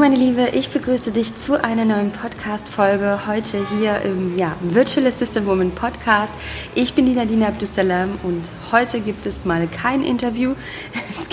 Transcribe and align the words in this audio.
Meine 0.00 0.16
Liebe, 0.16 0.48
ich 0.54 0.70
begrüße 0.70 1.12
dich 1.12 1.36
zu 1.36 1.62
einer 1.62 1.84
neuen 1.84 2.10
Podcast-Folge 2.10 3.26
heute 3.26 3.58
hier 3.78 4.00
im 4.00 4.38
ja, 4.38 4.56
Virtual 4.62 5.06
Assistant 5.06 5.46
Woman 5.46 5.72
Podcast. 5.72 6.32
Ich 6.74 6.94
bin 6.94 7.04
die 7.04 7.12
Nadine 7.12 7.48
Abdusalam 7.48 8.18
und 8.22 8.50
heute 8.72 9.00
gibt 9.00 9.26
es 9.26 9.44
mal 9.44 9.68
kein 9.68 10.02
Interview. 10.02 10.54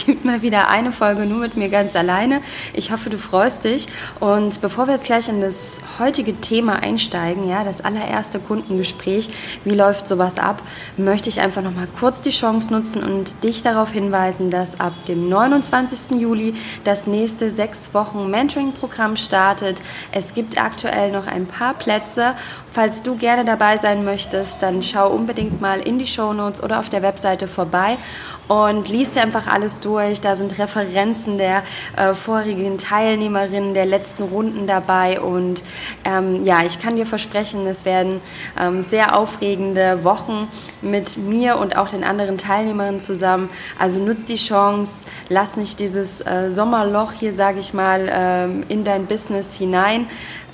Gibt 0.08 0.24
mal 0.26 0.42
wieder 0.42 0.70
eine 0.70 0.94
Folge 0.94 1.26
nur 1.26 1.40
mit 1.40 1.58
mir 1.58 1.68
ganz 1.68 1.94
alleine. 1.94 2.42
Ich 2.74 2.94
hoffe, 2.94 3.10
du 3.10 3.18
freust 3.18 3.66
dich. 3.66 3.88
Und 4.22 4.62
bevor 4.62 4.88
wir 4.88 4.94
jetzt 4.94 5.06
gleich 5.06 5.28
in 5.28 5.42
das 5.42 5.80
heutige 6.00 6.40
Thema 6.40 6.82
einsteigen, 6.82 7.50
ja, 7.50 7.66
das 7.66 7.82
allererste 7.82 8.40
Kundengespräch, 8.40 9.28
wie 9.66 9.76
läuft 9.76 10.08
sowas 10.08 10.40
ab, 10.40 10.64
möchte 10.96 11.28
ich 11.28 11.42
einfach 11.42 11.62
noch 11.62 11.74
mal 11.74 11.90
kurz 12.00 12.22
die 12.22 12.30
Chance 12.30 12.72
nutzen 12.72 13.04
und 13.04 13.44
dich 13.44 13.64
darauf 13.64 13.92
hinweisen, 13.92 14.50
dass 14.50 14.80
ab 14.80 14.94
dem 15.10 15.28
29. 15.28 16.22
Juli 16.22 16.54
das 16.86 17.06
nächste 17.06 17.50
sechs 17.50 17.94
Wochen 17.94 18.32
Mentoring-Programm 18.32 19.18
startet. 19.18 19.82
Es 20.14 20.34
gibt 20.34 20.58
aktuell 20.58 21.12
noch 21.12 21.28
ein 21.28 21.48
paar 21.48 21.74
Plätze. 21.74 22.36
Falls 22.66 23.04
du 23.04 23.18
gerne 23.18 23.44
dabei 23.44 23.76
sein 23.76 24.06
möchtest, 24.06 24.64
dann 24.64 24.82
schau 24.82 25.10
unbedingt 25.12 25.60
mal 25.60 25.82
in 25.82 26.00
die 26.00 26.06
Show 26.06 26.32
Notes 26.32 26.64
oder 26.64 26.80
auf 26.80 26.90
der 26.90 27.02
Webseite 27.02 27.50
vorbei 27.50 27.98
und 28.48 28.90
liest 28.90 29.18
einfach 29.18 29.48
alles 29.48 29.80
durch. 29.80 30.22
Da 30.22 30.36
sind 30.36 30.58
Referenzen 30.58 31.38
der 31.38 31.64
äh, 31.96 32.14
vorigen 32.14 32.78
Teilnehmerinnen 32.78 33.74
der 33.74 33.86
letzten 33.86 34.24
Runden 34.24 34.68
dabei 34.68 35.20
und 35.20 35.64
ähm, 36.06 36.46
ja, 36.46 36.64
ich 36.66 36.80
kann 36.80 36.96
dir 36.96 37.06
versprechen, 37.06 37.66
es 37.68 37.86
werden 37.86 38.22
ähm, 38.60 38.82
sehr 38.82 39.18
aufregende 39.18 40.04
Wochen 40.04 40.48
mit 40.82 41.18
mir 41.18 41.58
und 41.58 41.78
auch 41.78 41.90
den 41.90 42.04
anderen 42.04 42.38
Teilnehmerinnen 42.38 43.00
zusammen. 43.00 43.50
Also 43.78 44.00
nutz 44.00 44.26
die 44.26 44.36
Chance, 44.36 45.06
lass 45.30 45.58
nicht 45.58 45.80
dieses 45.80 46.22
äh, 46.22 46.50
Sommerloch 46.50 47.14
hier, 47.14 47.34
sage 47.34 47.60
ich 47.60 47.74
mal, 47.74 48.08
ähm, 48.10 48.66
in 48.70 48.84
dein 48.84 49.06
Business 49.06 49.58
hinein 49.58 50.08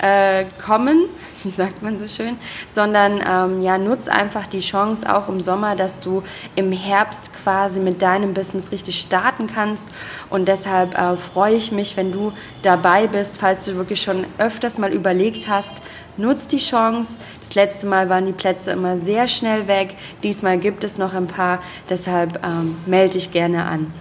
äh, 0.04 0.44
kommen, 0.62 1.08
wie 1.44 1.50
sagt 1.50 1.82
man 1.82 1.98
so 1.98 2.06
schön, 2.06 2.36
sondern 2.68 3.22
ähm, 3.26 3.62
ja, 3.62 3.78
nutz 3.78 4.06
einfach 4.06 4.46
die 4.46 4.60
Chance 4.60 5.10
auch 5.12 5.28
im 5.28 5.40
Sommer, 5.40 5.76
dass 5.76 6.00
du 6.00 6.22
im 6.56 6.72
Herbst 6.72 7.30
quasi 7.42 7.80
mit 7.80 8.02
deinem 8.02 8.34
Business 8.34 8.70
richtig 8.70 9.00
starten 9.00 9.46
kannst. 9.46 9.88
Und 10.28 10.46
deshalb 10.46 10.94
äh, 10.98 11.16
freue 11.16 11.54
ich 11.54 11.72
mich, 11.72 11.96
wenn 11.96 12.12
du 12.12 12.32
dabei 12.60 13.06
bist, 13.06 13.38
falls 13.38 13.64
du 13.64 13.76
wirklich 13.76 14.02
schon 14.02 14.26
öfters 14.36 14.76
mal 14.76 14.92
überlegt 14.92 15.48
hast, 15.48 15.80
nutz 16.18 16.48
die 16.48 16.58
Chance. 16.58 17.18
Das 17.40 17.54
letzte 17.54 17.86
Mal 17.86 18.10
waren 18.10 18.26
die 18.26 18.32
Plätze 18.32 18.72
immer 18.72 19.00
sehr 19.00 19.26
schnell 19.26 19.68
weg. 19.68 19.96
Diesmal 20.22 20.58
gibt 20.58 20.84
es 20.84 20.98
noch 20.98 21.14
ein 21.14 21.28
paar. 21.28 21.60
Deshalb 21.88 22.44
ähm, 22.44 22.76
melde 22.84 23.14
dich 23.14 23.32
gerne 23.32 23.64
an. 23.64 23.92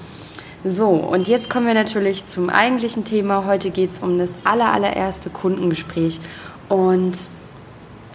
So, 0.65 0.91
und 0.91 1.27
jetzt 1.27 1.49
kommen 1.49 1.67
wir 1.67 1.73
natürlich 1.73 2.25
zum 2.25 2.49
eigentlichen 2.49 3.03
Thema. 3.03 3.45
Heute 3.45 3.69
geht 3.69 3.91
es 3.91 3.99
um 3.99 4.17
das 4.17 4.37
aller, 4.45 4.71
allererste 4.71 5.29
Kundengespräch. 5.29 6.21
Und 6.69 7.13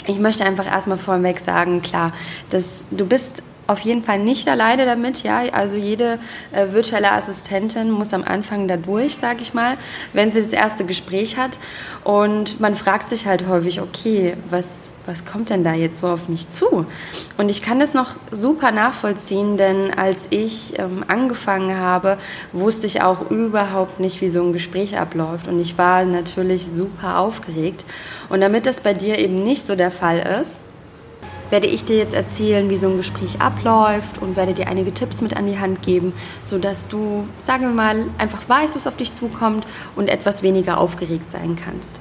ich 0.07 0.19
möchte 0.19 0.45
einfach 0.47 0.67
erstmal 0.67 0.97
vorweg 0.97 1.41
sagen, 1.41 1.83
klar, 1.83 2.13
dass 2.49 2.85
du 2.91 3.05
bist 3.05 3.43
auf 3.69 3.81
jeden 3.81 4.03
Fall 4.03 4.19
nicht 4.19 4.49
alleine 4.49 4.87
damit, 4.87 5.23
ja. 5.23 5.43
Also 5.53 5.77
jede 5.77 6.19
äh, 6.53 6.73
virtuelle 6.73 7.13
Assistentin 7.13 7.91
muss 7.91 8.15
am 8.15 8.25
Anfang 8.25 8.67
da 8.67 8.79
durch, 8.79 9.17
sage 9.17 9.43
ich 9.43 9.53
mal, 9.53 9.77
wenn 10.15 10.31
sie 10.31 10.41
das 10.41 10.55
erste 10.55 10.87
Gespräch 10.87 11.37
hat. 11.37 11.59
Und 12.03 12.61
man 12.61 12.75
fragt 12.75 13.11
sich 13.11 13.27
halt 13.27 13.47
häufig, 13.47 13.83
okay, 13.83 14.39
was, 14.49 14.95
was 15.05 15.27
kommt 15.27 15.51
denn 15.51 15.65
da 15.65 15.75
jetzt 15.75 16.01
so 16.01 16.09
auf 16.09 16.31
mich 16.31 16.49
zu? 16.49 16.87
Und 17.37 17.51
ich 17.51 17.61
kann 17.61 17.79
das 17.79 17.93
noch 17.93 18.13
super 18.31 18.73
nachvollziehen, 18.73 19.59
denn 19.59 19.93
als 19.93 20.25
ich 20.31 20.79
ähm, 20.79 21.05
angefangen 21.07 21.77
habe, 21.77 22.17
wusste 22.53 22.87
ich 22.87 23.03
auch 23.03 23.31
überhaupt 23.31 24.01
nicht, 24.01 24.23
wie 24.23 24.29
so 24.29 24.43
ein 24.43 24.55
Gespräch 24.55 24.99
abläuft. 24.99 25.47
Und 25.47 25.61
ich 25.61 25.77
war 25.77 26.07
natürlich 26.07 26.67
super 26.67 27.19
aufgeregt. 27.19 27.85
Und 28.31 28.41
damit 28.41 28.65
das 28.65 28.81
bei 28.81 28.95
dir 28.95 29.19
eben 29.19 29.35
nicht 29.35 29.67
so 29.67 29.77
der 29.77 29.91
Fall 29.91 30.41
ist, 30.41 30.59
werde 31.51 31.67
ich 31.67 31.85
dir 31.85 31.97
jetzt 31.97 32.15
erzählen, 32.15 32.71
wie 32.71 32.77
so 32.77 32.89
ein 32.89 32.97
Gespräch 32.97 33.41
abläuft 33.41 34.21
und 34.21 34.37
werde 34.37 34.55
dir 34.55 34.69
einige 34.69 34.93
Tipps 34.93 35.21
mit 35.21 35.37
an 35.37 35.47
die 35.47 35.59
Hand 35.59 35.83
geben, 35.83 36.13
sodass 36.43 36.89
du, 36.89 37.29
sagen 37.39 37.65
wir 37.65 37.75
mal, 37.75 38.07
einfach 38.19 38.49
weißt, 38.49 38.77
was 38.77 38.87
auf 38.87 38.97
dich 38.97 39.15
zukommt 39.15 39.67
und 39.97 40.09
etwas 40.09 40.43
weniger 40.43 40.79
aufgeregt 40.79 41.33
sein 41.33 41.57
kannst. 41.57 42.01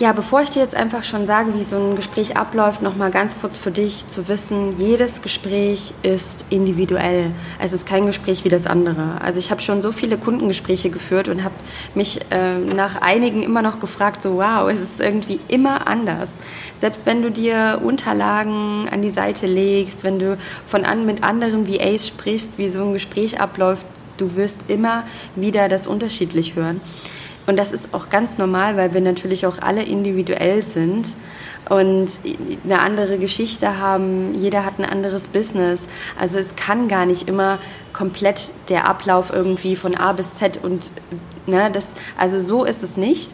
Ja, 0.00 0.12
bevor 0.12 0.40
ich 0.40 0.48
dir 0.48 0.62
jetzt 0.62 0.74
einfach 0.74 1.04
schon 1.04 1.26
sage, 1.26 1.54
wie 1.54 1.62
so 1.62 1.76
ein 1.76 1.94
Gespräch 1.94 2.34
abläuft, 2.34 2.80
noch 2.80 2.96
mal 2.96 3.10
ganz 3.10 3.38
kurz 3.38 3.58
für 3.58 3.70
dich 3.70 4.08
zu 4.08 4.28
wissen, 4.28 4.80
jedes 4.80 5.20
Gespräch 5.20 5.92
ist 6.02 6.46
individuell. 6.48 7.32
Es 7.58 7.74
ist 7.74 7.86
kein 7.86 8.06
Gespräch 8.06 8.42
wie 8.42 8.48
das 8.48 8.66
andere. 8.66 9.20
Also 9.20 9.38
ich 9.38 9.50
habe 9.50 9.60
schon 9.60 9.82
so 9.82 9.92
viele 9.92 10.16
Kundengespräche 10.16 10.88
geführt 10.88 11.28
und 11.28 11.44
habe 11.44 11.54
mich 11.94 12.18
äh, 12.30 12.56
nach 12.56 12.96
einigen 13.02 13.42
immer 13.42 13.60
noch 13.60 13.78
gefragt, 13.78 14.22
so 14.22 14.36
wow, 14.36 14.70
es 14.70 14.80
ist 14.80 15.00
irgendwie 15.00 15.38
immer 15.48 15.86
anders. 15.86 16.38
Selbst 16.72 17.04
wenn 17.04 17.20
du 17.20 17.30
dir 17.30 17.82
Unterlagen 17.84 18.88
an 18.90 19.02
die 19.02 19.10
Seite 19.10 19.46
legst, 19.46 20.02
wenn 20.02 20.18
du 20.18 20.38
von 20.64 20.86
an 20.86 21.04
mit 21.04 21.22
anderen 21.22 21.68
VAs 21.68 22.08
sprichst, 22.08 22.56
wie 22.56 22.70
so 22.70 22.84
ein 22.84 22.94
Gespräch 22.94 23.38
abläuft, 23.38 23.84
du 24.16 24.34
wirst 24.34 24.60
immer 24.68 25.04
wieder 25.36 25.68
das 25.68 25.86
unterschiedlich 25.86 26.56
hören. 26.56 26.80
Und 27.50 27.56
das 27.56 27.72
ist 27.72 27.92
auch 27.92 28.10
ganz 28.10 28.38
normal, 28.38 28.76
weil 28.76 28.94
wir 28.94 29.00
natürlich 29.00 29.44
auch 29.44 29.58
alle 29.60 29.82
individuell 29.82 30.62
sind 30.62 31.16
und 31.68 32.08
eine 32.62 32.78
andere 32.78 33.18
Geschichte 33.18 33.78
haben. 33.78 34.36
Jeder 34.36 34.64
hat 34.64 34.78
ein 34.78 34.84
anderes 34.84 35.26
Business. 35.26 35.88
Also 36.16 36.38
es 36.38 36.54
kann 36.54 36.86
gar 36.86 37.06
nicht 37.06 37.26
immer 37.26 37.58
komplett 37.92 38.52
der 38.68 38.88
Ablauf 38.88 39.32
irgendwie 39.32 39.74
von 39.74 39.96
A 39.96 40.12
bis 40.12 40.36
Z 40.36 40.60
und 40.62 40.92
ne, 41.48 41.72
das, 41.72 41.94
also 42.16 42.38
so 42.38 42.64
ist 42.64 42.84
es 42.84 42.96
nicht. 42.96 43.32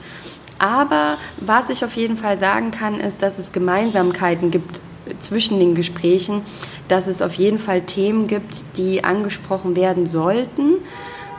Aber 0.58 1.18
was 1.36 1.68
ich 1.68 1.84
auf 1.84 1.94
jeden 1.94 2.16
Fall 2.16 2.38
sagen 2.38 2.70
kann, 2.70 2.98
ist, 2.98 3.20
dass 3.20 3.38
es 3.38 3.52
Gemeinsamkeiten 3.52 4.50
gibt 4.50 4.80
zwischen 5.18 5.58
den 5.58 5.74
Gesprächen, 5.74 6.40
dass 6.88 7.06
es 7.06 7.20
auf 7.20 7.34
jeden 7.34 7.58
Fall 7.58 7.82
Themen 7.82 8.28
gibt, 8.28 8.64
die 8.78 9.04
angesprochen 9.04 9.76
werden 9.76 10.06
sollten 10.06 10.76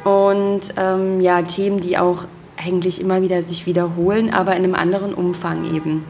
und 0.04 0.62
ähm, 0.78 1.22
ja, 1.22 1.42
Themen, 1.42 1.82
die 1.82 1.98
auch 1.98 2.28
eigentlich 2.58 3.00
immer 3.00 3.22
wieder 3.22 3.42
sich 3.42 3.66
wiederholen, 3.66 4.34
aber 4.34 4.56
in 4.56 4.64
einem 4.64 4.76
anderen 4.76 5.14
Umfang 5.14 5.74
eben. 5.74 6.06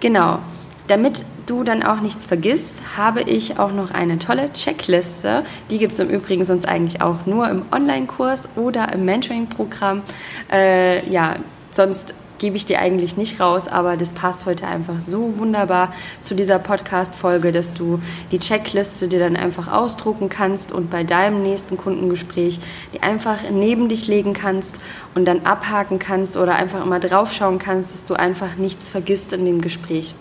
Genau. 0.00 0.38
Damit 0.86 1.24
du 1.46 1.62
dann 1.62 1.84
auch 1.84 2.00
nichts 2.00 2.26
vergisst, 2.26 2.82
habe 2.96 3.22
ich 3.22 3.60
auch 3.60 3.72
noch 3.72 3.92
eine 3.92 4.18
tolle 4.18 4.52
Checkliste. 4.52 5.44
Die 5.70 5.78
gibt 5.78 5.92
es 5.92 6.00
im 6.00 6.08
Übrigen 6.08 6.44
sonst 6.44 6.66
eigentlich 6.66 7.00
auch 7.00 7.26
nur 7.26 7.48
im 7.48 7.62
Online-Kurs 7.70 8.48
oder 8.56 8.92
im 8.92 9.04
Mentoring-Programm. 9.04 10.02
Äh, 10.50 11.08
ja, 11.08 11.36
sonst 11.70 12.14
gebe 12.40 12.56
ich 12.56 12.64
dir 12.64 12.80
eigentlich 12.80 13.16
nicht 13.18 13.38
raus, 13.38 13.68
aber 13.68 13.96
das 13.96 14.14
passt 14.14 14.46
heute 14.46 14.66
einfach 14.66 14.98
so 14.98 15.38
wunderbar 15.38 15.92
zu 16.22 16.34
dieser 16.34 16.58
Podcast-Folge, 16.58 17.52
dass 17.52 17.74
du 17.74 18.00
die 18.32 18.38
Checkliste 18.38 19.08
dir 19.08 19.20
dann 19.20 19.36
einfach 19.36 19.68
ausdrucken 19.70 20.30
kannst 20.30 20.72
und 20.72 20.90
bei 20.90 21.04
deinem 21.04 21.42
nächsten 21.42 21.76
Kundengespräch 21.76 22.58
die 22.94 23.02
einfach 23.02 23.38
neben 23.50 23.88
dich 23.88 24.08
legen 24.08 24.32
kannst 24.32 24.80
und 25.14 25.26
dann 25.26 25.44
abhaken 25.44 25.98
kannst 25.98 26.38
oder 26.38 26.56
einfach 26.56 26.82
immer 26.82 26.98
draufschauen 26.98 27.58
kannst, 27.58 27.92
dass 27.92 28.06
du 28.06 28.14
einfach 28.14 28.56
nichts 28.56 28.88
vergisst 28.88 29.34
in 29.34 29.44
dem 29.44 29.60
Gespräch. 29.60 30.14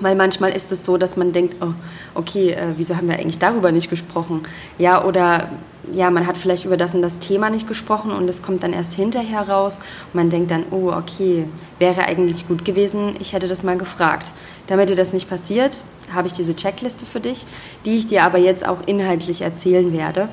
Weil 0.00 0.14
manchmal 0.14 0.52
ist 0.52 0.70
es 0.70 0.84
so, 0.84 0.98
dass 0.98 1.16
man 1.16 1.32
denkt, 1.32 1.56
oh, 1.60 1.72
okay, 2.14 2.50
äh, 2.50 2.74
wieso 2.76 2.96
haben 2.96 3.08
wir 3.08 3.16
eigentlich 3.16 3.38
darüber 3.38 3.72
nicht 3.72 3.88
gesprochen? 3.88 4.42
Ja, 4.76 5.04
oder 5.04 5.48
ja, 5.92 6.10
man 6.10 6.26
hat 6.26 6.36
vielleicht 6.36 6.64
über 6.64 6.76
das 6.76 6.94
und 6.94 7.02
das 7.02 7.18
Thema 7.18 7.50
nicht 7.50 7.66
gesprochen 7.66 8.12
und 8.12 8.28
es 8.28 8.42
kommt 8.42 8.62
dann 8.62 8.72
erst 8.72 8.94
hinterher 8.94 9.48
raus 9.48 9.78
und 9.78 10.14
man 10.14 10.30
denkt 10.30 10.50
dann, 10.50 10.64
oh, 10.70 10.92
okay, 10.92 11.46
wäre 11.78 12.04
eigentlich 12.04 12.46
gut 12.46 12.64
gewesen, 12.64 13.16
ich 13.20 13.32
hätte 13.32 13.48
das 13.48 13.62
mal 13.62 13.76
gefragt. 13.76 14.26
Damit 14.68 14.90
dir 14.90 14.96
das 14.96 15.12
nicht 15.12 15.28
passiert, 15.28 15.80
habe 16.12 16.28
ich 16.28 16.32
diese 16.32 16.54
Checkliste 16.54 17.04
für 17.04 17.20
dich, 17.20 17.44
die 17.84 17.96
ich 17.96 18.06
dir 18.06 18.22
aber 18.22 18.38
jetzt 18.38 18.66
auch 18.66 18.82
inhaltlich 18.86 19.42
erzählen 19.42 19.92
werde. 19.92 20.28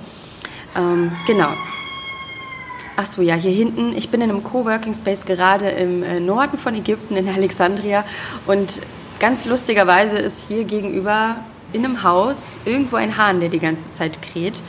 Ähm, 0.75 1.11
genau. 1.25 1.49
Ach 2.95 3.05
so, 3.05 3.21
ja, 3.21 3.35
hier 3.35 3.51
hinten, 3.51 3.95
ich 3.95 4.09
bin 4.09 4.21
in 4.21 4.29
einem 4.29 4.43
Coworking 4.43 4.93
Space 4.93 5.25
gerade 5.25 5.69
im 5.69 6.03
äh, 6.03 6.19
Norden 6.19 6.57
von 6.57 6.75
Ägypten, 6.75 7.15
in 7.15 7.29
Alexandria 7.29 8.03
und 8.45 8.81
Ganz 9.19 9.45
lustigerweise 9.45 10.17
ist 10.17 10.47
hier 10.47 10.63
gegenüber 10.63 11.35
in 11.73 11.85
einem 11.85 12.03
Haus 12.03 12.59
irgendwo 12.65 12.95
ein 12.95 13.17
Hahn, 13.17 13.39
der 13.39 13.49
die 13.49 13.59
ganze 13.59 13.91
Zeit 13.91 14.21
kräht. 14.21 14.61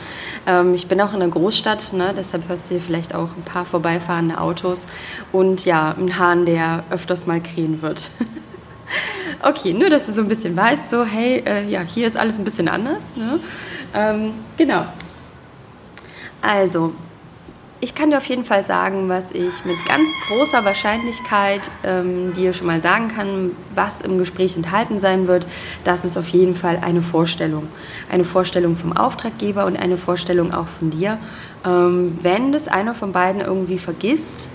Ähm, 0.45 0.73
ich 0.73 0.87
bin 0.87 1.01
auch 1.01 1.13
in 1.13 1.21
einer 1.21 1.31
Großstadt, 1.31 1.93
ne? 1.93 2.13
deshalb 2.15 2.47
hörst 2.47 2.69
du 2.69 2.75
hier 2.75 2.81
vielleicht 2.81 3.15
auch 3.15 3.29
ein 3.35 3.43
paar 3.43 3.65
vorbeifahrende 3.65 4.39
Autos 4.39 4.87
und 5.31 5.65
ja, 5.65 5.95
ein 5.97 6.17
Hahn, 6.17 6.45
der 6.45 6.83
öfters 6.89 7.27
mal 7.27 7.41
krähen 7.41 7.81
wird. 7.81 8.09
okay, 9.43 9.73
nur 9.73 9.89
dass 9.89 10.05
du 10.05 10.11
so 10.11 10.21
ein 10.21 10.27
bisschen 10.27 10.55
weißt, 10.55 10.89
so 10.89 11.05
hey, 11.05 11.43
äh, 11.45 11.67
ja, 11.67 11.81
hier 11.81 12.07
ist 12.07 12.17
alles 12.17 12.37
ein 12.37 12.43
bisschen 12.43 12.67
anders. 12.67 13.15
Ne? 13.15 13.39
Ähm, 13.93 14.33
genau. 14.57 14.85
Also, 16.41 16.93
ich 17.81 17.95
kann 17.95 18.11
dir 18.11 18.17
auf 18.17 18.25
jeden 18.25 18.45
Fall 18.45 18.63
sagen, 18.63 19.09
was 19.09 19.31
ich 19.31 19.65
mit 19.65 19.83
ganz 19.87 20.07
großer 20.27 20.63
Wahrscheinlichkeit 20.63 21.71
ähm, 21.83 22.31
dir 22.33 22.53
schon 22.53 22.67
mal 22.67 22.81
sagen 22.81 23.07
kann, 23.07 23.51
was 23.73 24.01
im 24.01 24.19
Gespräch 24.19 24.55
enthalten 24.55 24.99
sein 24.99 25.27
wird. 25.27 25.47
Das 25.83 26.05
ist 26.05 26.15
auf 26.15 26.27
jeden 26.27 26.53
Fall 26.53 26.79
eine 26.81 27.01
Vorstellung. 27.01 27.67
Eine 28.09 28.23
Vorstellung 28.23 28.77
vom 28.77 28.93
Auftraggeber 28.93 29.65
und 29.65 29.77
eine 29.77 29.97
Vorstellung 29.97 30.53
auch 30.53 30.67
von 30.67 30.91
dir. 30.91 31.17
Ähm, 31.65 32.19
wenn 32.21 32.51
das 32.51 32.67
einer 32.67 32.93
von 32.93 33.11
beiden 33.11 33.41
irgendwie 33.41 33.79
vergisst, 33.79 34.47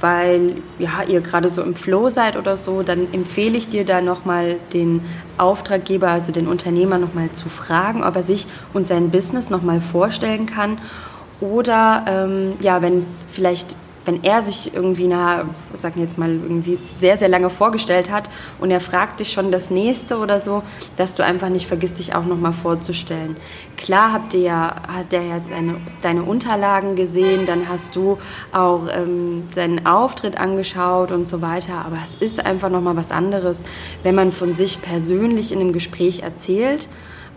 weil 0.00 0.56
ja, 0.78 1.02
ihr 1.06 1.20
gerade 1.20 1.48
so 1.48 1.62
im 1.62 1.74
Flow 1.74 2.08
seid 2.08 2.36
oder 2.36 2.56
so, 2.56 2.82
dann 2.82 3.12
empfehle 3.12 3.56
ich 3.56 3.68
dir 3.68 3.84
da 3.84 4.00
nochmal 4.00 4.56
den 4.72 5.02
Auftraggeber, 5.38 6.08
also 6.08 6.32
den 6.32 6.48
Unternehmer 6.48 6.98
nochmal 6.98 7.30
zu 7.32 7.48
fragen, 7.48 8.02
ob 8.02 8.16
er 8.16 8.22
sich 8.22 8.46
und 8.72 8.88
sein 8.88 9.10
Business 9.10 9.48
nochmal 9.48 9.80
vorstellen 9.80 10.46
kann. 10.46 10.78
Oder 11.42 12.04
ähm, 12.06 12.54
ja, 12.60 12.82
wenn 12.82 12.98
es 12.98 13.26
vielleicht 13.28 13.74
wenn 14.04 14.24
er 14.24 14.42
sich 14.42 14.74
irgendwie, 14.74 15.06
na, 15.06 15.44
sagen 15.74 16.00
jetzt 16.00 16.18
mal, 16.18 16.30
irgendwie 16.30 16.76
sehr, 16.76 17.16
sehr 17.16 17.28
lange 17.28 17.50
vorgestellt 17.50 18.10
hat 18.10 18.28
und 18.58 18.70
er 18.70 18.80
fragt 18.80 19.20
dich 19.20 19.32
schon 19.32 19.52
das 19.52 19.70
nächste 19.70 20.18
oder 20.18 20.40
so, 20.40 20.62
dass 20.96 21.14
du 21.14 21.24
einfach 21.24 21.48
nicht 21.48 21.66
vergisst, 21.66 21.98
dich 21.98 22.14
auch 22.14 22.24
nochmal 22.24 22.52
vorzustellen. 22.52 23.36
Klar 23.76 24.12
habt 24.12 24.34
ihr 24.34 24.40
ja, 24.40 24.74
hat 24.88 25.12
er 25.12 25.22
ja 25.22 25.40
deine, 25.48 25.76
deine 26.00 26.22
Unterlagen 26.24 26.96
gesehen, 26.96 27.46
dann 27.46 27.68
hast 27.68 27.94
du 27.94 28.18
auch 28.52 28.88
ähm, 28.92 29.44
seinen 29.48 29.86
Auftritt 29.86 30.36
angeschaut 30.36 31.12
und 31.12 31.28
so 31.28 31.40
weiter, 31.40 31.84
aber 31.84 31.98
es 32.02 32.14
ist 32.14 32.44
einfach 32.44 32.70
nochmal 32.70 32.96
was 32.96 33.12
anderes, 33.12 33.62
wenn 34.02 34.14
man 34.14 34.32
von 34.32 34.54
sich 34.54 34.82
persönlich 34.82 35.52
in 35.52 35.60
einem 35.60 35.72
Gespräch 35.72 36.22
erzählt. 36.22 36.88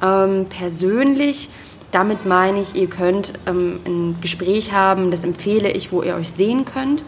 Ähm, 0.02 0.48
persönlich 0.50 1.50
damit 1.92 2.26
meine 2.26 2.60
ich, 2.62 2.76
ihr 2.76 2.88
könnt 2.88 3.34
ähm, 3.46 3.80
ein 3.86 4.18
Gespräch 4.22 4.74
haben, 4.74 5.12
das 5.12 5.24
empfehle 5.24 5.72
ich, 5.72 5.92
wo 5.92 6.02
ihr 6.02 6.16
euch 6.16 6.30
sehen 6.30 6.66
könnt. 6.66 7.04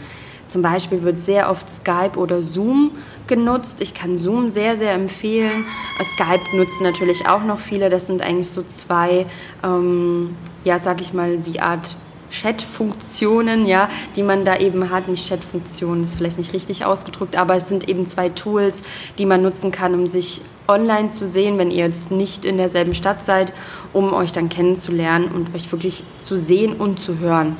Zum 0.47 0.61
Beispiel 0.61 1.03
wird 1.03 1.21
sehr 1.21 1.49
oft 1.49 1.69
Skype 1.69 2.17
oder 2.17 2.41
Zoom 2.41 2.91
genutzt. 3.27 3.81
Ich 3.81 3.93
kann 3.93 4.17
Zoom 4.17 4.47
sehr, 4.47 4.77
sehr 4.77 4.93
empfehlen. 4.93 5.65
Skype 6.01 6.55
nutzen 6.55 6.83
natürlich 6.83 7.27
auch 7.27 7.43
noch 7.43 7.59
viele. 7.59 7.89
Das 7.89 8.07
sind 8.07 8.21
eigentlich 8.21 8.49
so 8.49 8.63
zwei, 8.63 9.25
ähm, 9.61 10.37
ja, 10.63 10.79
sag 10.79 11.01
ich 11.01 11.13
mal, 11.13 11.45
wie 11.45 11.59
Art 11.59 11.97
Chat-Funktionen, 12.29 13.65
ja, 13.65 13.89
die 14.15 14.23
man 14.23 14.45
da 14.45 14.57
eben 14.57 14.89
hat. 14.89 15.07
Nicht 15.07 15.27
Chat-Funktionen, 15.27 16.03
ist 16.03 16.15
vielleicht 16.15 16.37
nicht 16.37 16.53
richtig 16.53 16.85
ausgedrückt, 16.85 17.35
aber 17.35 17.55
es 17.55 17.69
sind 17.69 17.87
eben 17.89 18.05
zwei 18.07 18.29
Tools, 18.29 18.81
die 19.17 19.25
man 19.25 19.41
nutzen 19.41 19.71
kann, 19.71 19.93
um 19.93 20.07
sich 20.07 20.41
online 20.67 21.09
zu 21.09 21.27
sehen, 21.27 21.57
wenn 21.57 21.71
ihr 21.71 21.85
jetzt 21.85 22.11
nicht 22.11 22.45
in 22.45 22.57
derselben 22.57 22.93
Stadt 22.93 23.23
seid, 23.23 23.53
um 23.93 24.13
euch 24.13 24.31
dann 24.31 24.49
kennenzulernen 24.49 25.31
und 25.31 25.55
euch 25.55 25.71
wirklich 25.71 26.03
zu 26.19 26.37
sehen 26.37 26.73
und 26.73 26.99
zu 26.99 27.19
hören. 27.19 27.55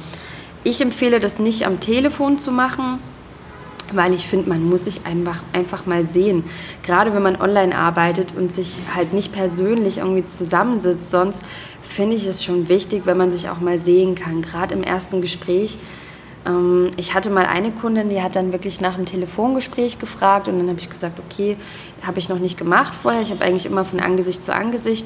Ich 0.63 0.81
empfehle 0.81 1.19
das 1.19 1.39
nicht 1.39 1.65
am 1.65 1.79
Telefon 1.79 2.39
zu 2.39 2.51
machen, 2.51 2.99
weil 3.95 4.13
ich 4.13 4.27
finde, 4.27 4.49
man 4.49 4.63
muss 4.63 4.85
sich 4.85 5.05
einfach, 5.05 5.43
einfach 5.53 5.85
mal 5.85 6.07
sehen. 6.07 6.43
Gerade 6.83 7.13
wenn 7.13 7.23
man 7.23 7.39
online 7.39 7.77
arbeitet 7.77 8.33
und 8.35 8.51
sich 8.51 8.75
halt 8.95 9.13
nicht 9.13 9.31
persönlich 9.31 9.99
irgendwie 9.99 10.25
zusammensitzt, 10.25 11.11
sonst 11.11 11.43
finde 11.81 12.15
ich 12.15 12.25
es 12.25 12.43
schon 12.43 12.69
wichtig, 12.69 13.05
wenn 13.05 13.17
man 13.17 13.31
sich 13.31 13.49
auch 13.49 13.59
mal 13.59 13.79
sehen 13.79 14.15
kann. 14.15 14.41
Gerade 14.41 14.73
im 14.75 14.83
ersten 14.83 15.21
Gespräch. 15.21 15.77
Ähm, 16.45 16.91
ich 16.97 17.13
hatte 17.13 17.29
mal 17.29 17.45
eine 17.45 17.71
Kundin, 17.71 18.09
die 18.09 18.21
hat 18.21 18.35
dann 18.35 18.51
wirklich 18.51 18.81
nach 18.81 18.95
dem 18.95 19.05
Telefongespräch 19.05 19.99
gefragt 19.99 20.47
und 20.47 20.59
dann 20.59 20.69
habe 20.69 20.79
ich 20.79 20.89
gesagt, 20.89 21.19
okay, 21.19 21.57
habe 22.05 22.19
ich 22.19 22.29
noch 22.29 22.39
nicht 22.39 22.57
gemacht 22.57 22.95
vorher. 22.95 23.21
Ich 23.21 23.31
habe 23.31 23.43
eigentlich 23.43 23.65
immer 23.65 23.85
von 23.85 23.99
Angesicht 23.99 24.43
zu 24.43 24.53
Angesicht. 24.53 25.05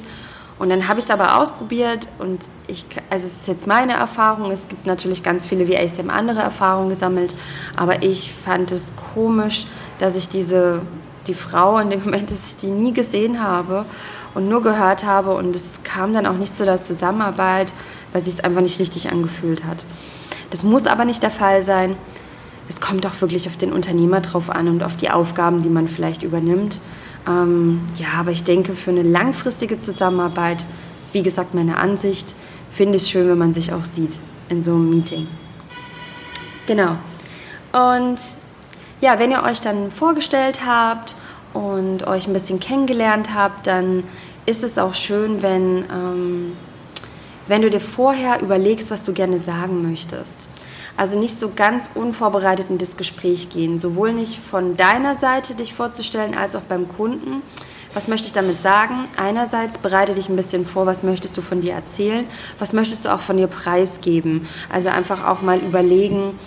Und 0.58 0.68
dann 0.70 0.86
habe 0.86 0.98
ich 0.98 1.06
es 1.06 1.10
aber 1.10 1.38
ausprobiert 1.38 2.06
und 2.18 2.40
ich, 2.66 2.84
also 3.10 3.26
es 3.26 3.38
ist 3.38 3.48
jetzt 3.48 3.66
meine 3.66 3.94
Erfahrung. 3.94 4.50
Es 4.50 4.68
gibt 4.68 4.86
natürlich 4.86 5.22
ganz 5.22 5.46
viele 5.46 5.66
wie 5.66 5.76
ACM 5.76 6.10
andere 6.10 6.40
Erfahrungen 6.40 6.88
gesammelt, 6.88 7.34
aber 7.76 8.02
ich 8.02 8.32
fand 8.32 8.70
es 8.70 8.92
komisch, 9.14 9.66
dass 9.98 10.16
ich 10.16 10.28
diese, 10.28 10.82
die 11.26 11.34
Frau 11.34 11.78
in 11.78 11.90
dem 11.90 12.04
Moment, 12.04 12.30
dass 12.30 12.52
ich 12.52 12.56
die 12.58 12.68
nie 12.68 12.92
gesehen 12.92 13.42
habe 13.42 13.86
und 14.34 14.48
nur 14.48 14.62
gehört 14.62 15.04
habe 15.04 15.34
und 15.34 15.56
es 15.56 15.80
kam 15.82 16.14
dann 16.14 16.26
auch 16.26 16.36
nicht 16.36 16.54
zu 16.54 16.64
der 16.64 16.80
Zusammenarbeit, 16.80 17.74
weil 18.12 18.22
sich 18.22 18.34
es 18.34 18.40
einfach 18.40 18.60
nicht 18.60 18.78
richtig 18.78 19.10
angefühlt 19.10 19.64
hat. 19.64 19.84
Das 20.50 20.62
muss 20.62 20.86
aber 20.86 21.04
nicht 21.04 21.22
der 21.22 21.30
Fall 21.30 21.62
sein. 21.62 21.96
Es 22.68 22.80
kommt 22.80 23.06
auch 23.06 23.20
wirklich 23.20 23.46
auf 23.46 23.56
den 23.56 23.72
Unternehmer 23.72 24.20
drauf 24.20 24.50
an 24.50 24.68
und 24.68 24.82
auf 24.82 24.96
die 24.96 25.10
Aufgaben, 25.10 25.62
die 25.62 25.68
man 25.68 25.88
vielleicht 25.88 26.22
übernimmt. 26.22 26.80
Ähm, 27.26 27.82
ja, 27.98 28.18
aber 28.18 28.32
ich 28.32 28.44
denke, 28.44 28.74
für 28.74 28.90
eine 28.90 29.02
langfristige 29.02 29.78
Zusammenarbeit, 29.78 30.64
ist 31.02 31.14
wie 31.14 31.22
gesagt 31.22 31.54
meine 31.54 31.76
Ansicht, 31.76 32.34
finde 32.70 32.96
ich 32.96 33.02
es 33.02 33.10
schön, 33.10 33.28
wenn 33.28 33.38
man 33.38 33.52
sich 33.52 33.72
auch 33.72 33.84
sieht 33.84 34.18
in 34.48 34.62
so 34.62 34.72
einem 34.72 34.90
Meeting. 34.90 35.28
Genau. 36.66 36.96
Und 37.72 38.18
ja, 39.00 39.18
wenn 39.18 39.30
ihr 39.30 39.42
euch 39.42 39.60
dann 39.60 39.90
vorgestellt 39.90 40.64
habt 40.66 41.16
und 41.52 42.06
euch 42.06 42.26
ein 42.26 42.32
bisschen 42.32 42.60
kennengelernt 42.60 43.34
habt, 43.34 43.66
dann 43.66 44.04
ist 44.46 44.62
es 44.62 44.78
auch 44.78 44.94
schön, 44.94 45.42
wenn, 45.42 45.84
ähm, 45.90 46.52
wenn 47.46 47.62
du 47.62 47.70
dir 47.70 47.80
vorher 47.80 48.40
überlegst, 48.40 48.90
was 48.90 49.04
du 49.04 49.12
gerne 49.12 49.38
sagen 49.38 49.82
möchtest. 49.88 50.48
Also 50.96 51.18
nicht 51.18 51.40
so 51.40 51.50
ganz 51.54 51.90
unvorbereitet 51.94 52.66
in 52.68 52.78
das 52.78 52.96
Gespräch 52.96 53.48
gehen. 53.48 53.78
Sowohl 53.78 54.12
nicht 54.12 54.38
von 54.38 54.76
deiner 54.76 55.14
Seite 55.14 55.54
dich 55.54 55.74
vorzustellen, 55.74 56.34
als 56.34 56.54
auch 56.54 56.62
beim 56.62 56.88
Kunden. 56.88 57.42
Was 57.94 58.08
möchte 58.08 58.26
ich 58.26 58.32
damit 58.32 58.60
sagen? 58.60 59.08
Einerseits 59.16 59.78
bereite 59.78 60.14
dich 60.14 60.28
ein 60.28 60.36
bisschen 60.36 60.64
vor, 60.64 60.86
was 60.86 61.02
möchtest 61.02 61.36
du 61.36 61.42
von 61.42 61.60
dir 61.60 61.74
erzählen, 61.74 62.26
was 62.58 62.72
möchtest 62.72 63.04
du 63.04 63.12
auch 63.12 63.20
von 63.20 63.36
dir 63.36 63.48
preisgeben. 63.48 64.48
Also 64.70 64.88
einfach 64.88 65.26
auch 65.26 65.42
mal 65.42 65.58
überlegen, 65.58 66.38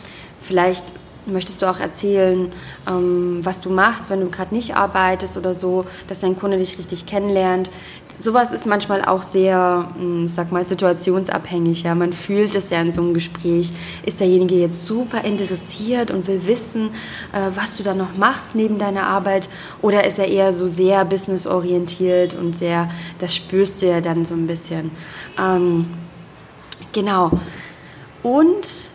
vielleicht 0.41 0.85
möchtest 1.27 1.61
du 1.61 1.67
auch 1.67 1.79
erzählen, 1.79 2.51
ähm, 2.87 3.39
was 3.43 3.61
du 3.61 3.69
machst, 3.69 4.09
wenn 4.09 4.21
du 4.21 4.29
gerade 4.29 4.53
nicht 4.53 4.75
arbeitest 4.75 5.37
oder 5.37 5.53
so, 5.53 5.85
dass 6.07 6.19
dein 6.19 6.37
Kunde 6.37 6.57
dich 6.57 6.77
richtig 6.77 7.05
kennenlernt. 7.05 7.69
Sowas 8.17 8.51
ist 8.51 8.65
manchmal 8.65 9.03
auch 9.03 9.23
sehr, 9.23 9.89
hm, 9.97 10.27
sag 10.27 10.51
mal, 10.51 10.63
situationsabhängig. 10.63 11.83
Ja? 11.83 11.95
Man 11.95 12.13
fühlt 12.13 12.55
es 12.55 12.69
ja 12.69 12.81
in 12.81 12.91
so 12.91 13.01
einem 13.01 13.13
Gespräch. 13.13 13.71
Ist 14.05 14.19
derjenige 14.19 14.55
jetzt 14.55 14.87
super 14.87 15.23
interessiert 15.23 16.11
und 16.11 16.27
will 16.27 16.45
wissen, 16.45 16.91
äh, 17.33 17.51
was 17.55 17.77
du 17.77 17.83
da 17.83 17.93
noch 17.93 18.17
machst 18.17 18.55
neben 18.55 18.79
deiner 18.79 19.03
Arbeit? 19.03 19.49
Oder 19.81 20.05
ist 20.05 20.17
er 20.17 20.27
eher 20.27 20.53
so 20.53 20.67
sehr 20.67 21.03
businessorientiert 21.03 22.33
und 22.35 22.55
sehr, 22.55 22.89
das 23.19 23.35
spürst 23.35 23.81
du 23.81 23.87
ja 23.87 24.01
dann 24.01 24.23
so 24.23 24.33
ein 24.33 24.47
bisschen. 24.47 24.91
Ähm, 25.37 25.87
genau. 26.93 27.31
Und 28.23 28.94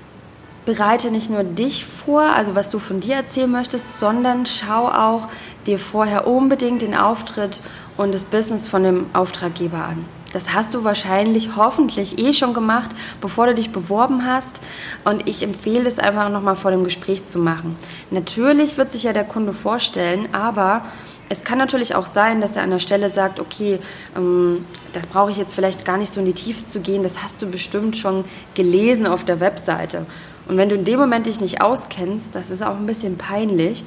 bereite 0.71 1.11
nicht 1.11 1.31
nur 1.31 1.43
dich 1.43 1.85
vor, 1.85 2.23
also 2.23 2.55
was 2.55 2.71
du 2.71 2.79
von 2.79 3.01
dir 3.01 3.17
erzählen 3.17 3.51
möchtest, 3.51 3.99
sondern 3.99 4.47
schau 4.47 4.87
auch 4.87 5.27
dir 5.67 5.81
vorher 5.81 6.29
unbedingt 6.29 6.83
den 6.83 6.97
Auftritt 6.97 7.61
und 7.97 8.15
das 8.15 8.25
Business 8.25 8.69
von 8.69 8.85
dem 8.85 9.07
Auftraggeber 9.13 9.79
an. 9.79 10.05
Das 10.33 10.55
hast 10.55 10.75
du 10.75 10.85
wahrscheinlich 10.85 11.57
hoffentlich 11.57 12.21
eh 12.21 12.33
schon 12.33 12.55
gemacht, 12.55 12.91
bevor 13.21 13.47
du 13.47 13.55
dich 13.55 13.73
beworben 13.73 14.25
hast. 14.25 14.61
Und 15.05 15.29
ich 15.29 15.43
empfehle 15.43 15.89
es 15.89 15.99
einfach 15.99 16.29
nochmal 16.29 16.55
vor 16.55 16.71
dem 16.71 16.85
Gespräch 16.85 17.25
zu 17.25 17.41
machen. 17.41 17.75
Natürlich 18.13 18.79
wird 18.79 18.93
sich 18.93 19.03
ja 19.03 19.13
der 19.13 19.25
Kunde 19.25 19.53
vorstellen, 19.53 20.33
aber 20.33 20.85
es 21.31 21.45
kann 21.45 21.59
natürlich 21.59 21.95
auch 21.95 22.07
sein, 22.07 22.41
dass 22.41 22.57
er 22.57 22.65
an 22.65 22.71
der 22.71 22.81
Stelle 22.81 23.09
sagt, 23.09 23.39
okay, 23.39 23.79
ähm, 24.17 24.67
das 24.93 25.07
brauche 25.07 25.31
ich 25.31 25.37
jetzt 25.37 25.55
vielleicht 25.55 25.85
gar 25.85 25.97
nicht 25.97 26.13
so 26.13 26.21
in 26.21 26.27
die 26.27 26.33
Tiefe 26.33 26.65
zu 26.65 26.81
gehen, 26.81 27.05
das 27.05 27.23
hast 27.23 27.41
du 27.41 27.47
bestimmt 27.47 27.97
schon 27.97 28.25
gelesen 28.55 29.07
auf 29.07 29.25
der 29.25 29.39
Webseite. 29.39 30.07
Und 30.49 30.59
wenn 30.59 30.69
du 30.69 30.75
in 30.75 30.85
dem 30.85 30.99
Moment 30.99 31.27
dich 31.27 31.41
nicht 31.41 31.63
auskennst, 31.63 32.35
das 32.35 32.51
ist 32.51 32.63
auch 32.63 32.77
ein 32.77 32.87
bisschen 32.87 33.17
peinlich. 33.17 33.85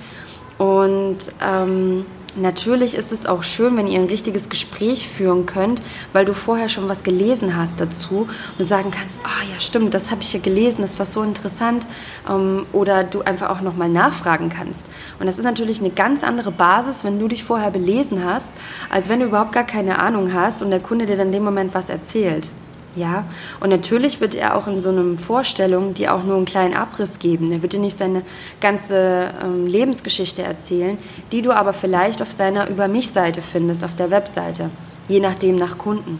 Und 0.57 1.17
ähm, 1.45 2.05
natürlich 2.35 2.95
ist 2.95 3.11
es 3.11 3.25
auch 3.25 3.43
schön, 3.43 3.77
wenn 3.77 3.87
ihr 3.87 3.99
ein 3.99 4.07
richtiges 4.07 4.49
Gespräch 4.49 5.07
führen 5.07 5.45
könnt, 5.45 5.81
weil 6.13 6.25
du 6.25 6.33
vorher 6.33 6.69
schon 6.69 6.87
was 6.87 7.03
gelesen 7.03 7.55
hast 7.55 7.79
dazu 7.79 8.27
und 8.57 8.65
sagen 8.65 8.91
kannst, 8.91 9.19
ah 9.23 9.29
oh, 9.29 9.51
ja 9.53 9.59
stimmt, 9.59 9.93
das 9.93 10.11
habe 10.11 10.21
ich 10.21 10.33
ja 10.33 10.39
gelesen, 10.39 10.81
das 10.81 10.99
war 10.99 11.05
so 11.05 11.21
interessant. 11.23 11.85
Ähm, 12.29 12.65
oder 12.73 13.03
du 13.03 13.21
einfach 13.21 13.49
auch 13.49 13.61
nochmal 13.61 13.89
nachfragen 13.89 14.49
kannst. 14.49 14.89
Und 15.19 15.25
das 15.25 15.37
ist 15.37 15.45
natürlich 15.45 15.79
eine 15.79 15.91
ganz 15.91 16.23
andere 16.23 16.51
Basis, 16.51 17.03
wenn 17.03 17.19
du 17.19 17.27
dich 17.27 17.43
vorher 17.43 17.71
belesen 17.71 18.23
hast, 18.23 18.53
als 18.89 19.09
wenn 19.09 19.19
du 19.19 19.25
überhaupt 19.25 19.51
gar 19.51 19.65
keine 19.65 19.99
Ahnung 19.99 20.33
hast 20.33 20.61
und 20.61 20.69
der 20.69 20.79
Kunde 20.79 21.05
dir 21.05 21.17
dann 21.17 21.27
in 21.27 21.33
dem 21.33 21.43
Moment 21.43 21.73
was 21.73 21.89
erzählt. 21.89 22.51
Ja, 22.95 23.25
und 23.59 23.69
natürlich 23.69 24.21
wird 24.21 24.35
er 24.35 24.55
auch 24.55 24.67
in 24.67 24.79
so 24.79 24.89
einer 24.89 25.17
Vorstellung 25.17 25.95
dir 25.95 26.13
auch 26.13 26.23
nur 26.23 26.35
einen 26.35 26.45
kleinen 26.45 26.75
Abriss 26.75 27.17
geben. 27.17 27.51
Er 27.51 27.63
wird 27.63 27.73
dir 27.73 27.79
nicht 27.79 27.97
seine 27.97 28.21
ganze 28.61 29.33
ähm, 29.43 29.65
Lebensgeschichte 29.65 30.43
erzählen, 30.43 30.99
die 31.31 31.41
du 31.41 31.51
aber 31.51 31.73
vielleicht 31.73 32.21
auf 32.21 32.31
seiner 32.31 32.69
Über 32.69 32.87
mich-Seite 32.87 33.41
findest, 33.41 33.83
auf 33.83 33.95
der 33.95 34.11
Webseite, 34.11 34.69
je 35.07 35.19
nachdem 35.19 35.55
nach 35.55 35.79
Kunden. 35.79 36.19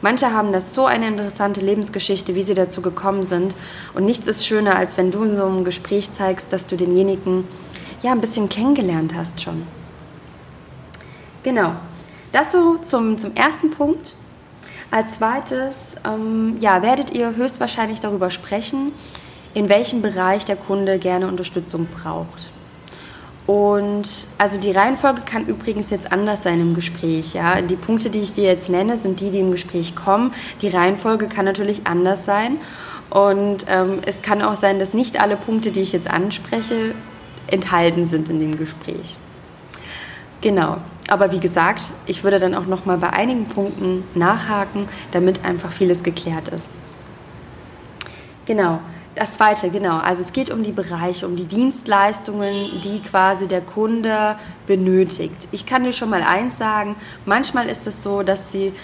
Manche 0.00 0.32
haben 0.32 0.52
das 0.52 0.74
so 0.74 0.86
eine 0.86 1.08
interessante 1.08 1.60
Lebensgeschichte, 1.60 2.34
wie 2.34 2.42
sie 2.42 2.54
dazu 2.54 2.80
gekommen 2.80 3.22
sind. 3.22 3.54
Und 3.94 4.04
nichts 4.04 4.26
ist 4.26 4.46
schöner, 4.46 4.76
als 4.76 4.96
wenn 4.96 5.10
du 5.10 5.24
in 5.24 5.34
so 5.34 5.44
einem 5.44 5.64
Gespräch 5.64 6.10
zeigst, 6.10 6.52
dass 6.52 6.66
du 6.66 6.76
denjenigen 6.76 7.46
ja 8.02 8.12
ein 8.12 8.20
bisschen 8.20 8.48
kennengelernt 8.48 9.14
hast 9.14 9.40
schon. 9.40 9.66
Genau. 11.42 11.72
Das 12.32 12.52
so 12.52 12.76
zum, 12.78 13.16
zum 13.18 13.34
ersten 13.34 13.70
Punkt. 13.70 14.14
Als 14.94 15.14
zweites, 15.14 15.96
ähm, 16.06 16.56
ja, 16.60 16.80
werdet 16.80 17.10
ihr 17.10 17.34
höchstwahrscheinlich 17.34 17.98
darüber 17.98 18.30
sprechen, 18.30 18.92
in 19.52 19.68
welchem 19.68 20.02
Bereich 20.02 20.44
der 20.44 20.54
Kunde 20.54 21.00
gerne 21.00 21.26
Unterstützung 21.26 21.88
braucht. 21.88 22.52
Und 23.48 24.08
also 24.38 24.56
die 24.56 24.70
Reihenfolge 24.70 25.22
kann 25.22 25.46
übrigens 25.46 25.90
jetzt 25.90 26.12
anders 26.12 26.44
sein 26.44 26.60
im 26.60 26.74
Gespräch. 26.74 27.34
Ja? 27.34 27.60
Die 27.60 27.74
Punkte, 27.74 28.08
die 28.08 28.20
ich 28.20 28.34
dir 28.34 28.44
jetzt 28.44 28.70
nenne, 28.70 28.96
sind 28.96 29.18
die, 29.18 29.32
die 29.32 29.40
im 29.40 29.50
Gespräch 29.50 29.96
kommen. 29.96 30.32
Die 30.62 30.68
Reihenfolge 30.68 31.26
kann 31.26 31.44
natürlich 31.44 31.88
anders 31.88 32.24
sein. 32.24 32.58
Und 33.10 33.66
ähm, 33.66 34.00
es 34.06 34.22
kann 34.22 34.42
auch 34.42 34.54
sein, 34.54 34.78
dass 34.78 34.94
nicht 34.94 35.20
alle 35.20 35.36
Punkte, 35.36 35.72
die 35.72 35.80
ich 35.80 35.90
jetzt 35.90 36.08
anspreche, 36.08 36.94
enthalten 37.48 38.06
sind 38.06 38.28
in 38.28 38.38
dem 38.38 38.56
Gespräch. 38.56 39.18
Genau. 40.44 40.76
Aber 41.08 41.32
wie 41.32 41.40
gesagt, 41.40 41.90
ich 42.04 42.22
würde 42.22 42.38
dann 42.38 42.54
auch 42.54 42.66
noch 42.66 42.84
mal 42.84 42.98
bei 42.98 43.08
einigen 43.14 43.44
Punkten 43.44 44.04
nachhaken, 44.14 44.88
damit 45.10 45.42
einfach 45.42 45.72
vieles 45.72 46.02
geklärt 46.02 46.48
ist. 46.48 46.68
Genau. 48.44 48.80
Das 49.14 49.32
zweite, 49.32 49.70
genau. 49.70 49.96
Also 49.96 50.20
es 50.20 50.34
geht 50.34 50.50
um 50.50 50.62
die 50.62 50.72
Bereiche, 50.72 51.26
um 51.26 51.36
die 51.36 51.46
Dienstleistungen, 51.46 52.82
die 52.82 53.00
quasi 53.00 53.48
der 53.48 53.62
Kunde 53.62 54.36
benötigt. 54.66 55.48
Ich 55.50 55.64
kann 55.64 55.82
dir 55.82 55.94
schon 55.94 56.10
mal 56.10 56.22
eins 56.22 56.58
sagen, 56.58 56.96
manchmal 57.24 57.70
ist 57.70 57.86
es 57.86 58.02
so, 58.02 58.22
dass 58.22 58.52
sie 58.52 58.74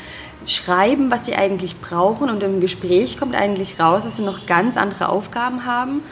schreiben, 0.47 1.11
was 1.11 1.27
sie 1.27 1.35
eigentlich 1.35 1.79
brauchen 1.83 2.31
und 2.31 2.43
im 2.43 2.61
Gespräch 2.61 3.19
kommt 3.19 3.35
eigentlich 3.35 3.79
raus, 3.79 4.05
dass 4.05 4.17
sie 4.17 4.23
noch 4.23 4.47
ganz 4.47 4.79
andere 4.79 5.11
Aufgaben 5.11 5.67
haben, 5.67 6.03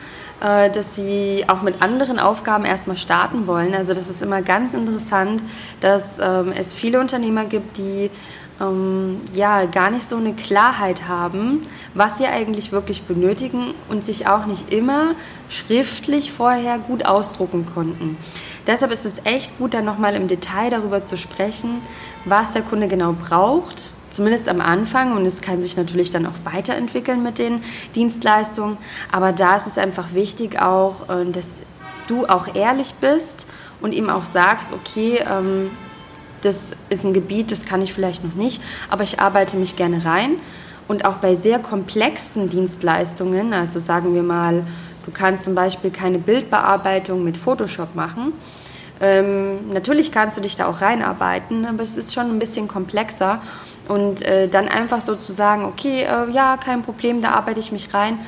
äh, 0.41 0.71
dass 0.71 0.95
sie 0.95 1.45
auch 1.49 1.63
mit 1.63 1.83
anderen 1.83 2.19
Aufgaben 2.19 2.65
erstmal 2.65 2.97
starten 2.97 3.47
wollen. 3.47 3.75
Also 3.75 3.95
das 3.95 4.09
ist 4.09 4.23
immer 4.23 4.43
ganz 4.43 4.75
interessant, 4.75 5.43
dass 5.81 6.19
ähm, 6.21 6.53
es 6.57 6.75
viele 6.75 7.01
Unternehmer 7.01 7.45
gibt, 7.45 7.77
die 7.77 8.11
ähm, 8.61 9.21
ja 9.35 9.67
gar 9.67 9.91
nicht 9.91 10.09
so 10.09 10.17
eine 10.17 10.33
Klarheit 10.35 11.09
haben, 11.09 11.63
was 11.95 12.19
sie 12.19 12.27
eigentlich 12.27 12.73
wirklich 12.73 13.03
benötigen 13.03 13.75
und 13.89 14.05
sich 14.05 14.27
auch 14.27 14.47
nicht 14.47 14.73
immer 14.73 15.15
schriftlich 15.49 16.33
vorher 16.33 16.79
gut 16.79 17.05
ausdrucken 17.05 17.67
konnten. 17.67 18.17
Deshalb 18.67 18.93
ist 18.93 19.07
es 19.07 19.21
echt 19.25 19.57
gut, 19.59 19.75
dann 19.75 19.85
nochmal 19.85 20.15
im 20.15 20.29
Detail 20.29 20.71
darüber 20.71 21.05
zu 21.05 21.17
sprechen, 21.17 21.81
was 22.25 22.53
der 22.53 22.63
Kunde 22.63 22.89
genau 22.89 23.13
braucht, 23.13 23.93
zumindest 24.11 24.49
am 24.49 24.61
Anfang 24.61 25.17
und 25.17 25.27
es 25.27 25.41
kann 25.41 25.61
sich 25.63 25.77
natürlich 25.77 26.11
dann 26.11 26.27
auch 26.27 26.39
weiterentwickeln 26.45 27.23
mit 27.23 27.39
den 27.39 27.63
Dienstleistungen, 27.95 28.79
aber 29.13 29.33
da 29.33 29.57
ist 29.57 29.67
es 29.67 29.79
einfach 29.79 30.15
wichtig 30.15 30.61
auch, 30.61 31.09
äh, 31.09 31.25
dass 31.31 31.63
du 32.07 32.27
auch 32.27 32.55
ehrlich 32.55 32.95
bist 33.01 33.47
und 33.81 33.93
ihm 33.93 34.11
auch 34.11 34.25
sagst, 34.25 34.73
okay, 34.73 35.23
ähm, 35.29 35.71
das 36.43 36.73
ist 36.89 37.05
ein 37.05 37.13
Gebiet, 37.13 37.51
das 37.53 37.65
kann 37.65 37.83
ich 37.83 37.93
vielleicht 37.93 38.25
noch 38.25 38.35
nicht, 38.35 38.63
aber 38.91 39.03
ich 39.03 39.21
arbeite 39.21 39.57
mich 39.57 39.77
gerne 39.77 40.05
rein. 40.05 40.37
Und 40.87 41.05
auch 41.05 41.17
bei 41.17 41.35
sehr 41.35 41.59
komplexen 41.59 42.49
Dienstleistungen, 42.49 43.53
also 43.53 43.79
sagen 43.79 44.15
wir 44.15 44.23
mal, 44.23 44.65
du 45.05 45.11
kannst 45.13 45.45
zum 45.45 45.55
Beispiel 45.55 45.91
keine 45.91 46.19
Bildbearbeitung 46.19 47.23
mit 47.23 47.37
Photoshop 47.37 47.95
machen. 47.95 48.33
Ähm, 49.01 49.69
natürlich 49.69 50.11
kannst 50.13 50.39
du 50.39 50.41
dich 50.41 50.57
da 50.57 50.67
auch 50.67 50.81
reinarbeiten, 50.81 51.67
aber 51.67 51.83
es 51.83 51.97
ist 51.97 52.15
schon 52.15 52.31
ein 52.31 52.39
bisschen 52.39 52.69
komplexer. 52.69 53.43
Und 53.89 54.23
äh, 54.23 54.49
dann 54.49 54.69
einfach 54.69 55.01
so 55.01 55.15
zu 55.15 55.33
sagen, 55.33 55.65
okay, 55.65 56.03
äh, 56.03 56.31
ja, 56.31 56.57
kein 56.57 56.83
Problem, 56.83 57.23
da 57.23 57.31
arbeite 57.31 57.59
ich 57.59 57.73
mich 57.73 57.93
rein. 57.95 58.19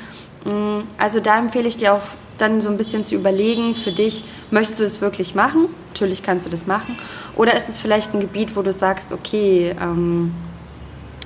Mm, 0.44 0.80
also 0.98 1.20
da 1.20 1.38
empfehle 1.38 1.68
ich 1.68 1.76
dir 1.76 1.94
auch 1.94 2.02
dann 2.38 2.60
so 2.60 2.70
ein 2.70 2.76
bisschen 2.76 3.04
zu 3.04 3.14
überlegen 3.14 3.74
für 3.74 3.92
dich, 3.92 4.24
möchtest 4.50 4.80
du 4.80 4.84
das 4.84 5.00
wirklich 5.00 5.34
machen? 5.34 5.68
Natürlich 5.88 6.22
kannst 6.22 6.46
du 6.46 6.50
das 6.50 6.66
machen. 6.66 6.96
Oder 7.36 7.54
ist 7.56 7.68
es 7.68 7.80
vielleicht 7.80 8.14
ein 8.14 8.20
Gebiet, 8.20 8.56
wo 8.56 8.62
du 8.62 8.72
sagst, 8.72 9.12
okay, 9.12 9.76
ähm, 9.80 10.32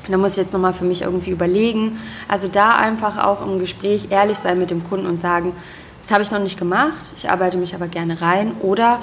da 0.08 0.18
muss 0.18 0.32
ich 0.32 0.38
jetzt 0.38 0.52
nochmal 0.52 0.74
für 0.74 0.84
mich 0.84 1.02
irgendwie 1.02 1.30
überlegen. 1.30 1.98
Also 2.28 2.48
da 2.48 2.70
einfach 2.70 3.24
auch 3.24 3.46
im 3.46 3.58
Gespräch 3.58 4.08
ehrlich 4.10 4.38
sein 4.38 4.58
mit 4.58 4.70
dem 4.70 4.84
Kunden 4.84 5.06
und 5.06 5.18
sagen, 5.18 5.52
das 6.02 6.10
habe 6.10 6.22
ich 6.22 6.30
noch 6.30 6.40
nicht 6.40 6.58
gemacht, 6.58 7.14
ich 7.16 7.30
arbeite 7.30 7.56
mich 7.56 7.74
aber 7.74 7.88
gerne 7.88 8.20
rein. 8.20 8.52
Oder 8.60 9.00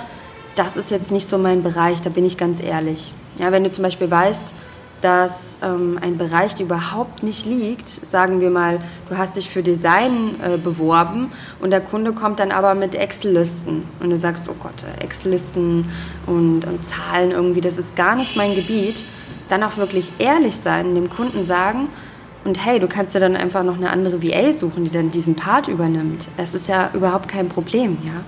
das 0.56 0.78
ist 0.78 0.92
jetzt 0.92 1.12
nicht 1.12 1.28
so 1.28 1.38
mein 1.38 1.64
Bereich, 1.64 2.02
da 2.02 2.10
bin 2.10 2.26
ich 2.26 2.38
ganz 2.38 2.62
ehrlich. 2.62 3.14
Ja, 3.40 3.52
wenn 3.52 3.64
du 3.64 3.72
zum 3.72 3.84
Beispiel 3.84 4.12
weißt, 4.12 4.54
dass 5.02 5.58
ähm, 5.64 6.00
ein 6.02 6.18
Bereich 6.18 6.56
dir 6.56 6.64
überhaupt 6.64 7.24
nicht 7.24 7.46
liegt, 7.46 7.90
sagen 7.90 8.40
wir 8.40 8.52
mal, 8.52 8.80
du 9.10 9.18
hast 9.18 9.36
dich 9.36 9.50
für 9.50 9.64
Design 9.64 10.36
äh, 10.42 10.58
beworben 10.58 11.32
und 11.60 11.72
der 11.72 11.82
Kunde 11.82 12.14
kommt 12.14 12.40
dann 12.40 12.52
aber 12.52 12.76
mit 12.76 12.96
Excel-Listen 12.96 13.84
und 14.00 14.10
du 14.10 14.18
sagst, 14.18 14.48
oh 14.48 14.56
Gott, 14.62 14.86
Excel-Listen 15.00 15.90
und, 16.28 16.66
und 16.66 16.86
Zahlen 16.86 17.32
irgendwie, 17.32 17.62
das 17.62 17.78
ist 17.78 17.96
gar 17.96 18.16
nicht 18.16 18.36
mein 18.36 18.56
Gebiet, 18.56 19.06
dann 19.50 19.64
auch 19.64 19.78
wirklich 19.78 20.14
ehrlich 20.20 20.56
sein, 20.56 20.96
dem 20.96 21.10
Kunden 21.10 21.44
sagen, 21.44 21.90
und 22.44 22.66
hey, 22.66 22.80
du 22.80 22.88
kannst 22.88 23.14
dir 23.14 23.20
dann 23.20 23.36
einfach 23.36 23.64
noch 23.64 23.76
eine 23.76 23.92
andere 23.92 24.24
VA 24.24 24.52
suchen, 24.52 24.84
die 24.84 24.90
dann 24.90 25.12
diesen 25.12 25.36
Part 25.36 25.68
übernimmt. 25.68 26.28
Es 26.38 26.56
ist 26.56 26.68
ja 26.68 26.90
überhaupt 26.94 27.28
kein 27.28 27.50
Problem, 27.50 28.00
ja. 28.04 28.24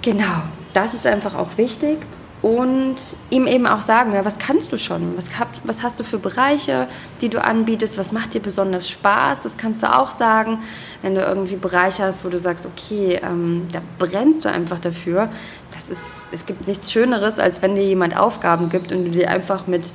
Genau, 0.00 0.42
das 0.72 0.94
ist 0.94 1.06
einfach 1.06 1.34
auch 1.34 1.58
wichtig 1.58 1.98
und 2.44 2.96
ihm 3.30 3.46
eben 3.46 3.66
auch 3.66 3.80
sagen, 3.80 4.12
ja, 4.12 4.22
was 4.26 4.38
kannst 4.38 4.70
du 4.70 4.76
schon? 4.76 5.16
Was, 5.16 5.30
was 5.64 5.82
hast 5.82 5.98
du 5.98 6.04
für 6.04 6.18
Bereiche, 6.18 6.88
die 7.22 7.30
du 7.30 7.42
anbietest? 7.42 7.96
Was 7.96 8.12
macht 8.12 8.34
dir 8.34 8.42
besonders 8.42 8.86
Spaß? 8.90 9.44
Das 9.44 9.56
kannst 9.56 9.82
du 9.82 9.90
auch 9.90 10.10
sagen, 10.10 10.58
wenn 11.00 11.14
du 11.14 11.22
irgendwie 11.22 11.56
Bereiche 11.56 12.02
hast, 12.02 12.22
wo 12.22 12.28
du 12.28 12.38
sagst, 12.38 12.66
okay, 12.66 13.18
ähm, 13.24 13.68
da 13.72 13.80
brennst 13.98 14.44
du 14.44 14.50
einfach 14.50 14.78
dafür. 14.78 15.30
Das 15.72 15.88
ist, 15.88 16.26
es 16.32 16.44
gibt 16.44 16.68
nichts 16.68 16.92
Schöneres, 16.92 17.38
als 17.38 17.62
wenn 17.62 17.76
dir 17.76 17.86
jemand 17.86 18.14
Aufgaben 18.14 18.68
gibt 18.68 18.92
und 18.92 19.06
du 19.06 19.10
dir 19.12 19.30
einfach 19.30 19.66
mit 19.66 19.90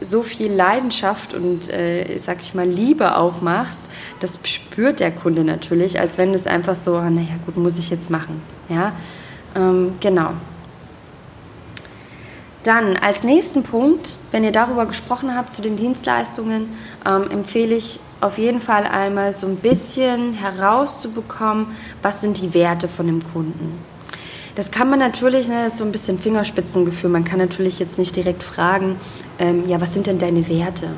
so 0.00 0.22
viel 0.22 0.50
Leidenschaft 0.50 1.34
und, 1.34 1.68
äh, 1.68 2.18
sag 2.20 2.40
ich 2.40 2.54
mal, 2.54 2.66
Liebe 2.66 3.18
auch 3.18 3.42
machst, 3.42 3.90
das 4.20 4.40
spürt 4.44 5.00
der 5.00 5.10
Kunde 5.10 5.44
natürlich, 5.44 6.00
als 6.00 6.16
wenn 6.16 6.32
es 6.32 6.46
einfach 6.46 6.74
so, 6.74 6.98
naja, 6.98 7.36
gut, 7.44 7.58
muss 7.58 7.76
ich 7.76 7.90
jetzt 7.90 8.08
machen. 8.08 8.40
Ja, 8.70 8.92
ähm, 9.54 9.96
genau. 10.00 10.32
Dann 12.66 12.96
als 12.96 13.22
nächsten 13.22 13.62
Punkt, 13.62 14.16
wenn 14.32 14.42
ihr 14.42 14.50
darüber 14.50 14.86
gesprochen 14.86 15.36
habt 15.36 15.52
zu 15.52 15.62
den 15.62 15.76
Dienstleistungen, 15.76 16.68
ähm, 17.06 17.30
empfehle 17.30 17.76
ich 17.76 18.00
auf 18.20 18.38
jeden 18.38 18.60
Fall 18.60 18.82
einmal 18.82 19.32
so 19.32 19.46
ein 19.46 19.54
bisschen 19.54 20.32
herauszubekommen, 20.32 21.68
was 22.02 22.22
sind 22.22 22.42
die 22.42 22.54
Werte 22.54 22.88
von 22.88 23.06
dem 23.06 23.22
Kunden. 23.32 23.78
Das 24.56 24.72
kann 24.72 24.90
man 24.90 24.98
natürlich, 24.98 25.46
ne, 25.46 25.62
das 25.62 25.74
ist 25.74 25.78
so 25.78 25.84
ein 25.84 25.92
bisschen 25.92 26.18
Fingerspitzengefühl. 26.18 27.08
Man 27.08 27.24
kann 27.24 27.38
natürlich 27.38 27.78
jetzt 27.78 28.00
nicht 28.00 28.16
direkt 28.16 28.42
fragen, 28.42 28.96
ähm, 29.38 29.68
ja, 29.68 29.80
was 29.80 29.94
sind 29.94 30.08
denn 30.08 30.18
deine 30.18 30.48
Werte? 30.48 30.88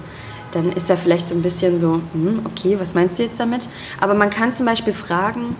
Dann 0.52 0.72
ist 0.72 0.88
er 0.88 0.96
vielleicht 0.96 1.28
so 1.28 1.34
ein 1.34 1.42
bisschen 1.42 1.76
so, 1.76 2.00
hm, 2.14 2.46
okay, 2.46 2.80
was 2.80 2.94
meinst 2.94 3.18
du 3.18 3.24
jetzt 3.24 3.38
damit? 3.38 3.68
Aber 4.00 4.14
man 4.14 4.30
kann 4.30 4.54
zum 4.54 4.64
Beispiel 4.64 4.94
fragen, 4.94 5.54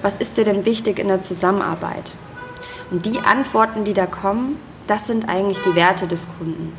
was 0.00 0.16
ist 0.16 0.36
dir 0.36 0.44
denn 0.44 0.64
wichtig 0.64 0.98
in 0.98 1.06
der 1.06 1.20
Zusammenarbeit? 1.20 2.16
Und 2.90 3.06
die 3.06 3.20
Antworten, 3.20 3.84
die 3.84 3.94
da 3.94 4.06
kommen, 4.06 4.56
das 4.86 5.06
sind 5.06 5.28
eigentlich 5.28 5.60
die 5.60 5.74
Werte 5.74 6.06
des 6.06 6.28
Kunden. 6.38 6.72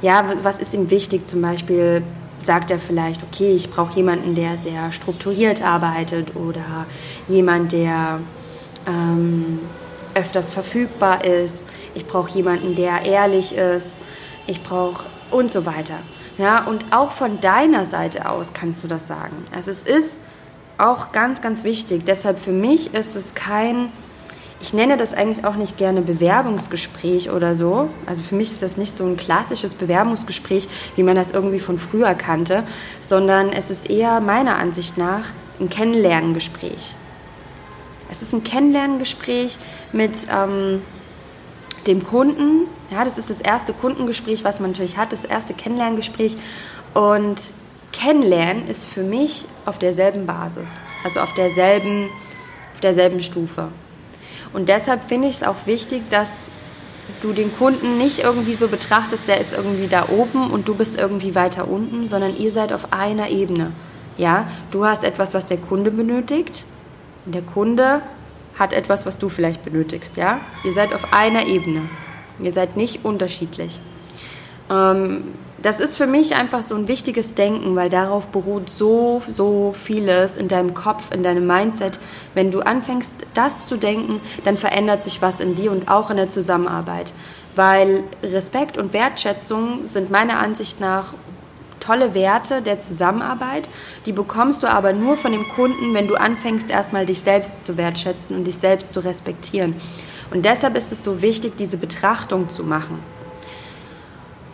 Ja, 0.00 0.24
was 0.42 0.58
ist 0.58 0.74
ihm 0.74 0.90
wichtig? 0.90 1.26
Zum 1.26 1.42
Beispiel 1.42 2.02
sagt 2.38 2.70
er 2.70 2.78
vielleicht, 2.78 3.22
okay, 3.22 3.52
ich 3.52 3.70
brauche 3.70 3.94
jemanden, 3.94 4.34
der 4.34 4.58
sehr 4.58 4.90
strukturiert 4.90 5.62
arbeitet 5.62 6.34
oder 6.34 6.86
jemand, 7.28 7.72
der 7.72 8.20
ähm, 8.86 9.60
öfters 10.14 10.50
verfügbar 10.50 11.24
ist. 11.24 11.64
Ich 11.94 12.06
brauche 12.06 12.30
jemanden, 12.30 12.74
der 12.74 13.06
ehrlich 13.06 13.54
ist. 13.54 13.98
Ich 14.46 14.62
brauche 14.62 15.06
und 15.30 15.50
so 15.50 15.66
weiter. 15.66 15.98
Ja, 16.38 16.64
und 16.66 16.92
auch 16.92 17.12
von 17.12 17.40
deiner 17.40 17.86
Seite 17.86 18.28
aus 18.28 18.52
kannst 18.52 18.82
du 18.82 18.88
das 18.88 19.06
sagen. 19.06 19.44
Also 19.54 19.70
es 19.70 19.84
ist 19.84 20.18
auch 20.78 21.12
ganz, 21.12 21.40
ganz 21.40 21.62
wichtig. 21.64 22.04
Deshalb 22.04 22.38
für 22.38 22.52
mich 22.52 22.94
ist 22.94 23.14
es 23.14 23.34
kein 23.34 23.92
ich 24.62 24.72
nenne 24.72 24.96
das 24.96 25.12
eigentlich 25.12 25.44
auch 25.44 25.56
nicht 25.56 25.76
gerne 25.76 26.02
Bewerbungsgespräch 26.02 27.30
oder 27.30 27.56
so. 27.56 27.90
Also 28.06 28.22
für 28.22 28.36
mich 28.36 28.52
ist 28.52 28.62
das 28.62 28.76
nicht 28.76 28.94
so 28.94 29.04
ein 29.04 29.16
klassisches 29.16 29.74
Bewerbungsgespräch, 29.74 30.68
wie 30.94 31.02
man 31.02 31.16
das 31.16 31.32
irgendwie 31.32 31.58
von 31.58 31.78
früher 31.78 32.14
kannte, 32.14 32.62
sondern 33.00 33.52
es 33.52 33.70
ist 33.70 33.90
eher 33.90 34.20
meiner 34.20 34.56
Ansicht 34.58 34.96
nach 34.96 35.24
ein 35.58 35.68
Kennenlerngespräch. 35.68 36.94
Es 38.08 38.22
ist 38.22 38.32
ein 38.32 38.44
Kennenlerngespräch 38.44 39.58
mit 39.92 40.28
ähm, 40.32 40.82
dem 41.88 42.04
Kunden. 42.04 42.68
Ja, 42.92 43.02
das 43.02 43.18
ist 43.18 43.30
das 43.30 43.40
erste 43.40 43.72
Kundengespräch, 43.72 44.44
was 44.44 44.60
man 44.60 44.70
natürlich 44.70 44.96
hat, 44.96 45.10
das 45.10 45.24
erste 45.24 45.54
Kennenlerngespräch. 45.54 46.36
Und 46.94 47.50
Kennenlernen 47.90 48.68
ist 48.68 48.86
für 48.86 49.02
mich 49.02 49.46
auf 49.66 49.80
derselben 49.80 50.24
Basis, 50.24 50.80
also 51.02 51.18
auf 51.18 51.34
derselben, 51.34 52.10
auf 52.74 52.80
derselben 52.80 53.24
Stufe. 53.24 53.68
Und 54.52 54.68
deshalb 54.68 55.04
finde 55.04 55.28
ich 55.28 55.36
es 55.36 55.42
auch 55.42 55.66
wichtig, 55.66 56.02
dass 56.10 56.42
du 57.20 57.32
den 57.32 57.54
Kunden 57.56 57.98
nicht 57.98 58.20
irgendwie 58.20 58.54
so 58.54 58.68
betrachtest, 58.68 59.28
der 59.28 59.40
ist 59.40 59.52
irgendwie 59.52 59.88
da 59.88 60.08
oben 60.08 60.50
und 60.50 60.68
du 60.68 60.74
bist 60.74 60.98
irgendwie 60.98 61.34
weiter 61.34 61.68
unten, 61.68 62.06
sondern 62.06 62.36
ihr 62.36 62.50
seid 62.50 62.72
auf 62.72 62.92
einer 62.92 63.28
Ebene. 63.28 63.72
Ja, 64.18 64.46
du 64.70 64.84
hast 64.84 65.04
etwas, 65.04 65.34
was 65.34 65.46
der 65.46 65.56
Kunde 65.56 65.90
benötigt 65.90 66.64
und 67.24 67.34
der 67.34 67.42
Kunde 67.42 68.02
hat 68.58 68.72
etwas, 68.72 69.06
was 69.06 69.18
du 69.18 69.28
vielleicht 69.28 69.64
benötigst. 69.64 70.16
Ja, 70.16 70.40
ihr 70.64 70.72
seid 70.72 70.92
auf 70.92 71.12
einer 71.12 71.46
Ebene. 71.46 71.88
Ihr 72.38 72.52
seid 72.52 72.76
nicht 72.76 73.04
unterschiedlich. 73.04 73.80
Ähm, 74.70 75.24
das 75.62 75.78
ist 75.78 75.96
für 75.96 76.06
mich 76.06 76.34
einfach 76.34 76.62
so 76.62 76.74
ein 76.74 76.88
wichtiges 76.88 77.34
Denken, 77.34 77.76
weil 77.76 77.88
darauf 77.88 78.28
beruht 78.28 78.68
so, 78.68 79.22
so 79.32 79.74
vieles 79.76 80.36
in 80.36 80.48
deinem 80.48 80.74
Kopf, 80.74 81.12
in 81.12 81.22
deinem 81.22 81.46
Mindset. 81.46 82.00
Wenn 82.34 82.50
du 82.50 82.60
anfängst, 82.60 83.14
das 83.34 83.66
zu 83.66 83.76
denken, 83.76 84.20
dann 84.44 84.56
verändert 84.56 85.02
sich 85.02 85.22
was 85.22 85.40
in 85.40 85.54
dir 85.54 85.70
und 85.70 85.88
auch 85.88 86.10
in 86.10 86.16
der 86.16 86.28
Zusammenarbeit. 86.28 87.12
Weil 87.54 88.02
Respekt 88.22 88.76
und 88.76 88.92
Wertschätzung 88.92 89.88
sind 89.88 90.10
meiner 90.10 90.38
Ansicht 90.38 90.80
nach 90.80 91.14
tolle 91.78 92.14
Werte 92.14 92.62
der 92.62 92.78
Zusammenarbeit. 92.78 93.68
Die 94.06 94.12
bekommst 94.12 94.62
du 94.62 94.70
aber 94.70 94.92
nur 94.92 95.16
von 95.16 95.32
dem 95.32 95.48
Kunden, 95.48 95.94
wenn 95.94 96.08
du 96.08 96.14
anfängst, 96.14 96.70
erstmal 96.70 97.06
dich 97.06 97.20
selbst 97.20 97.62
zu 97.62 97.76
wertschätzen 97.76 98.36
und 98.36 98.44
dich 98.44 98.56
selbst 98.56 98.92
zu 98.92 99.00
respektieren. 99.00 99.76
Und 100.32 100.44
deshalb 100.44 100.76
ist 100.76 100.92
es 100.92 101.04
so 101.04 101.22
wichtig, 101.22 101.56
diese 101.56 101.76
Betrachtung 101.76 102.48
zu 102.48 102.62
machen. 102.64 102.98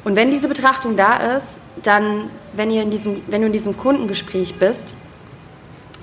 Und 0.08 0.16
wenn 0.16 0.30
diese 0.30 0.48
Betrachtung 0.48 0.96
da 0.96 1.36
ist, 1.36 1.60
dann, 1.82 2.30
wenn, 2.54 2.70
ihr 2.70 2.80
in 2.80 2.90
diesem, 2.90 3.20
wenn 3.26 3.42
du 3.42 3.48
in 3.48 3.52
diesem 3.52 3.76
Kundengespräch 3.76 4.54
bist, 4.54 4.94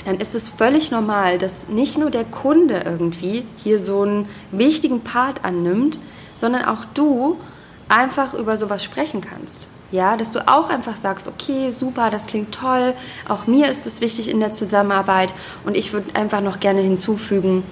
dann 0.06 0.20
ist 0.20 0.36
es 0.36 0.48
völlig 0.48 0.92
normal, 0.92 1.40
dass 1.40 1.68
nicht 1.70 1.98
nur 1.98 2.12
der 2.12 2.24
Kunde 2.24 2.84
irgendwie 2.86 3.48
hier 3.64 3.80
so 3.80 4.04
einen 4.04 4.30
wichtigen 4.52 5.02
Part 5.02 5.44
annimmt, 5.44 5.98
sondern 6.36 6.66
auch 6.66 6.86
du 6.94 7.40
einfach 7.90 8.36
über 8.36 8.58
sowas 8.58 8.84
sprechen 8.84 9.22
kannst. 9.22 9.68
Ja, 9.92 10.18
dass 10.18 10.32
du 10.32 10.48
auch 10.48 10.70
einfach 10.70 10.98
sagst, 10.98 11.28
okay, 11.28 11.72
super, 11.72 12.12
das 12.12 12.28
klingt 12.28 12.54
toll, 12.54 12.94
auch 13.28 13.48
mir 13.48 13.70
ist 13.70 13.88
es 13.88 14.02
wichtig 14.02 14.30
in 14.30 14.40
der 14.40 14.52
Zusammenarbeit 14.52 15.34
und 15.64 15.76
ich 15.76 15.94
würde 15.94 16.14
einfach 16.16 16.42
noch 16.42 16.60
gerne 16.60 16.82
hinzufügen, 16.82 17.64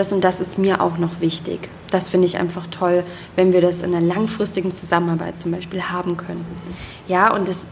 das 0.00 0.14
und 0.14 0.24
das 0.24 0.40
ist 0.40 0.56
mir 0.56 0.80
auch 0.80 0.96
noch 0.96 1.20
wichtig. 1.20 1.68
Das 1.90 2.08
finde 2.08 2.26
ich 2.26 2.38
einfach 2.38 2.66
toll, 2.68 3.04
wenn 3.36 3.52
wir 3.52 3.60
das 3.60 3.82
in 3.82 3.94
einer 3.94 4.04
langfristigen 4.04 4.72
Zusammenarbeit 4.72 5.38
zum 5.38 5.50
Beispiel 5.50 5.82
haben 5.82 6.16
können. 6.16 6.46
Ja, 7.06 7.34
und 7.34 7.46
das, 7.46 7.66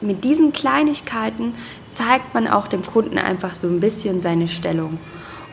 mit 0.00 0.22
diesen 0.22 0.52
Kleinigkeiten 0.52 1.54
zeigt 1.88 2.34
man 2.34 2.46
auch 2.46 2.68
dem 2.68 2.86
Kunden 2.86 3.18
einfach 3.18 3.56
so 3.56 3.66
ein 3.66 3.80
bisschen 3.80 4.20
seine 4.20 4.46
Stellung. 4.46 4.98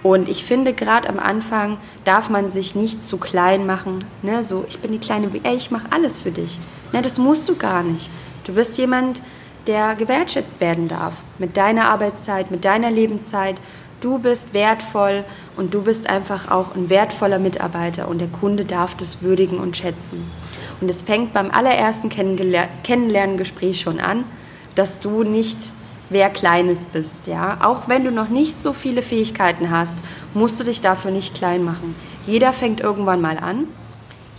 Und 0.03 0.29
ich 0.29 0.45
finde, 0.45 0.73
gerade 0.73 1.09
am 1.09 1.17
Anfang 1.17 1.77
darf 2.05 2.29
man 2.29 2.51
sich 2.51 2.75
nicht 2.75 3.03
zu 3.03 3.17
klein 3.17 3.65
machen. 3.65 3.97
Ne? 4.21 4.43
So, 4.43 4.65
ich 4.69 4.79
bin 4.79 4.91
die 4.91 4.99
kleine, 4.99 5.29
ey, 5.41 5.55
ich 5.55 5.71
mache 5.71 5.91
alles 5.91 6.19
für 6.19 6.31
dich. 6.31 6.59
Ne, 6.93 7.01
das 7.01 7.17
musst 7.17 7.49
du 7.49 7.55
gar 7.55 7.81
nicht. 7.81 8.11
Du 8.45 8.53
bist 8.53 8.77
jemand, 8.77 9.23
der 9.65 9.95
gewertschätzt 9.95 10.61
werden 10.61 10.87
darf. 10.87 11.15
Mit 11.39 11.57
deiner 11.57 11.89
Arbeitszeit, 11.89 12.51
mit 12.51 12.65
deiner 12.65 12.91
Lebenszeit. 12.91 13.55
Du 14.01 14.19
bist 14.19 14.53
wertvoll 14.53 15.25
und 15.57 15.73
du 15.73 15.81
bist 15.81 16.09
einfach 16.09 16.49
auch 16.49 16.73
ein 16.73 16.89
wertvoller 16.89 17.39
Mitarbeiter 17.39 18.07
und 18.07 18.19
der 18.19 18.29
Kunde 18.29 18.63
darf 18.63 18.95
das 18.95 19.21
würdigen 19.21 19.59
und 19.59 19.75
schätzen. 19.75 20.31
Und 20.79 20.89
es 20.89 21.01
fängt 21.01 21.33
beim 21.33 21.51
allerersten 21.51 22.09
Kennenlerngespräch 22.09 23.81
schon 23.81 23.99
an, 23.99 24.23
dass 24.75 25.01
du 25.01 25.23
nicht 25.23 25.73
wer 26.09 26.29
Kleines 26.29 26.85
bist. 26.85 27.27
Ja? 27.27 27.57
Auch 27.61 27.87
wenn 27.87 28.03
du 28.03 28.11
noch 28.11 28.29
nicht 28.29 28.61
so 28.61 28.73
viele 28.73 29.01
Fähigkeiten 29.01 29.69
hast, 29.69 29.99
musst 30.33 30.59
du 30.59 30.63
dich 30.63 30.81
dafür 30.81 31.11
nicht 31.11 31.35
klein 31.35 31.63
machen. 31.63 31.95
Jeder 32.25 32.53
fängt 32.53 32.79
irgendwann 32.79 33.21
mal 33.21 33.37
an. 33.37 33.67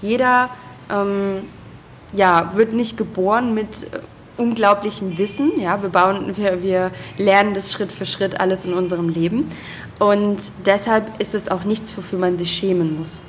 Jeder 0.03 0.51
ähm, 0.91 1.43
ja, 2.13 2.53
wird 2.55 2.73
nicht 2.73 2.97
geboren 2.97 3.55
mit 3.55 3.85
äh, 3.85 4.01
unglaublichem 4.37 5.19
Wissen. 5.19 5.61
Ja? 5.61 5.83
Wir, 5.83 5.89
bauen, 5.89 6.37
wir, 6.37 6.63
wir 6.63 6.91
lernen 7.19 7.55
das 7.55 7.73
Schritt 7.73 7.93
für 7.93 8.07
Schritt 8.07 8.41
alles 8.41 8.65
in 8.65 8.75
unserem 8.75 9.09
Leben. 9.09 9.49
Und 9.99 10.39
deshalb 10.65 11.21
ist 11.21 11.35
es 11.35 11.49
auch 11.49 11.65
nichts, 11.65 11.97
wofür 11.97 12.19
man 12.19 12.37
sich 12.37 12.51
schämen 12.51 12.99
muss 12.99 13.23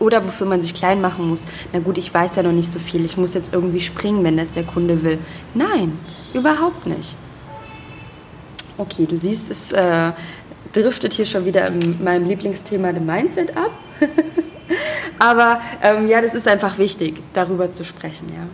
oder 0.00 0.24
wofür 0.24 0.46
man 0.46 0.60
sich 0.60 0.74
klein 0.74 1.00
machen 1.00 1.28
muss. 1.28 1.46
Na 1.72 1.78
gut, 1.78 1.98
ich 1.98 2.12
weiß 2.12 2.36
ja 2.36 2.42
noch 2.42 2.52
nicht 2.52 2.72
so 2.72 2.78
viel, 2.78 3.04
ich 3.04 3.16
muss 3.16 3.34
jetzt 3.34 3.54
irgendwie 3.54 3.80
springen, 3.80 4.24
wenn 4.24 4.36
das 4.36 4.52
der 4.52 4.64
Kunde 4.64 5.02
will. 5.02 5.18
Nein, 5.54 5.98
überhaupt 6.34 6.86
nicht. 6.86 7.14
Okay, 8.78 9.06
du 9.06 9.16
siehst, 9.16 9.50
es 9.50 9.72
äh, 9.72 10.12
driftet 10.72 11.12
hier 11.12 11.26
schon 11.26 11.44
wieder 11.44 11.66
in 11.68 12.02
meinem 12.02 12.26
Lieblingsthema, 12.26 12.92
dem 12.92 13.06
Mindset, 13.06 13.56
ab. 13.56 13.70
Aber 15.18 15.60
ähm, 15.82 16.08
ja, 16.08 16.22
das 16.22 16.34
ist 16.34 16.48
einfach 16.48 16.78
wichtig, 16.78 17.20
darüber 17.34 17.70
zu 17.70 17.84
sprechen, 17.84 18.28
ja. 18.30 18.46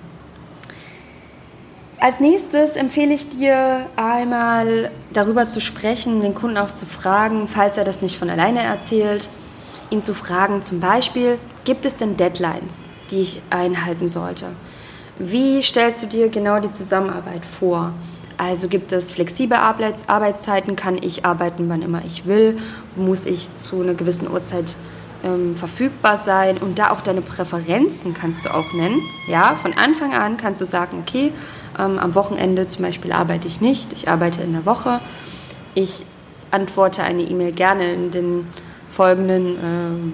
Als 1.98 2.20
nächstes 2.20 2.76
empfehle 2.76 3.14
ich 3.14 3.30
dir 3.30 3.86
einmal 3.96 4.90
darüber 5.14 5.48
zu 5.48 5.62
sprechen, 5.62 6.20
den 6.20 6.34
Kunden 6.34 6.58
auch 6.58 6.70
zu 6.70 6.84
fragen, 6.84 7.48
falls 7.48 7.78
er 7.78 7.84
das 7.84 8.02
nicht 8.02 8.18
von 8.18 8.28
alleine 8.28 8.62
erzählt, 8.62 9.30
ihn 9.88 10.02
zu 10.02 10.12
fragen, 10.12 10.62
zum 10.62 10.78
Beispiel, 10.78 11.38
gibt 11.64 11.86
es 11.86 11.96
denn 11.96 12.18
Deadlines, 12.18 12.90
die 13.10 13.22
ich 13.22 13.40
einhalten 13.48 14.08
sollte? 14.08 14.46
Wie 15.18 15.62
stellst 15.62 16.02
du 16.02 16.06
dir 16.06 16.28
genau 16.28 16.60
die 16.60 16.70
Zusammenarbeit 16.70 17.46
vor? 17.46 17.94
Also 18.36 18.68
gibt 18.68 18.92
es 18.92 19.10
flexible 19.10 19.56
Arbeitszeiten, 19.56 20.76
kann 20.76 20.98
ich 21.02 21.24
arbeiten, 21.24 21.70
wann 21.70 21.80
immer 21.80 22.04
ich 22.04 22.26
will, 22.26 22.58
muss 22.94 23.24
ich 23.24 23.50
zu 23.54 23.80
einer 23.80 23.94
gewissen 23.94 24.30
Uhrzeit 24.30 24.76
ähm, 25.26 25.56
verfügbar 25.56 26.18
sein 26.18 26.58
und 26.58 26.78
da 26.78 26.90
auch 26.90 27.00
deine 27.00 27.20
Präferenzen 27.20 28.14
kannst 28.14 28.44
du 28.44 28.54
auch 28.54 28.72
nennen. 28.72 29.02
Ja, 29.26 29.56
von 29.56 29.72
Anfang 29.72 30.14
an 30.14 30.36
kannst 30.36 30.60
du 30.60 30.66
sagen, 30.66 31.02
okay, 31.06 31.32
ähm, 31.78 31.98
am 31.98 32.14
Wochenende 32.14 32.66
zum 32.66 32.84
Beispiel 32.84 33.12
arbeite 33.12 33.46
ich 33.46 33.60
nicht, 33.60 33.92
ich 33.92 34.08
arbeite 34.08 34.42
in 34.42 34.52
der 34.52 34.64
Woche. 34.66 35.00
Ich 35.74 36.04
antworte 36.50 37.02
eine 37.02 37.22
E-Mail 37.22 37.52
gerne 37.52 37.92
in 37.92 38.10
den 38.10 38.46
folgenden, 38.88 39.58
ähm, 39.62 40.12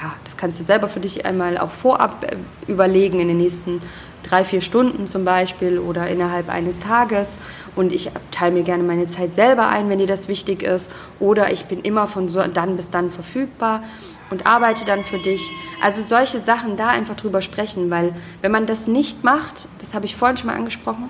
ja, 0.00 0.14
das 0.24 0.36
kannst 0.36 0.60
du 0.60 0.64
selber 0.64 0.88
für 0.88 1.00
dich 1.00 1.26
einmal 1.26 1.58
auch 1.58 1.70
vorab 1.70 2.24
äh, 2.24 2.36
überlegen 2.70 3.18
in 3.18 3.28
den 3.28 3.38
nächsten 3.38 3.82
drei, 4.22 4.44
vier 4.44 4.60
Stunden 4.60 5.06
zum 5.06 5.24
Beispiel 5.24 5.78
oder 5.78 6.08
innerhalb 6.08 6.48
eines 6.48 6.78
Tages. 6.78 7.38
Und 7.74 7.92
ich 7.92 8.10
teile 8.30 8.52
mir 8.52 8.62
gerne 8.62 8.84
meine 8.84 9.06
Zeit 9.06 9.34
selber 9.34 9.68
ein, 9.68 9.88
wenn 9.88 9.98
dir 9.98 10.06
das 10.06 10.28
wichtig 10.28 10.62
ist. 10.62 10.90
Oder 11.18 11.52
ich 11.52 11.66
bin 11.66 11.80
immer 11.80 12.06
von 12.06 12.28
so 12.28 12.42
dann 12.46 12.76
bis 12.76 12.90
dann 12.90 13.10
verfügbar 13.10 13.82
und 14.30 14.46
arbeite 14.46 14.84
dann 14.84 15.04
für 15.04 15.18
dich. 15.18 15.50
Also 15.82 16.02
solche 16.02 16.40
Sachen 16.40 16.76
da 16.76 16.88
einfach 16.88 17.16
drüber 17.16 17.42
sprechen, 17.42 17.90
weil 17.90 18.14
wenn 18.42 18.52
man 18.52 18.66
das 18.66 18.86
nicht 18.86 19.24
macht, 19.24 19.68
das 19.78 19.94
habe 19.94 20.06
ich 20.06 20.16
vorhin 20.16 20.36
schon 20.36 20.48
mal 20.48 20.56
angesprochen, 20.56 21.08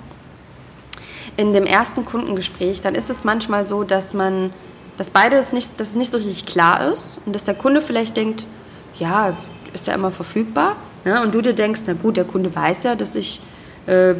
in 1.36 1.52
dem 1.52 1.64
ersten 1.64 2.04
Kundengespräch, 2.04 2.80
dann 2.80 2.94
ist 2.94 3.10
es 3.10 3.24
manchmal 3.24 3.66
so, 3.66 3.84
dass 3.84 4.12
man, 4.12 4.52
dass 4.96 5.10
beide 5.10 5.36
es 5.36 5.52
nicht, 5.52 5.78
dass 5.80 5.90
es 5.90 5.94
nicht 5.94 6.10
so 6.10 6.16
richtig 6.16 6.46
klar 6.46 6.90
ist 6.92 7.18
und 7.24 7.34
dass 7.34 7.44
der 7.44 7.54
Kunde 7.54 7.80
vielleicht 7.80 8.16
denkt, 8.16 8.44
ja, 8.98 9.36
ist 9.72 9.86
er 9.86 9.94
immer 9.94 10.10
verfügbar? 10.10 10.76
Ja, 11.04 11.22
und 11.22 11.34
du 11.34 11.40
dir 11.40 11.52
denkst, 11.52 11.82
na 11.86 11.92
gut, 11.92 12.16
der 12.16 12.24
Kunde 12.24 12.54
weiß 12.54 12.82
ja, 12.82 12.96
dass 12.96 13.14
ich 13.14 13.40
äh, 13.86 14.14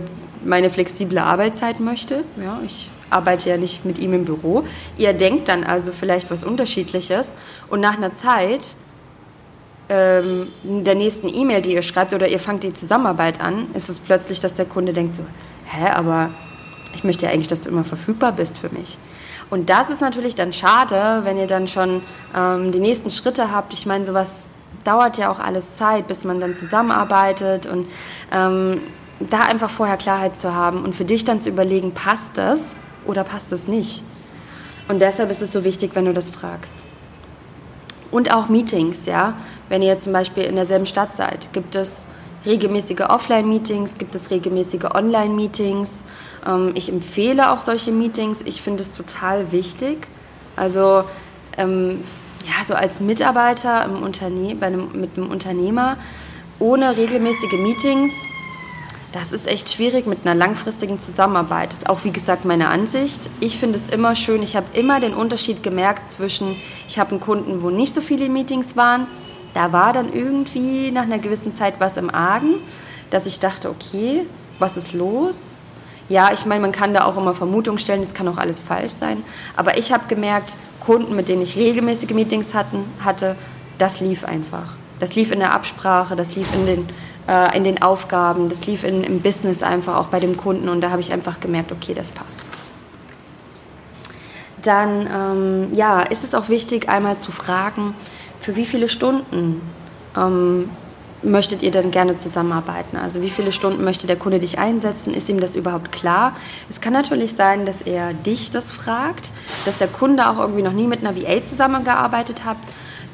meine 0.44 0.70
flexible 0.70 1.18
Arbeitszeit 1.18 1.80
möchte. 1.80 2.22
Ja, 2.40 2.60
ich 2.64 2.88
arbeite 3.10 3.50
ja 3.50 3.56
nicht 3.56 3.84
mit 3.84 3.98
ihm 3.98 4.12
im 4.12 4.24
Büro. 4.24 4.64
Ihr 4.96 5.12
denkt 5.12 5.48
dann 5.48 5.64
also 5.64 5.92
vielleicht 5.92 6.30
was 6.30 6.44
Unterschiedliches 6.44 7.34
und 7.68 7.80
nach 7.80 7.96
einer 7.96 8.12
Zeit 8.12 8.74
ähm, 9.88 10.48
der 10.62 10.94
nächsten 10.94 11.28
E-Mail, 11.28 11.62
die 11.62 11.72
ihr 11.72 11.82
schreibt 11.82 12.12
oder 12.12 12.28
ihr 12.28 12.38
fangt 12.38 12.62
die 12.62 12.74
Zusammenarbeit 12.74 13.40
an, 13.40 13.68
ist 13.74 13.88
es 13.88 14.00
plötzlich, 14.00 14.40
dass 14.40 14.54
der 14.54 14.66
Kunde 14.66 14.92
denkt 14.92 15.14
so, 15.14 15.22
hä, 15.66 15.90
aber 15.90 16.30
ich 16.94 17.04
möchte 17.04 17.26
ja 17.26 17.32
eigentlich, 17.32 17.48
dass 17.48 17.62
du 17.62 17.70
immer 17.70 17.84
verfügbar 17.84 18.32
bist 18.32 18.58
für 18.58 18.70
mich. 18.70 18.98
Und 19.50 19.70
das 19.70 19.90
ist 19.90 20.00
natürlich 20.00 20.34
dann 20.34 20.52
schade, 20.52 21.20
wenn 21.24 21.38
ihr 21.38 21.46
dann 21.46 21.68
schon 21.68 22.02
ähm, 22.36 22.72
die 22.72 22.80
nächsten 22.80 23.10
Schritte 23.10 23.50
habt. 23.50 23.72
Ich 23.72 23.86
meine, 23.86 24.04
sowas 24.04 24.50
dauert 24.84 25.16
ja 25.16 25.30
auch 25.30 25.38
alles 25.38 25.76
Zeit, 25.76 26.06
bis 26.06 26.24
man 26.24 26.40
dann 26.40 26.54
zusammenarbeitet 26.54 27.66
und 27.66 27.86
ähm, 28.30 28.82
da 29.20 29.40
einfach 29.40 29.70
vorher 29.70 29.96
Klarheit 29.96 30.38
zu 30.38 30.54
haben 30.54 30.84
und 30.84 30.94
für 30.94 31.04
dich 31.04 31.24
dann 31.24 31.40
zu 31.40 31.48
überlegen, 31.48 31.92
passt 31.92 32.36
das 32.36 32.74
oder 33.06 33.24
passt 33.24 33.52
es 33.52 33.68
nicht. 33.68 34.04
Und 34.88 35.00
deshalb 35.00 35.30
ist 35.30 35.42
es 35.42 35.52
so 35.52 35.64
wichtig, 35.64 35.92
wenn 35.94 36.04
du 36.04 36.12
das 36.12 36.30
fragst. 36.30 36.74
Und 38.10 38.32
auch 38.32 38.48
Meetings, 38.48 39.06
ja. 39.06 39.34
Wenn 39.68 39.82
ihr 39.82 39.88
jetzt 39.88 40.04
zum 40.04 40.12
Beispiel 40.12 40.44
in 40.44 40.56
derselben 40.56 40.86
Stadt 40.86 41.14
seid, 41.14 41.52
gibt 41.52 41.74
es 41.74 42.06
regelmäßige 42.46 43.00
Offline-Meetings, 43.00 43.98
gibt 43.98 44.14
es 44.14 44.30
regelmäßige 44.30 44.84
Online-Meetings. 44.94 46.04
Ähm, 46.46 46.72
ich 46.74 46.90
empfehle 46.90 47.50
auch 47.52 47.60
solche 47.60 47.92
Meetings. 47.92 48.42
Ich 48.42 48.62
finde 48.62 48.82
es 48.82 48.94
total 48.96 49.52
wichtig. 49.52 50.08
Also 50.56 51.04
ähm, 51.56 52.02
ja, 52.46 52.64
so 52.64 52.74
als 52.74 53.00
Mitarbeiter 53.00 53.84
im 53.84 54.02
Unterne 54.02 54.54
bei 54.54 54.66
einem, 54.66 54.88
mit 54.98 55.16
einem 55.16 55.30
Unternehmer 55.30 55.96
ohne 56.58 56.96
regelmäßige 56.96 57.52
Meetings, 57.52 58.28
das 59.12 59.32
ist 59.32 59.46
echt 59.46 59.70
schwierig 59.70 60.06
mit 60.06 60.26
einer 60.26 60.34
langfristigen 60.34 60.98
Zusammenarbeit. 60.98 61.70
Das 61.70 61.78
ist 61.78 61.88
auch, 61.88 62.04
wie 62.04 62.10
gesagt, 62.10 62.44
meine 62.44 62.68
Ansicht. 62.68 63.20
Ich 63.40 63.56
finde 63.56 63.76
es 63.76 63.86
immer 63.86 64.14
schön, 64.14 64.42
ich 64.42 64.54
habe 64.54 64.66
immer 64.74 65.00
den 65.00 65.14
Unterschied 65.14 65.62
gemerkt 65.62 66.06
zwischen, 66.06 66.56
ich 66.86 66.98
habe 66.98 67.12
einen 67.12 67.20
Kunden, 67.20 67.62
wo 67.62 67.70
nicht 67.70 67.94
so 67.94 68.00
viele 68.00 68.28
Meetings 68.28 68.76
waren, 68.76 69.06
da 69.54 69.72
war 69.72 69.92
dann 69.92 70.12
irgendwie 70.12 70.90
nach 70.90 71.02
einer 71.02 71.18
gewissen 71.18 71.52
Zeit 71.52 71.80
was 71.80 71.96
im 71.96 72.10
Argen, 72.14 72.56
dass 73.10 73.26
ich 73.26 73.40
dachte, 73.40 73.70
okay, 73.70 74.26
was 74.58 74.76
ist 74.76 74.92
los? 74.92 75.64
Ja, 76.10 76.30
ich 76.32 76.44
meine, 76.46 76.60
man 76.60 76.72
kann 76.72 76.92
da 76.92 77.04
auch 77.04 77.16
immer 77.16 77.34
Vermutungen 77.34 77.78
stellen, 77.78 78.00
das 78.00 78.14
kann 78.14 78.28
auch 78.28 78.38
alles 78.38 78.60
falsch 78.60 78.92
sein. 78.92 79.22
Aber 79.56 79.78
ich 79.78 79.92
habe 79.92 80.06
gemerkt, 80.06 80.56
Kunden, 80.80 81.16
mit 81.16 81.28
denen 81.28 81.42
ich 81.42 81.56
regelmäßige 81.56 82.10
Meetings 82.10 82.54
hatten, 82.54 82.84
hatte, 83.00 83.36
das 83.78 84.00
lief 84.00 84.24
einfach. 84.24 84.76
Das 85.00 85.14
lief 85.14 85.30
in 85.30 85.38
der 85.38 85.52
Absprache, 85.52 86.16
das 86.16 86.34
lief 86.34 86.46
in 86.54 86.66
den 86.66 86.88
äh, 87.28 87.56
in 87.56 87.64
den 87.64 87.82
Aufgaben, 87.82 88.48
das 88.48 88.66
lief 88.66 88.84
in, 88.84 89.04
im 89.04 89.20
Business 89.20 89.62
einfach 89.62 89.96
auch 89.96 90.06
bei 90.06 90.18
dem 90.18 90.36
Kunden 90.36 90.68
und 90.68 90.80
da 90.80 90.90
habe 90.90 91.00
ich 91.00 91.12
einfach 91.12 91.40
gemerkt, 91.40 91.70
okay, 91.70 91.94
das 91.94 92.10
passt. 92.10 92.44
Dann 94.62 95.08
ähm, 95.12 95.74
ja, 95.74 96.00
ist 96.00 96.24
es 96.24 96.34
auch 96.34 96.48
wichtig, 96.48 96.88
einmal 96.88 97.18
zu 97.18 97.30
fragen, 97.30 97.94
für 98.40 98.56
wie 98.56 98.66
viele 98.66 98.88
Stunden 98.88 99.60
ähm, 100.16 100.70
möchtet 101.22 101.62
ihr 101.62 101.70
denn 101.70 101.90
gerne 101.90 102.16
zusammenarbeiten? 102.16 102.96
Also 102.96 103.22
wie 103.22 103.30
viele 103.30 103.52
Stunden 103.52 103.84
möchte 103.84 104.06
der 104.06 104.16
Kunde 104.16 104.38
dich 104.38 104.58
einsetzen? 104.58 105.14
Ist 105.14 105.28
ihm 105.28 105.40
das 105.40 105.56
überhaupt 105.56 105.92
klar? 105.92 106.34
Es 106.68 106.80
kann 106.80 106.92
natürlich 106.92 107.34
sein, 107.34 107.66
dass 107.66 107.82
er 107.82 108.14
dich 108.14 108.50
das 108.50 108.70
fragt, 108.70 109.32
dass 109.64 109.78
der 109.78 109.88
Kunde 109.88 110.28
auch 110.28 110.38
irgendwie 110.38 110.62
noch 110.62 110.72
nie 110.72 110.86
mit 110.86 111.04
einer 111.04 111.16
VA 111.16 111.42
zusammengearbeitet 111.42 112.44
hat. 112.44 112.56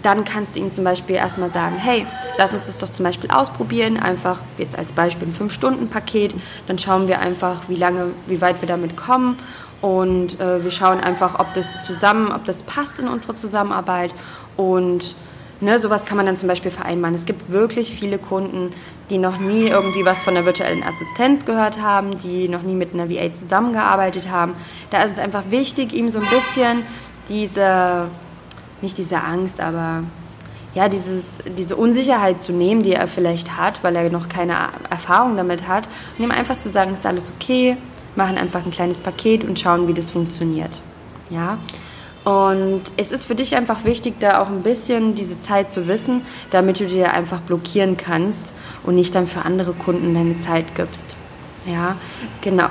Dann 0.05 0.25
kannst 0.25 0.55
du 0.55 0.61
ihm 0.61 0.71
zum 0.71 0.85
Beispiel 0.85 1.17
erstmal 1.17 1.51
sagen, 1.51 1.77
hey, 1.77 2.07
lass 2.39 2.55
uns 2.55 2.67
das 2.67 2.79
doch 2.79 2.91
zum 2.91 3.05
Beispiel 3.05 3.31
ausprobieren, 3.31 3.97
einfach 3.97 4.41
jetzt 4.59 4.79
als 4.79 4.93
Beispiel 4.93 5.27
ein 5.27 5.33
5-Stunden-Paket. 5.33 6.37
Dann 6.69 6.79
schauen 6.79 7.09
wir 7.09 7.19
einfach, 7.19 7.69
wie 7.69 7.75
lange, 7.75 8.09
wie 8.27 8.41
weit 8.41 8.61
wir 8.61 8.69
damit 8.69 8.97
kommen 8.97 9.39
und 9.81 10.39
äh, 10.41 10.63
wir 10.63 10.71
schauen 10.71 11.01
einfach, 11.01 11.41
ob 11.41 11.53
das 11.55 11.87
zusammen, 11.87 12.33
ob 12.33 12.45
das 12.45 12.63
passt 12.63 13.01
in 13.01 13.09
unsere 13.09 13.35
Zusammenarbeit 13.35 14.15
und 14.57 15.17
Ne, 15.61 15.79
sowas 15.79 16.05
kann 16.05 16.17
man 16.17 16.27
dann 16.27 16.37
zum 16.37 16.49
Beispiel 16.49 16.71
vereinbaren. 16.71 17.15
Es 17.15 17.27
gibt 17.27 17.51
wirklich 17.51 17.95
viele 17.95 18.19
Kunden, 18.19 18.73
die 19.09 19.19
noch 19.19 19.39
nie 19.39 19.69
irgendwie 19.69 20.05
was 20.05 20.23
von 20.23 20.35
der 20.35 20.45
virtuellen 20.45 20.83
Assistenz 20.83 21.47
gehört 21.47 21.81
haben, 21.81 22.19
die 22.19 22.49
noch 22.49 22.63
nie 22.63 22.75
mit 22.75 22.93
einer 22.93 23.09
VA 23.09 23.33
zusammengearbeitet 23.33 24.29
haben. 24.29 24.57
Da 24.91 25.05
ist 25.05 25.13
es 25.13 25.19
einfach 25.19 25.45
wichtig, 25.51 25.93
ihm 25.93 26.11
so 26.11 26.19
ein 26.19 26.29
bisschen 26.29 26.83
diese, 27.29 28.09
nicht 28.85 28.99
diese 28.99 29.21
Angst, 29.21 29.61
aber 29.61 30.05
ja, 30.75 30.89
dieses, 30.89 31.39
diese 31.59 31.77
Unsicherheit 31.77 32.41
zu 32.41 32.53
nehmen, 32.53 32.83
die 32.83 32.93
er 32.93 33.07
vielleicht 33.07 33.57
hat, 33.57 33.83
weil 33.83 33.97
er 33.97 34.11
noch 34.11 34.29
keine 34.29 34.55
Erfahrung 34.91 35.37
damit 35.37 35.67
hat, 35.67 35.89
und 36.17 36.25
ihm 36.25 36.31
einfach 36.31 36.57
zu 36.57 36.71
sagen, 36.71 36.95
ist 36.95 37.07
alles 37.07 37.33
okay, 37.35 37.77
machen 38.17 38.39
einfach 38.39 38.65
ein 38.65 38.71
kleines 38.71 39.01
Paket 39.01 39.45
und 39.45 39.59
schauen, 39.59 39.89
wie 39.89 39.95
das 39.95 40.11
funktioniert. 40.11 40.81
Ja, 41.31 41.59
und 42.25 42.83
es 42.97 43.13
ist 43.13 43.27
für 43.27 43.35
dich 43.35 43.55
einfach 43.55 43.85
wichtig, 43.85 44.15
da 44.19 44.41
auch 44.41 44.49
ein 44.49 44.63
bisschen 44.63 45.15
diese 45.15 45.39
Zeit 45.39 45.71
zu 45.71 45.87
wissen, 45.87 46.23
damit 46.51 46.81
du 46.81 46.87
dir 46.87 47.13
einfach 47.13 47.41
blockieren 47.41 47.97
kannst 47.99 48.55
und 48.83 48.95
nicht 48.95 49.15
dann 49.15 49.27
für 49.27 49.43
andere 49.43 49.75
Kunden 49.75 50.15
deine 50.15 50.39
Zeit 50.39 50.75
gibst. 50.75 51.17
Ja, 51.67 51.97
genau. 52.41 52.69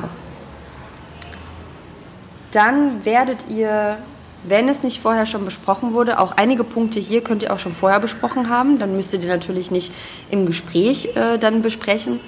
Dann 2.52 3.06
werdet 3.06 3.48
ihr, 3.50 4.00
wenn 4.48 4.68
es 4.70 4.84
nicht 4.84 5.02
vorher 5.02 5.26
schon 5.26 5.46
besprochen 5.46 5.94
wurde, 5.94 6.20
auch 6.20 6.34
einige 6.34 6.64
Punkte 6.64 7.00
hier 7.00 7.22
könnt 7.22 7.44
ihr 7.44 7.54
auch 7.54 7.60
schon 7.60 7.74
vorher 7.74 8.00
besprochen 8.00 8.50
haben. 8.50 8.80
Dann 8.80 8.96
müsst 8.96 9.14
ihr 9.14 9.20
natürlich 9.26 9.72
nicht 9.72 9.94
im 10.30 10.46
Gespräch 10.46 11.16
äh, 11.16 11.38
dann 11.38 11.62
besprechen. 11.62 12.20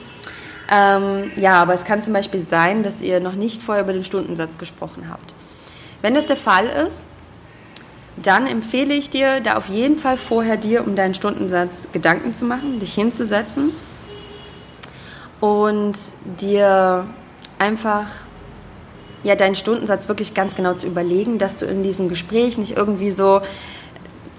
Ähm, 0.71 1.31
ja, 1.35 1.61
aber 1.61 1.73
es 1.73 1.83
kann 1.83 2.01
zum 2.01 2.13
Beispiel 2.13 2.45
sein, 2.45 2.83
dass 2.83 3.01
ihr 3.01 3.19
noch 3.19 3.35
nicht 3.35 3.61
vorher 3.61 3.83
über 3.83 3.93
den 3.93 4.03
Stundensatz 4.03 4.57
gesprochen 4.57 5.09
habt. 5.09 5.33
Wenn 6.01 6.15
das 6.15 6.27
der 6.27 6.37
Fall 6.37 6.65
ist, 6.67 7.07
dann 8.17 8.47
empfehle 8.47 8.93
ich 8.93 9.09
dir, 9.09 9.41
da 9.41 9.57
auf 9.57 9.69
jeden 9.69 9.97
Fall 9.97 10.17
vorher 10.17 10.57
dir 10.57 10.85
um 10.85 10.95
deinen 10.95 11.13
Stundensatz 11.13 11.87
Gedanken 11.91 12.33
zu 12.33 12.45
machen, 12.45 12.79
dich 12.79 12.93
hinzusetzen 12.93 13.71
und 15.41 15.97
dir 16.39 17.07
einfach 17.59 18.07
ja 19.25 19.35
deinen 19.35 19.55
Stundensatz 19.55 20.07
wirklich 20.07 20.33
ganz 20.33 20.55
genau 20.55 20.75
zu 20.75 20.87
überlegen, 20.87 21.37
dass 21.37 21.57
du 21.57 21.65
in 21.65 21.83
diesem 21.83 22.07
Gespräch 22.07 22.57
nicht 22.57 22.77
irgendwie 22.77 23.11
so 23.11 23.41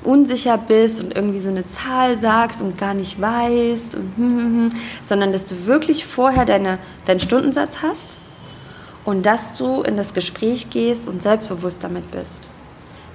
unsicher 0.05 0.57
bist 0.57 1.03
und 1.03 1.15
irgendwie 1.15 1.41
so 1.41 1.51
eine 1.51 1.67
Zahl 1.67 2.17
sagst 2.17 2.63
und 2.63 2.79
gar 2.79 2.95
nicht 2.95 3.21
weißt, 3.21 3.97
und 3.97 4.17
hm, 4.17 4.29
hm, 4.29 4.39
hm, 4.39 4.73
sondern 5.03 5.33
dass 5.33 5.49
du 5.49 5.67
wirklich 5.67 6.07
vorher 6.07 6.45
deine, 6.45 6.79
deinen 7.05 7.21
Stundensatz 7.21 7.79
hast 7.83 8.17
und 9.05 9.27
dass 9.27 9.59
du 9.59 9.83
in 9.83 9.97
das 9.97 10.15
Gespräch 10.15 10.71
gehst 10.71 11.09
und 11.09 11.21
selbstbewusst 11.21 11.83
damit 11.83 12.13
bist. 12.13 12.49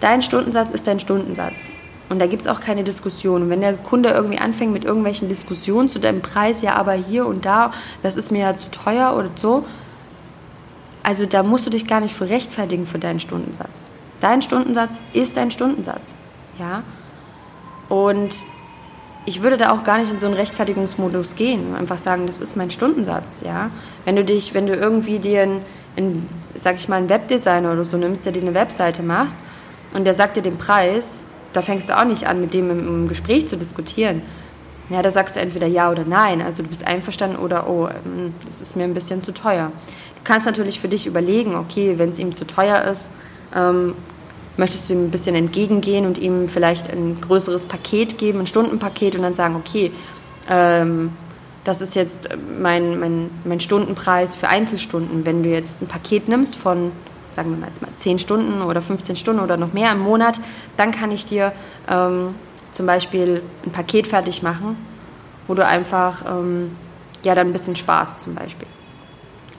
Dein 0.02 0.22
Stundensatz 0.22 0.72
ist 0.72 0.88
dein 0.88 1.00
Stundensatz. 1.00 1.72
Und 2.10 2.20
da 2.20 2.28
gibt 2.28 2.42
es 2.42 2.48
auch 2.50 2.60
keine 2.60 2.84
Diskussion. 2.84 3.44
Und 3.44 3.50
wenn 3.50 3.62
der 3.62 3.78
Kunde 3.78 4.10
irgendwie 4.10 4.40
anfängt 4.40 4.74
mit 4.74 4.84
irgendwelchen 4.84 5.30
Diskussionen 5.30 5.88
zu 5.88 5.98
deinem 5.98 6.22
Preis, 6.22 6.62
ja, 6.62 6.76
aber 6.76 6.92
hier 6.92 7.26
und 7.26 7.46
da, 7.46 7.72
das 8.04 8.18
ist 8.18 8.34
mir 8.34 8.40
ja 8.40 8.56
zu 8.56 8.70
teuer 8.70 9.16
oder 9.18 9.30
so, 9.36 9.64
also 11.04 11.26
da 11.26 11.44
musst 11.44 11.66
du 11.66 11.70
dich 11.70 11.88
gar 11.88 12.00
nicht 12.00 12.16
für 12.16 12.30
rechtfertigen 12.30 12.86
für 12.86 13.00
deinen 13.00 13.20
Stundensatz. 13.20 13.90
Dein 14.20 14.42
Stundensatz 14.42 15.02
ist 15.14 15.36
dein 15.36 15.52
Stundensatz. 15.52 16.16
Ja? 16.60 16.84
Und 17.90 18.34
ich 19.26 19.42
würde 19.42 19.58
da 19.58 19.72
auch 19.72 19.84
gar 19.84 19.98
nicht 19.98 20.12
in 20.12 20.20
so 20.20 20.28
einen 20.28 20.36
Rechtfertigungsmodus 20.36 21.36
gehen. 21.36 21.76
Einfach 21.76 21.98
sagen, 21.98 22.28
das 22.28 22.40
ist 22.40 22.56
mein 22.56 22.72
Stundensatz. 22.72 23.42
Ja? 23.44 23.72
Wenn 24.06 24.16
du 24.16 24.24
dich, 24.24 24.54
wenn 24.54 24.68
du 24.68 24.76
irgendwie 24.76 25.20
dir 25.20 25.42
ein, 25.42 25.62
ein 25.98 26.30
sag 26.56 26.76
ich 26.76 26.88
mal, 26.88 26.98
einen 26.98 27.10
Webdesigner 27.10 27.74
oder 27.74 27.84
so 27.84 27.98
nimmst, 27.98 28.26
der 28.26 28.34
dir 28.34 28.42
eine 28.42 28.54
Webseite 28.54 29.02
machst 29.02 29.40
und 29.94 30.04
der 30.04 30.14
sagt 30.14 30.38
dir 30.38 30.44
den 30.44 30.58
Preis, 30.58 31.24
da 31.54 31.62
fängst 31.62 31.90
du 31.90 31.98
auch 31.98 32.06
nicht 32.06 32.28
an, 32.28 32.40
mit 32.40 32.54
dem 32.54 32.70
im 32.70 33.08
Gespräch 33.08 33.48
zu 33.48 33.58
diskutieren. 33.58 34.22
Ja, 34.90 35.02
da 35.02 35.10
sagst 35.12 35.36
du 35.36 35.40
entweder 35.40 35.68
ja 35.68 35.90
oder 35.90 36.04
nein. 36.06 36.42
Also 36.42 36.64
du 36.64 36.70
bist 36.70 36.86
einverstanden 36.86 37.38
oder 37.38 37.70
oh, 37.70 37.88
ähm, 37.88 38.34
das 38.46 38.62
ist 38.62 38.76
mir 38.76 38.84
ein 38.84 38.94
bisschen 38.94 39.22
zu 39.22 39.34
teuer. 39.34 39.72
Kannst 40.24 40.46
natürlich 40.46 40.80
für 40.80 40.88
dich 40.88 41.08
überlegen, 41.08 41.56
okay, 41.56 41.98
wenn 41.98 42.10
es 42.10 42.20
ihm 42.20 42.34
zu 42.34 42.46
teuer 42.46 42.84
ist, 42.84 43.08
ähm, 43.56 43.96
möchtest 44.58 44.90
du 44.90 44.94
ihm 44.94 45.06
ein 45.06 45.12
bisschen 45.12 45.36
entgegengehen 45.36 46.06
und 46.06 46.18
ihm 46.18 46.48
vielleicht 46.48 46.92
ein 46.92 47.20
größeres 47.22 47.66
Paket 47.66 48.18
geben, 48.18 48.40
ein 48.40 48.48
Stundenpaket 48.48 49.16
und 49.16 49.24
dann 49.24 49.34
sagen, 49.34 49.56
okay, 49.56 49.92
ähm, 50.50 51.12
das 51.64 51.82
ist 51.82 51.96
jetzt 51.96 52.30
mein, 52.60 53.00
mein, 53.00 53.30
mein 53.44 53.60
Stundenpreis 53.60 54.36
für 54.36 54.50
Einzelstunden. 54.50 55.26
Wenn 55.26 55.44
du 55.44 55.50
jetzt 55.50 55.82
ein 55.82 55.88
Paket 55.88 56.28
nimmst 56.28 56.56
von 56.56 56.92
sagen 57.36 57.52
wir 57.52 57.58
mal 57.58 57.68
jetzt 57.68 57.82
mal 57.82 57.92
10 57.96 58.20
Stunden 58.20 58.62
oder 58.62 58.82
15 58.82 59.16
Stunden 59.16 59.42
oder 59.42 59.58
noch 59.58 59.74
mehr 59.74 59.92
im 59.92 60.00
Monat, 60.00 60.40
dann 60.78 60.92
kann 60.92 61.12
ich 61.12 61.26
dir 61.26 61.54
ähm, 61.88 62.36
zum 62.72 62.86
Beispiel 62.86 63.42
ein 63.66 63.72
Paket 63.72 64.08
fertig 64.08 64.44
machen, 64.44 64.78
wo 65.48 65.54
du 65.54 65.66
einfach 65.66 66.26
ähm, 66.28 66.76
ja 67.24 67.36
dann 67.36 67.48
ein 67.48 67.54
bisschen 67.54 67.76
Spaß 67.76 68.20
zum 68.20 68.36
Beispiel. 68.36 68.68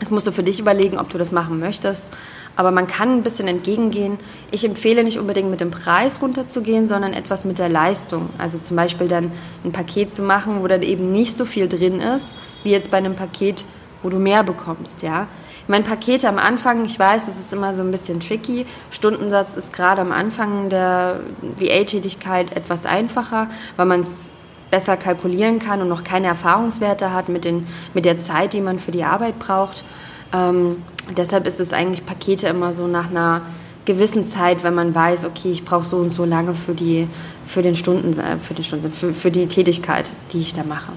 Das 0.02 0.10
musst 0.10 0.26
du 0.26 0.32
für 0.32 0.42
dich 0.42 0.58
überlegen, 0.58 0.98
ob 0.98 1.10
du 1.10 1.16
das 1.16 1.30
machen 1.30 1.60
möchtest. 1.60 2.12
Aber 2.56 2.72
man 2.72 2.88
kann 2.88 3.18
ein 3.18 3.22
bisschen 3.22 3.46
entgegengehen. 3.46 4.18
Ich 4.50 4.64
empfehle 4.64 5.04
nicht 5.04 5.16
unbedingt 5.16 5.48
mit 5.48 5.60
dem 5.60 5.70
Preis 5.70 6.20
runterzugehen, 6.20 6.88
sondern 6.88 7.12
etwas 7.12 7.44
mit 7.44 7.60
der 7.60 7.68
Leistung. 7.68 8.28
Also 8.36 8.58
zum 8.58 8.76
Beispiel 8.76 9.06
dann 9.06 9.30
ein 9.62 9.70
Paket 9.70 10.12
zu 10.12 10.24
machen, 10.24 10.60
wo 10.60 10.66
dann 10.66 10.82
eben 10.82 11.12
nicht 11.12 11.36
so 11.36 11.44
viel 11.44 11.68
drin 11.68 12.00
ist, 12.00 12.34
wie 12.64 12.72
jetzt 12.72 12.90
bei 12.90 12.98
einem 12.98 13.14
Paket, 13.14 13.64
wo 14.02 14.10
du 14.10 14.18
mehr 14.18 14.42
bekommst, 14.42 15.02
ja. 15.02 15.28
Mein 15.68 15.84
Paket 15.84 16.24
am 16.24 16.38
Anfang, 16.38 16.84
ich 16.84 16.98
weiß, 16.98 17.26
das 17.26 17.38
ist 17.38 17.52
immer 17.52 17.72
so 17.72 17.84
ein 17.84 17.92
bisschen 17.92 18.18
tricky. 18.18 18.66
Stundensatz 18.90 19.54
ist 19.54 19.72
gerade 19.72 20.00
am 20.00 20.10
Anfang 20.10 20.68
der 20.68 21.20
VA-Tätigkeit 21.60 22.56
etwas 22.56 22.86
einfacher, 22.86 23.48
weil 23.76 23.86
man 23.86 24.00
es 24.00 24.32
besser 24.72 24.96
kalkulieren 24.96 25.58
kann 25.58 25.82
und 25.82 25.88
noch 25.88 26.02
keine 26.02 26.26
Erfahrungswerte 26.28 27.12
hat 27.12 27.28
mit, 27.28 27.44
den, 27.44 27.66
mit 27.92 28.06
der 28.06 28.18
Zeit, 28.18 28.54
die 28.54 28.61
man 28.62 28.78
für 28.78 28.90
die 28.90 29.04
Arbeit 29.04 29.38
braucht. 29.38 29.85
Ähm, 30.32 30.82
deshalb 31.14 31.46
ist 31.46 31.61
es 31.61 31.74
eigentlich 31.74 32.06
Pakete 32.06 32.48
immer 32.48 32.72
so 32.72 32.87
nach 32.87 33.11
einer 33.11 33.42
gewissen 33.85 34.24
Zeit, 34.24 34.64
wenn 34.64 34.74
man 34.74 34.94
weiß, 34.94 35.26
okay, 35.26 35.50
ich 35.50 35.64
brauche 35.64 35.85
so 35.85 35.98
und 35.98 36.11
so 36.11 36.24
lange 36.24 36.54
für 36.54 36.72
die, 36.74 37.06
für 37.44 37.61
den 37.61 37.76
Stunden, 37.76 38.18
äh, 38.18 38.38
für 38.38 38.54
die 38.54 38.62
Stunde, 38.62 38.88
für, 38.88 39.12
für 39.12 39.30
die 39.30 39.46
Tätigkeit, 39.46 40.11
die 40.32 40.40
ich 40.40 40.54
da 40.54 40.62
mache. 40.64 40.92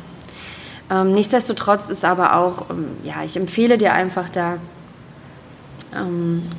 Ähm, 0.90 1.12
nichtsdestotrotz 1.12 1.90
ist 1.90 2.06
aber 2.06 2.38
auch, 2.38 2.70
ähm, 2.70 2.88
ja, 3.04 3.24
ich 3.26 3.36
empfehle 3.36 3.78
dir 3.78 3.92
einfach 3.92 4.30
da, 4.30 4.58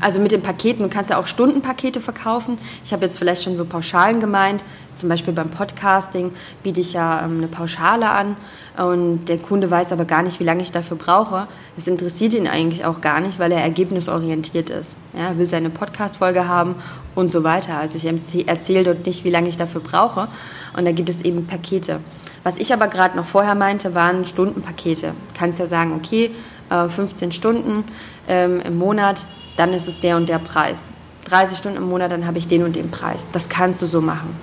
also 0.01 0.20
mit 0.20 0.33
den 0.33 0.42
Paketen, 0.42 0.83
du 0.83 0.88
kannst 0.88 1.11
ja 1.11 1.18
auch 1.18 1.27
Stundenpakete 1.27 2.01
verkaufen. 2.01 2.59
Ich 2.85 2.92
habe 2.92 3.07
jetzt 3.07 3.18
vielleicht 3.18 3.42
schon 3.42 3.57
so 3.57 3.64
Pauschalen 3.64 4.20
gemeint, 4.20 4.64
zum 4.96 5.09
Beispiel 5.11 5.35
beim 5.35 5.51
Podcasting 5.51 6.33
biete 6.62 6.81
ich 6.81 6.94
ja 6.94 7.22
ähm, 7.25 7.38
eine 7.38 7.49
Pauschale 7.49 8.09
an 8.09 8.37
und 8.79 9.27
der 9.27 9.38
Kunde 9.38 9.70
weiß 9.70 9.92
aber 9.92 10.07
gar 10.07 10.22
nicht, 10.22 10.40
wie 10.40 10.44
lange 10.44 10.62
ich 10.62 10.72
dafür 10.72 10.96
brauche. 10.96 11.49
Es 11.77 11.87
interessiert 11.87 12.35
ihn 12.35 12.49
eigentlich 12.49 12.85
auch 12.85 13.01
gar 13.01 13.20
nicht, 13.20 13.38
weil 13.38 13.53
er 13.53 13.61
ergebnisorientiert 13.61 14.70
ist. 14.70 14.96
Ja, 15.12 15.29
er 15.29 15.38
will 15.38 15.49
seine 15.49 15.70
Podcast-Folge 15.70 16.49
haben 16.49 16.77
und 17.14 17.31
so 17.31 17.44
weiter. 17.44 17.77
Also 17.77 17.99
ich 17.99 18.07
erzähle 18.46 18.85
dort 18.85 19.07
nicht, 19.07 19.25
wie 19.25 19.31
lange 19.31 19.49
ich 19.49 19.57
dafür 19.57 19.83
brauche 19.83 20.29
und 20.77 20.85
da 20.85 20.92
gibt 20.92 21.11
es 21.11 21.22
eben 21.22 21.46
Pakete. 21.46 22.01
Was 22.42 22.59
ich 22.59 22.72
aber 22.72 22.87
gerade 22.87 23.16
noch 23.16 23.27
vorher 23.27 23.55
meinte, 23.55 23.94
waren 23.94 24.25
Stundenpakete. 24.25 25.09
Du 25.09 25.38
kannst 25.38 25.59
ja 25.59 25.66
sagen, 25.66 25.94
okay, 25.94 26.31
15 26.68 27.29
äh, 27.29 27.33
Stunden 27.33 27.85
ähm, 28.29 28.61
im 28.61 28.76
Monat, 28.76 29.24
dann 29.57 29.72
ist 29.72 29.88
es 29.88 30.00
der 30.00 30.16
und 30.16 30.29
der 30.29 30.38
Preis. 30.38 30.92
30 31.26 31.59
Stunden 31.59 31.79
im 31.79 31.88
Monat, 31.88 32.11
dann 32.11 32.26
habe 32.26 32.38
ich 32.38 32.48
den 32.48 32.62
und 32.62 32.76
den 32.76 32.90
Preis. 32.90 33.29
Das 33.33 33.48
kannst 33.48 33.83
du 33.83 33.87
so 33.87 34.00
machen. 34.00 34.37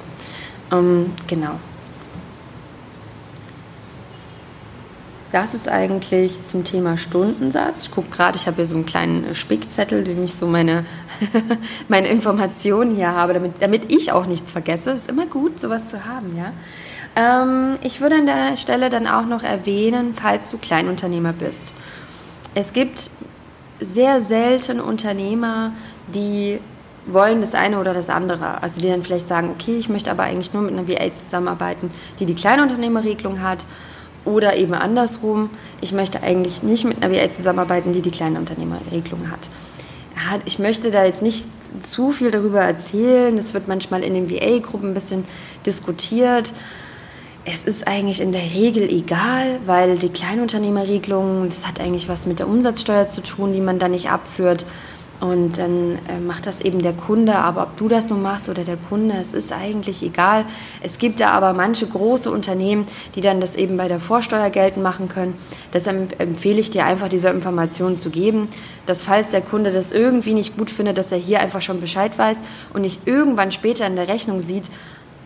Ähm, 0.71 1.12
genau. 1.27 1.59
Das 5.33 5.55
ist 5.55 5.67
eigentlich 5.67 6.43
zum 6.43 6.63
Thema 6.63 6.95
Stundensatz. 6.95 7.86
Ich 7.86 7.91
gucke 7.91 8.09
gerade, 8.09 8.38
ich 8.38 8.45
habe 8.45 8.57
hier 8.57 8.67
so 8.67 8.75
einen 8.75 8.86
kleinen 8.86 9.33
Spickzettel, 9.33 10.03
den 10.03 10.23
ich 10.23 10.36
so 10.36 10.45
meine, 10.45 10.83
meine 11.88 12.07
Informationen 12.09 12.95
hier 12.95 13.13
habe, 13.13 13.33
damit, 13.33 13.53
damit 13.59 13.91
ich 13.91 14.12
auch 14.12 14.27
nichts 14.27 14.51
vergesse. 14.51 14.91
Ist 14.91 15.09
immer 15.09 15.25
gut, 15.25 15.59
sowas 15.59 15.89
zu 15.89 16.05
haben, 16.05 16.38
ja. 16.38 16.53
Ähm, 17.15 17.79
ich 17.81 17.99
würde 17.99 18.17
an 18.17 18.27
der 18.27 18.57
Stelle 18.57 18.91
dann 18.91 19.07
auch 19.07 19.25
noch 19.25 19.41
erwähnen, 19.41 20.13
falls 20.13 20.51
du 20.51 20.59
Kleinunternehmer 20.59 21.33
bist. 21.33 21.73
Es 22.55 22.73
gibt 22.73 23.09
sehr 23.79 24.21
selten 24.21 24.79
Unternehmer, 24.79 25.73
die 26.13 26.59
wollen 27.05 27.41
das 27.41 27.53
eine 27.53 27.79
oder 27.79 27.93
das 27.93 28.09
andere. 28.09 28.61
Also 28.61 28.79
die 28.79 28.87
dann 28.87 29.01
vielleicht 29.01 29.27
sagen, 29.27 29.49
okay, 29.49 29.77
ich 29.77 29.89
möchte 29.89 30.11
aber 30.11 30.23
eigentlich 30.23 30.53
nur 30.53 30.63
mit 30.63 30.71
einer 30.73 30.87
VA 30.87 31.13
zusammenarbeiten, 31.13 31.91
die 32.19 32.25
die 32.25 32.35
Kleinunternehmerregelung 32.35 33.41
hat. 33.41 33.65
Oder 34.25 34.55
eben 34.55 34.73
andersrum, 34.73 35.49
ich 35.81 35.91
möchte 35.91 36.23
eigentlich 36.23 36.63
nicht 36.63 36.85
mit 36.85 37.03
einer 37.03 37.13
VA 37.13 37.29
zusammenarbeiten, 37.29 37.91
die 37.91 38.01
die 38.01 38.11
Kleinunternehmerregelung 38.11 39.29
hat. 39.29 39.49
Ich 40.45 40.59
möchte 40.59 40.91
da 40.91 41.03
jetzt 41.03 41.21
nicht 41.21 41.45
zu 41.81 42.11
viel 42.11 42.31
darüber 42.31 42.61
erzählen. 42.61 43.35
Das 43.35 43.53
wird 43.53 43.67
manchmal 43.67 44.03
in 44.03 44.13
den 44.13 44.29
VA-Gruppen 44.29 44.91
ein 44.91 44.93
bisschen 44.93 45.25
diskutiert. 45.65 46.53
Es 47.45 47.65
ist 47.65 47.88
eigentlich 47.88 48.21
in 48.21 48.32
der 48.32 48.53
Regel 48.53 48.89
egal, 48.89 49.60
weil 49.65 49.97
die 49.97 50.08
Kleinunternehmerregelung, 50.08 51.49
das 51.49 51.67
hat 51.67 51.82
eigentlich 51.82 52.08
was 52.08 52.25
mit 52.25 52.39
der 52.39 52.47
Umsatzsteuer 52.47 53.06
zu 53.06 53.21
tun, 53.21 53.51
die 53.51 53.60
man 53.60 53.79
da 53.79 53.89
nicht 53.89 54.10
abführt. 54.10 54.65
Und 55.19 55.58
dann 55.58 55.99
äh, 56.08 56.19
macht 56.19 56.47
das 56.47 56.62
eben 56.62 56.82
der 56.82 56.93
Kunde. 56.93 57.36
Aber 57.36 57.63
ob 57.63 57.75
du 57.75 57.89
das 57.89 58.10
nun 58.10 58.21
machst 58.21 58.47
oder 58.47 58.63
der 58.63 58.77
Kunde, 58.77 59.15
es 59.19 59.34
ist 59.34 59.51
eigentlich 59.51 60.03
egal. 60.03 60.45
Es 60.82 60.97
gibt 60.97 61.19
da 61.19 61.32
aber 61.32 61.51
manche 61.51 61.86
große 61.86 62.32
Unternehmen, 62.32 62.86
die 63.15 63.21
dann 63.21 63.41
das 63.41 63.58
eben 63.58 63.75
bei 63.75 63.89
der 63.89 63.99
Vorsteuer 63.99 64.49
geltend 64.49 64.84
machen 64.84 65.10
können. 65.10 65.36
Deshalb 65.73 66.17
empfehle 66.21 66.62
ich 66.62 66.69
dir 66.69 66.86
einfach, 66.86 67.10
diese 67.10 67.27
Informationen 67.27 67.97
zu 67.97 68.10
geben, 68.10 68.47
dass 68.86 69.01
falls 69.01 69.32
der 69.32 69.41
Kunde 69.41 69.71
das 69.71 69.91
irgendwie 69.91 70.34
nicht 70.34 70.58
gut 70.58 70.69
findet, 70.69 70.97
dass 70.97 71.12
er 71.12 71.17
hier 71.17 71.41
einfach 71.41 71.62
schon 71.62 71.82
Bescheid 71.82 72.17
weiß 72.17 72.38
und 72.73 72.84
nicht 72.84 73.06
irgendwann 73.06 73.51
später 73.51 73.86
in 73.86 73.97
der 73.97 74.08
Rechnung 74.08 74.39
sieht, 74.39 74.69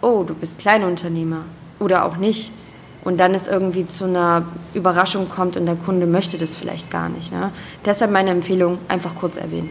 oh, 0.02 0.24
du 0.24 0.34
bist 0.34 0.58
Kleinunternehmer 0.58 1.46
oder 1.80 2.06
auch 2.06 2.18
nicht 2.18 2.52
und 3.04 3.20
dann 3.20 3.34
es 3.34 3.48
irgendwie 3.48 3.86
zu 3.86 4.04
einer 4.04 4.44
Überraschung 4.74 5.30
kommt 5.30 5.56
und 5.56 5.66
der 5.66 5.76
Kunde 5.76 6.08
möchte 6.08 6.38
das 6.38 6.58
vielleicht 6.58 6.92
gar 6.92 7.10
nicht. 7.10 7.32
Ne? 7.32 7.52
Deshalb 7.86 8.12
meine 8.12 8.32
Empfehlung, 8.32 8.80
einfach 8.88 9.16
kurz 9.16 9.38
erwähnen. 9.38 9.70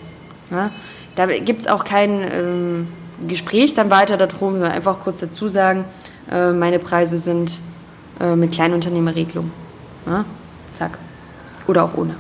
Ja? 0.50 0.70
Da 1.16 1.26
gibt 1.26 1.60
es 1.60 1.66
auch 1.66 1.84
kein 1.84 2.26
ähm, 2.32 2.88
Gespräch 3.28 3.74
dann 3.74 3.90
weiter 3.90 4.16
darum, 4.16 4.54
sondern 4.54 4.72
einfach 4.72 5.00
kurz 5.00 5.20
dazu 5.20 5.48
sagen, 5.48 5.84
äh, 6.30 6.52
meine 6.52 6.78
Preise 6.78 7.18
sind 7.18 7.52
äh, 8.20 8.34
mit 8.36 8.52
Kleinunternehmerregelung. 8.52 9.50
Ja? 10.06 10.24
Zack. 10.72 10.98
Oder 11.66 11.84
auch 11.84 11.94
ohne. 11.94 12.16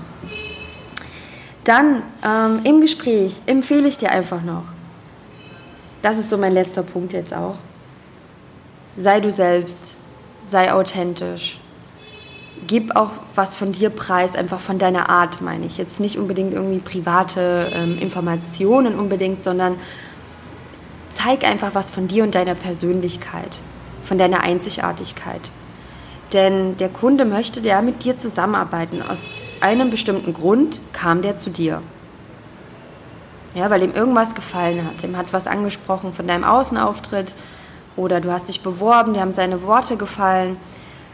Dann 1.64 2.02
ähm, 2.24 2.60
im 2.64 2.80
Gespräch 2.80 3.40
empfehle 3.46 3.88
ich 3.88 3.98
dir 3.98 4.10
einfach 4.10 4.42
noch, 4.42 4.64
das 6.02 6.18
ist 6.18 6.30
so 6.30 6.36
mein 6.38 6.52
letzter 6.52 6.82
Punkt 6.82 7.12
jetzt 7.12 7.34
auch, 7.34 7.56
sei 8.96 9.20
du 9.20 9.30
selbst, 9.30 9.94
sei 10.44 10.72
authentisch, 10.72 11.60
gib 12.66 12.96
auch 12.96 13.10
was 13.34 13.54
von 13.54 13.72
dir 13.72 13.90
preis, 13.90 14.34
einfach 14.34 14.60
von 14.60 14.78
deiner 14.78 15.08
Art, 15.08 15.40
meine 15.40 15.66
ich. 15.66 15.78
Jetzt 15.78 16.00
nicht 16.00 16.18
unbedingt 16.18 16.54
irgendwie 16.54 16.78
private 16.78 17.70
ähm, 17.74 17.98
Informationen 17.98 18.98
unbedingt, 18.98 19.42
sondern 19.42 19.76
zeig 21.10 21.44
einfach 21.44 21.74
was 21.74 21.90
von 21.90 22.08
dir 22.08 22.24
und 22.24 22.34
deiner 22.34 22.54
Persönlichkeit, 22.54 23.58
von 24.02 24.18
deiner 24.18 24.42
Einzigartigkeit. 24.42 25.50
Denn 26.32 26.76
der 26.76 26.88
Kunde 26.88 27.24
möchte 27.24 27.60
ja 27.60 27.82
mit 27.82 28.04
dir 28.04 28.16
zusammenarbeiten. 28.16 29.02
Aus 29.02 29.26
einem 29.60 29.90
bestimmten 29.90 30.32
Grund 30.32 30.80
kam 30.92 31.22
der 31.22 31.36
zu 31.36 31.50
dir. 31.50 31.82
Ja, 33.54 33.70
weil 33.70 33.82
ihm 33.82 33.92
irgendwas 33.92 34.34
gefallen 34.34 34.84
hat. 34.84 35.02
Ihm 35.04 35.16
hat 35.16 35.32
was 35.32 35.46
angesprochen 35.46 36.12
von 36.12 36.26
deinem 36.26 36.44
Außenauftritt 36.44 37.34
oder 37.96 38.20
du 38.20 38.30
hast 38.30 38.48
dich 38.48 38.62
beworben, 38.62 39.14
dir 39.14 39.20
haben 39.20 39.32
seine 39.32 39.62
Worte 39.62 39.96
gefallen 39.96 40.56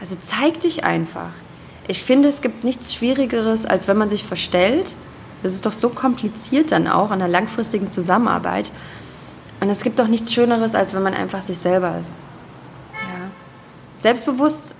also 0.03 0.17
zeig 0.21 0.59
dich 0.59 0.83
einfach. 0.83 1.31
Ich 1.87 2.03
finde, 2.03 2.27
es 2.27 2.41
gibt 2.41 2.65
nichts 2.65 2.93
Schwierigeres, 2.93 3.65
als 3.65 3.87
wenn 3.87 3.97
man 3.97 4.09
sich 4.09 4.25
verstellt. 4.25 4.93
Das 5.43 5.53
ist 5.53 5.65
doch 5.65 5.71
so 5.71 5.87
kompliziert 5.87 6.73
dann 6.73 6.89
auch 6.89 7.07
in 7.07 7.13
einer 7.21 7.29
langfristigen 7.29 7.87
Zusammenarbeit. 7.87 8.69
Und 9.61 9.69
es 9.69 9.81
gibt 9.81 9.99
doch 9.99 10.09
nichts 10.09 10.33
Schöneres, 10.33 10.75
als 10.75 10.93
wenn 10.93 11.03
man 11.03 11.13
einfach 11.13 11.41
sich 11.41 11.57
selber 11.57 11.97
ist. 12.01 12.11
Ja. 12.95 13.29
Selbstbewusst 13.95 14.75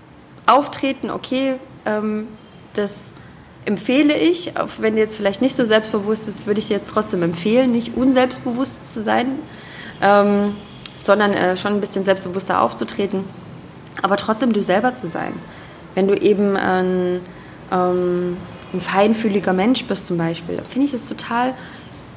auftreten, 0.45 1.09
okay, 1.09 1.55
ähm, 1.85 2.27
das 2.73 3.13
empfehle 3.63 4.17
ich. 4.17 4.57
Auch 4.57 4.67
wenn 4.79 4.95
du 4.95 4.99
jetzt 4.99 5.15
vielleicht 5.15 5.41
nicht 5.41 5.55
so 5.55 5.63
selbstbewusst 5.63 6.27
ist, 6.27 6.47
würde 6.47 6.59
ich 6.59 6.67
dir 6.67 6.75
jetzt 6.75 6.89
trotzdem 6.89 7.23
empfehlen, 7.23 7.71
nicht 7.71 7.95
unselbstbewusst 7.95 8.93
zu 8.93 9.05
sein, 9.05 9.39
ähm, 10.01 10.55
sondern 10.97 11.33
äh, 11.33 11.57
schon 11.57 11.73
ein 11.73 11.81
bisschen 11.81 12.03
selbstbewusster 12.03 12.61
aufzutreten 12.61 13.25
aber 14.01 14.17
trotzdem 14.17 14.53
du 14.53 14.61
selber 14.61 14.95
zu 14.95 15.09
sein. 15.09 15.33
Wenn 15.95 16.07
du 16.07 16.15
eben 16.15 16.55
ein, 16.55 17.21
ähm, 17.71 18.37
ein 18.73 18.81
feinfühliger 18.81 19.53
Mensch 19.53 19.85
bist 19.85 20.07
zum 20.07 20.17
Beispiel, 20.17 20.61
finde 20.67 20.85
ich 20.85 20.91
das 20.91 21.07
total 21.07 21.53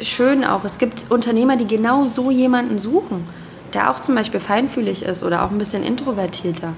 schön 0.01 0.45
auch. 0.45 0.65
Es 0.65 0.79
gibt 0.79 1.07
Unternehmer, 1.11 1.57
die 1.57 1.67
genau 1.67 2.07
so 2.07 2.31
jemanden 2.31 2.79
suchen, 2.79 3.27
der 3.75 3.91
auch 3.91 4.01
zum 4.01 4.15
Beispiel 4.15 4.41
feinfühlig 4.41 5.03
ist 5.03 5.23
oder 5.23 5.45
auch 5.45 5.51
ein 5.51 5.59
bisschen 5.59 5.83
introvertierter. 5.83 6.73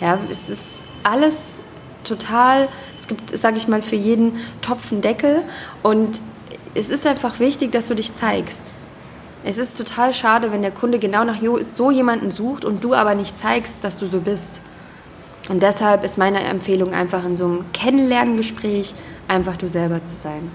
Ja, 0.00 0.18
es 0.30 0.50
ist 0.50 0.80
alles 1.02 1.62
total, 2.04 2.68
es 2.96 3.06
gibt, 3.06 3.36
sage 3.36 3.56
ich 3.56 3.68
mal, 3.68 3.82
für 3.82 3.96
jeden 3.96 4.36
Topf 4.60 4.92
einen 4.92 5.00
Deckel 5.00 5.42
und 5.82 6.20
es 6.74 6.88
ist 6.88 7.06
einfach 7.06 7.38
wichtig, 7.38 7.72
dass 7.72 7.88
du 7.88 7.94
dich 7.94 8.14
zeigst. 8.14 8.72
Es 9.44 9.58
ist 9.58 9.76
total 9.76 10.14
schade, 10.14 10.52
wenn 10.52 10.62
der 10.62 10.70
Kunde 10.70 10.98
genau 10.98 11.24
nach 11.24 11.38
so 11.62 11.90
jemanden 11.90 12.30
sucht 12.30 12.64
und 12.64 12.84
du 12.84 12.94
aber 12.94 13.14
nicht 13.14 13.36
zeigst, 13.36 13.78
dass 13.82 13.98
du 13.98 14.06
so 14.06 14.20
bist. 14.20 14.60
Und 15.48 15.62
deshalb 15.62 16.04
ist 16.04 16.18
meine 16.18 16.42
Empfehlung 16.44 16.94
einfach 16.94 17.24
in 17.24 17.36
so 17.36 17.44
einem 17.44 17.64
Kennenlerngespräch 17.72 18.94
einfach 19.26 19.56
du 19.56 19.68
selber 19.68 20.02
zu 20.02 20.14
sein. 20.14 20.50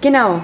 Genau, 0.00 0.40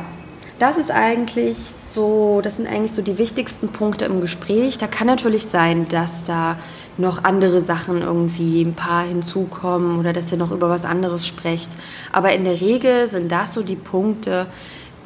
das 0.58 0.76
ist 0.76 0.90
eigentlich 0.90 1.56
so, 1.74 2.40
das 2.42 2.56
sind 2.56 2.68
eigentlich 2.68 2.92
so 2.92 3.00
die 3.00 3.16
wichtigsten 3.16 3.68
Punkte 3.68 4.04
im 4.04 4.20
Gespräch. 4.20 4.76
Da 4.76 4.86
kann 4.86 5.06
natürlich 5.06 5.46
sein, 5.46 5.88
dass 5.88 6.24
da 6.24 6.58
noch 6.98 7.24
andere 7.24 7.62
Sachen 7.62 8.02
irgendwie 8.02 8.62
ein 8.62 8.74
paar 8.74 9.04
hinzukommen 9.04 9.98
oder 9.98 10.12
dass 10.12 10.30
ihr 10.30 10.38
noch 10.38 10.50
über 10.50 10.68
was 10.68 10.84
anderes 10.84 11.26
sprecht. 11.26 11.70
Aber 12.12 12.32
in 12.32 12.44
der 12.44 12.60
Regel 12.60 13.08
sind 13.08 13.32
das 13.32 13.54
so 13.54 13.62
die 13.62 13.76
Punkte, 13.76 14.46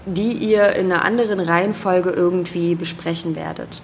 die 0.06 0.32
ihr 0.32 0.74
in 0.74 0.90
einer 0.90 1.04
anderen 1.04 1.40
Reihenfolge 1.40 2.10
irgendwie 2.10 2.74
besprechen 2.74 3.34
werdet. 3.36 3.82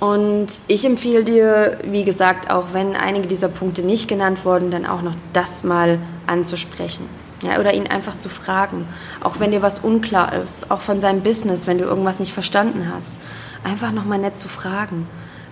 Und 0.00 0.46
ich 0.66 0.84
empfehle 0.84 1.24
dir, 1.24 1.78
wie 1.84 2.04
gesagt, 2.04 2.50
auch 2.50 2.68
wenn 2.72 2.96
einige 2.96 3.26
dieser 3.26 3.48
Punkte 3.48 3.82
nicht 3.82 4.08
genannt 4.08 4.44
wurden, 4.44 4.70
dann 4.70 4.86
auch 4.86 5.02
noch 5.02 5.14
das 5.32 5.62
mal 5.62 5.98
anzusprechen. 6.26 7.06
Ja, 7.42 7.58
oder 7.58 7.74
ihn 7.74 7.86
einfach 7.86 8.16
zu 8.16 8.30
fragen, 8.30 8.86
auch 9.22 9.38
wenn 9.38 9.50
dir 9.50 9.60
was 9.60 9.78
unklar 9.78 10.32
ist, 10.32 10.70
auch 10.70 10.80
von 10.80 11.00
seinem 11.00 11.22
Business, 11.22 11.66
wenn 11.66 11.76
du 11.76 11.84
irgendwas 11.84 12.18
nicht 12.18 12.32
verstanden 12.32 12.90
hast, 12.94 13.20
einfach 13.64 13.92
nochmal 13.92 14.18
nett 14.18 14.36
zu 14.36 14.48
fragen, 14.48 15.06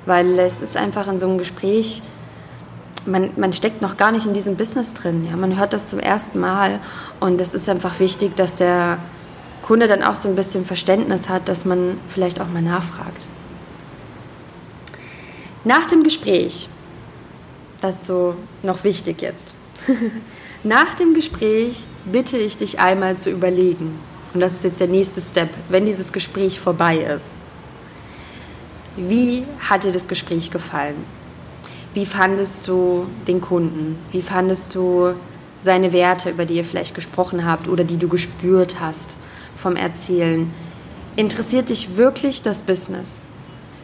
weil 0.07 0.39
es 0.39 0.63
ist 0.63 0.77
einfach 0.77 1.07
in 1.09 1.19
so 1.19 1.29
einem 1.29 1.37
Gespräch, 1.37 2.01
man, 3.05 3.31
man 3.37 3.53
steckt 3.53 3.83
noch 3.83 3.99
gar 3.99 4.11
nicht 4.11 4.25
in 4.25 4.33
diesem 4.33 4.57
Business 4.57 4.95
drin, 4.95 5.27
ja, 5.29 5.37
man 5.37 5.59
hört 5.59 5.75
das 5.75 5.89
zum 5.89 5.99
ersten 5.99 6.41
Mal 6.41 6.81
und 7.21 7.41
es 7.41 7.53
ist 7.53 7.69
einfach 7.69 8.01
wichtig, 8.01 8.37
dass 8.37 8.55
der 8.55 8.99
Kunde 9.73 9.89
dann 9.89 10.03
auch 10.03 10.17
so 10.17 10.29
ein 10.29 10.37
bisschen 10.37 10.67
Verständnis 10.67 11.31
hat, 11.31 11.49
dass 11.49 11.65
man 11.65 11.99
vielleicht 12.07 12.43
auch 12.43 12.47
mal 12.47 12.61
nachfragt. 12.61 13.27
Nach 15.65 15.87
dem 15.87 16.03
Gespräch, 16.03 16.69
das 17.81 18.01
ist 18.01 18.07
so 18.07 18.35
noch 18.63 18.85
wichtig 18.85 19.23
jetzt, 19.23 19.55
nach 20.63 20.95
dem 20.97 21.15
Gespräch 21.15 21.87
bitte 22.05 22.37
ich 22.37 22.59
dich 22.59 22.81
einmal 22.81 23.17
zu 23.17 23.31
überlegen, 23.31 23.99
und 24.35 24.41
das 24.41 24.57
ist 24.57 24.65
jetzt 24.65 24.81
der 24.81 24.89
nächste 24.89 25.23
Step, 25.23 25.49
wenn 25.71 25.87
dieses 25.87 26.13
Gespräch 26.13 26.61
vorbei 26.61 26.99
ist. 26.99 27.35
Wie 28.99 29.45
hat 29.59 29.85
dir 29.85 29.93
das 29.93 30.07
Gespräch 30.07 30.51
gefallen? 30.51 31.03
Wie 31.95 32.05
fandest 32.05 32.69
du 32.69 33.07
den 33.27 33.41
Kunden? 33.41 33.97
Wie 34.11 34.21
fandest 34.21 34.75
du 34.75 35.15
seine 35.65 35.95
Werte, 35.95 36.29
über 36.29 36.45
die 36.45 36.57
ihr 36.57 36.67
vielleicht 36.67 36.95
gesprochen 36.95 37.47
habt 37.47 37.69
oder 37.69 37.85
die 37.85 37.97
du 37.97 38.09
gespürt 38.09 38.79
hast? 38.79 39.17
Vom 39.63 39.77
Erzählen. 39.77 40.53
Interessiert 41.17 41.71
dich 41.71 41.97
wirklich 41.97 42.43
das 42.43 42.63
Business? 42.63 43.25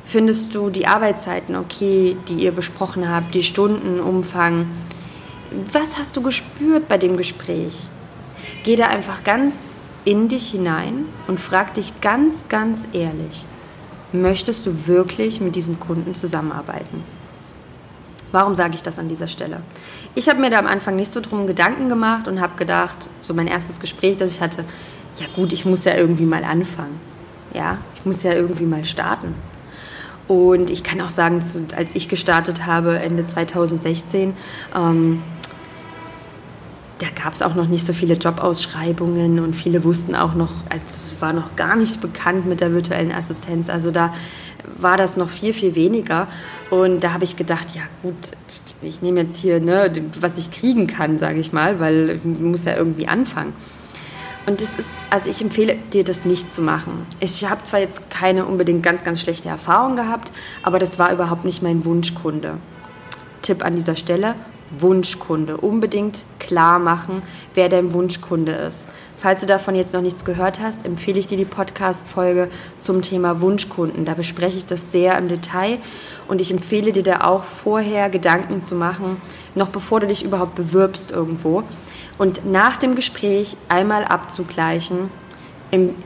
Findest 0.05 0.55
du 0.55 0.71
die 0.71 0.87
Arbeitszeiten 0.87 1.55
okay, 1.55 2.17
die 2.29 2.43
ihr 2.43 2.53
besprochen 2.53 3.09
habt, 3.09 3.35
die 3.35 3.43
Stundenumfang? 3.43 4.67
Was 5.73 5.99
hast 5.99 6.17
du 6.17 6.23
gespürt 6.23 6.89
bei 6.89 6.99
dem 6.99 7.17
Gespräch? 7.17 7.89
Geh 8.65 8.77
da 8.77 8.87
einfach 8.87 9.23
ganz 9.23 9.77
in 10.05 10.29
dich 10.29 10.51
hinein 10.51 11.05
und 11.27 11.39
frag 11.39 11.75
dich 11.75 12.01
ganz, 12.01 12.49
ganz 12.49 12.89
ehrlich, 12.93 13.45
möchtest 14.13 14.67
du 14.67 14.87
wirklich 14.87 15.41
mit 15.41 15.55
diesem 15.55 15.79
Kunden 15.79 16.15
zusammenarbeiten? 16.15 17.05
Warum 18.33 18.55
sage 18.55 18.75
ich 18.75 18.83
das 18.83 18.99
an 18.99 19.09
dieser 19.09 19.29
Stelle? 19.29 19.61
Ich 20.15 20.29
habe 20.29 20.41
mir 20.41 20.51
da 20.51 20.59
am 20.59 20.67
Anfang 20.67 20.97
nicht 20.97 21.13
so 21.13 21.21
drum 21.21 21.47
Gedanken 21.47 21.89
gemacht 21.89 22.29
und 22.29 22.41
habe 22.41 22.57
gedacht, 22.57 22.97
so 23.23 23.33
mein 23.33 23.47
erstes 23.47 23.81
Gespräch, 23.81 24.17
das 24.19 24.33
ich 24.33 24.41
hatte, 24.41 24.65
ja 25.19 25.27
gut, 25.35 25.53
ich 25.53 25.65
muss 25.65 25.85
ja 25.85 25.95
irgendwie 25.95 26.25
mal 26.25 26.45
anfangen. 26.45 27.01
Ja, 27.55 27.79
ich 27.97 28.07
muss 28.07 28.23
ja 28.23 28.33
irgendwie 28.33 28.65
mal 28.65 28.85
starten. 28.85 29.35
Und 30.29 30.69
ich 30.69 30.85
kann 30.85 31.01
auch 31.01 31.11
sagen, 31.11 31.43
als 31.75 31.95
ich 31.95 32.09
gestartet 32.09 32.67
habe, 32.67 32.99
Ende 32.99 33.27
2016, 33.27 34.35
ähm, 34.77 35.23
da 36.99 37.07
gab 37.23 37.33
es 37.33 37.43
auch 37.43 37.55
noch 37.55 37.69
nicht 37.69 37.87
so 37.87 37.93
viele 37.93 38.15
Jobausschreibungen 38.15 39.41
und 39.41 39.55
viele 39.55 39.85
wussten 39.85 40.15
auch 40.15 40.35
noch, 40.35 40.51
es 40.69 41.21
war 41.21 41.33
noch 41.33 41.57
gar 41.57 41.77
nicht 41.77 42.01
bekannt 42.01 42.47
mit 42.47 42.61
der 42.61 42.73
virtuellen 42.73 43.13
Assistenz. 43.13 43.71
Also 43.71 43.91
da 43.91 44.13
war 44.77 44.97
das 44.97 45.17
noch 45.17 45.29
viel, 45.31 45.53
viel 45.53 45.75
weniger. 45.75 46.29
Und 46.71 47.03
da 47.03 47.13
habe 47.13 47.25
ich 47.25 47.37
gedacht, 47.37 47.75
ja 47.75 47.83
gut, 48.03 48.15
ich 48.83 49.01
nehme 49.01 49.23
jetzt 49.23 49.39
hier, 49.39 49.61
ne, 49.61 49.91
was 50.21 50.39
ich 50.39 50.51
kriegen 50.51 50.87
kann, 50.87 51.19
sage 51.19 51.41
ich 51.41 51.53
mal, 51.53 51.81
weil 51.81 52.19
ich 52.19 52.25
muss 52.25 52.65
ja 52.65 52.77
irgendwie 52.77 53.09
anfangen. 53.09 53.53
Und 54.49 54.63
das 54.63 54.79
ist, 54.79 54.97
also 55.11 55.29
ich 55.29 55.43
empfehle 55.43 55.77
dir, 55.93 56.05
das 56.05 56.25
nicht 56.25 56.51
zu 56.51 56.63
machen. 56.63 57.07
Ich 57.21 57.45
habe 57.45 57.65
zwar 57.65 57.81
jetzt 57.81 58.09
keine 58.09 58.47
unbedingt 58.47 58.83
ganz, 58.83 59.05
ganz 59.05 59.21
schlechte 59.21 59.51
Erfahrung 59.51 59.95
gehabt, 59.95 60.33
aber 60.63 60.79
das 60.79 60.99
war 60.99 61.13
überhaupt 61.13 61.45
nicht 61.45 61.63
mein 61.63 61.85
Wunschkunde. 61.85 62.57
Tipp 63.43 63.63
an 63.63 63.77
dieser 63.77 63.95
Stelle, 63.95 64.37
Wunschkunde. 64.71 65.59
Unbedingt 65.59 66.25
klar 66.39 66.79
machen, 66.79 67.23
wer 67.53 67.69
dein 67.69 67.93
Wunschkunde 67.93 68.53
ist. 68.53 68.89
Falls 69.19 69.41
du 69.41 69.47
davon 69.47 69.75
jetzt 69.75 69.93
noch 69.93 70.01
nichts 70.01 70.25
gehört 70.25 70.61
hast, 70.61 70.87
empfehle 70.87 71.21
ich 71.21 71.27
dir 71.27 71.37
die 71.37 71.45
Podcast-Folge 71.45 72.49
zum 72.79 73.03
Thema 73.03 73.43
Wunschkunden. 73.43 74.07
Da 74.07 74.15
bespreche 74.15 74.57
ich 74.57 74.65
das 74.65 74.93
sehr 74.93 75.19
im 75.19 75.29
Detail 75.29 75.77
und 76.29 76.41
ich 76.41 76.51
empfehle 76.51 76.93
dir 76.93 77.03
da 77.03 77.21
auch 77.23 77.45
vorher 77.45 78.11
Gedanken 78.11 78.61
zu 78.61 78.75
machen, 78.75 79.17
noch 79.55 79.71
bevor 79.71 80.01
du 80.01 80.07
dich 80.07 80.25
überhaupt 80.25 80.55
bewirbst 80.55 81.11
irgendwo. 81.11 81.65
Und 82.19 82.51
nach 82.51 82.77
dem 82.77 82.95
Gespräch 82.95 83.57
einmal 83.69 84.05
abzugleichen, 84.05 85.11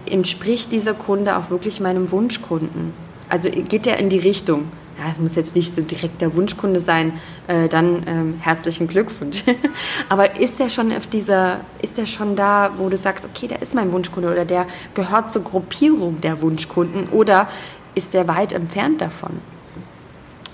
entspricht 0.07 0.73
dieser 0.73 0.95
Kunde 0.95 1.37
auch 1.37 1.51
wirklich 1.51 1.81
meinem 1.81 2.11
Wunschkunden? 2.11 2.93
Also 3.29 3.49
geht 3.51 3.87
der 3.87 3.99
in 3.99 4.09
die 4.09 4.19
Richtung? 4.19 4.69
ja, 4.99 5.11
es 5.11 5.19
muss 5.19 5.35
jetzt 5.35 5.57
nicht 5.57 5.75
so 5.75 5.83
direkt 5.83 6.21
der 6.21 6.35
Wunschkunde 6.35 6.81
sein, 6.81 7.19
äh, 7.47 7.69
dann 7.69 8.05
ähm, 8.07 8.35
herzlichen 8.41 8.89
Glückwunsch. 8.89 9.43
Aber 10.09 10.39
ist 10.39 10.59
der 10.59 10.71
schon 10.71 10.93
auf 10.93 11.07
dieser, 11.07 11.61
ist 11.81 11.99
der 11.99 12.07
schon 12.07 12.37
da, 12.37 12.73
wo 12.77 12.89
du 12.89 12.97
sagst, 12.97 13.25
okay, 13.25 13.49
der 13.49 13.63
ist 13.63 13.75
mein 13.75 13.93
Wunschkunde 13.93 14.31
oder 14.31 14.45
der 14.45 14.67
gehört 14.95 15.33
zur 15.33 15.43
Gruppierung 15.43 16.21
der 16.21 16.41
Wunschkunden 16.41 17.09
oder 17.09 17.49
ist 17.95 18.15
der 18.15 18.29
weit 18.29 18.53
entfernt 18.53 19.01
davon? 19.01 19.41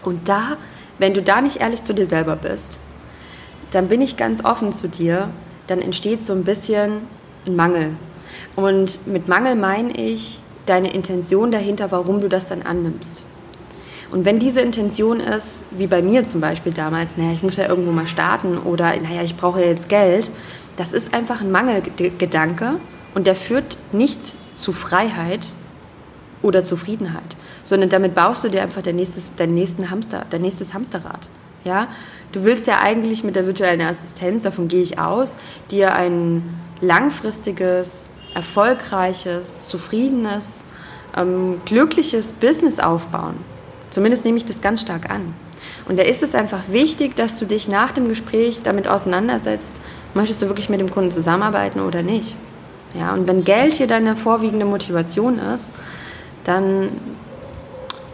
Und 0.08 0.26
da, 0.26 0.56
wenn 0.98 1.12
du 1.12 1.20
da 1.20 1.42
nicht 1.42 1.56
ehrlich 1.56 1.82
zu 1.82 1.92
dir 1.92 2.06
selber 2.06 2.34
bist, 2.34 2.78
dann 3.72 3.88
bin 3.88 4.00
ich 4.00 4.16
ganz 4.16 4.42
offen 4.42 4.72
zu 4.72 4.88
dir, 4.88 5.28
dann 5.66 5.82
entsteht 5.82 6.22
so 6.22 6.32
ein 6.32 6.44
bisschen 6.44 7.02
ein 7.44 7.54
Mangel. 7.54 7.94
Und 8.56 9.06
mit 9.06 9.28
Mangel 9.28 9.54
meine 9.54 9.92
ich 9.92 10.40
deine 10.64 10.94
Intention 10.94 11.50
dahinter, 11.50 11.90
warum 11.90 12.22
du 12.22 12.28
das 12.28 12.46
dann 12.46 12.62
annimmst. 12.62 13.26
Und 14.10 14.24
wenn 14.24 14.38
diese 14.38 14.62
Intention 14.62 15.20
ist, 15.20 15.66
wie 15.70 15.86
bei 15.86 16.00
mir 16.00 16.24
zum 16.24 16.40
Beispiel 16.40 16.72
damals, 16.72 17.18
naja, 17.18 17.32
ich 17.32 17.42
muss 17.42 17.56
ja 17.56 17.68
irgendwo 17.68 17.92
mal 17.92 18.06
starten 18.06 18.56
oder 18.56 18.96
naja, 18.96 19.22
ich 19.22 19.36
brauche 19.36 19.60
ja 19.60 19.66
jetzt 19.66 19.90
Geld, 19.90 20.30
das 20.76 20.94
ist 20.94 21.12
einfach 21.12 21.42
ein 21.42 21.50
Mangelgedanke 21.50 22.80
und 23.14 23.26
der 23.26 23.34
führt 23.34 23.76
nicht 23.92 24.34
zu 24.54 24.72
Freiheit 24.72 25.50
oder 26.40 26.64
Zufriedenheit, 26.64 27.36
sondern 27.68 27.90
damit 27.90 28.14
baust 28.14 28.44
du 28.44 28.48
dir 28.48 28.62
einfach 28.62 28.80
dein 28.80 28.96
nächstes, 28.96 29.30
dein 29.36 29.52
nächsten 29.52 29.90
Hamster, 29.90 30.24
dein 30.30 30.40
nächstes 30.40 30.72
Hamsterrad. 30.72 31.28
Ja? 31.64 31.88
Du 32.32 32.44
willst 32.44 32.66
ja 32.66 32.78
eigentlich 32.80 33.24
mit 33.24 33.36
der 33.36 33.46
virtuellen 33.46 33.82
Assistenz, 33.82 34.42
davon 34.42 34.68
gehe 34.68 34.82
ich 34.82 34.98
aus, 34.98 35.36
dir 35.70 35.92
ein 35.94 36.42
langfristiges, 36.80 38.08
erfolgreiches, 38.34 39.68
zufriedenes, 39.68 40.64
ähm, 41.14 41.60
glückliches 41.66 42.32
Business 42.32 42.78
aufbauen. 42.80 43.36
Zumindest 43.90 44.24
nehme 44.24 44.38
ich 44.38 44.46
das 44.46 44.62
ganz 44.62 44.80
stark 44.80 45.10
an. 45.10 45.34
Und 45.86 45.98
da 45.98 46.04
ist 46.04 46.22
es 46.22 46.34
einfach 46.34 46.62
wichtig, 46.70 47.16
dass 47.16 47.38
du 47.38 47.44
dich 47.44 47.68
nach 47.68 47.92
dem 47.92 48.08
Gespräch 48.08 48.62
damit 48.62 48.88
auseinandersetzt, 48.88 49.82
möchtest 50.14 50.40
du 50.40 50.46
wirklich 50.46 50.70
mit 50.70 50.80
dem 50.80 50.90
Kunden 50.90 51.10
zusammenarbeiten 51.10 51.80
oder 51.80 52.02
nicht. 52.02 52.34
Ja, 52.98 53.12
und 53.12 53.26
wenn 53.26 53.44
Geld 53.44 53.74
hier 53.74 53.88
deine 53.88 54.16
vorwiegende 54.16 54.64
Motivation 54.64 55.38
ist, 55.38 55.74
dann, 56.44 56.92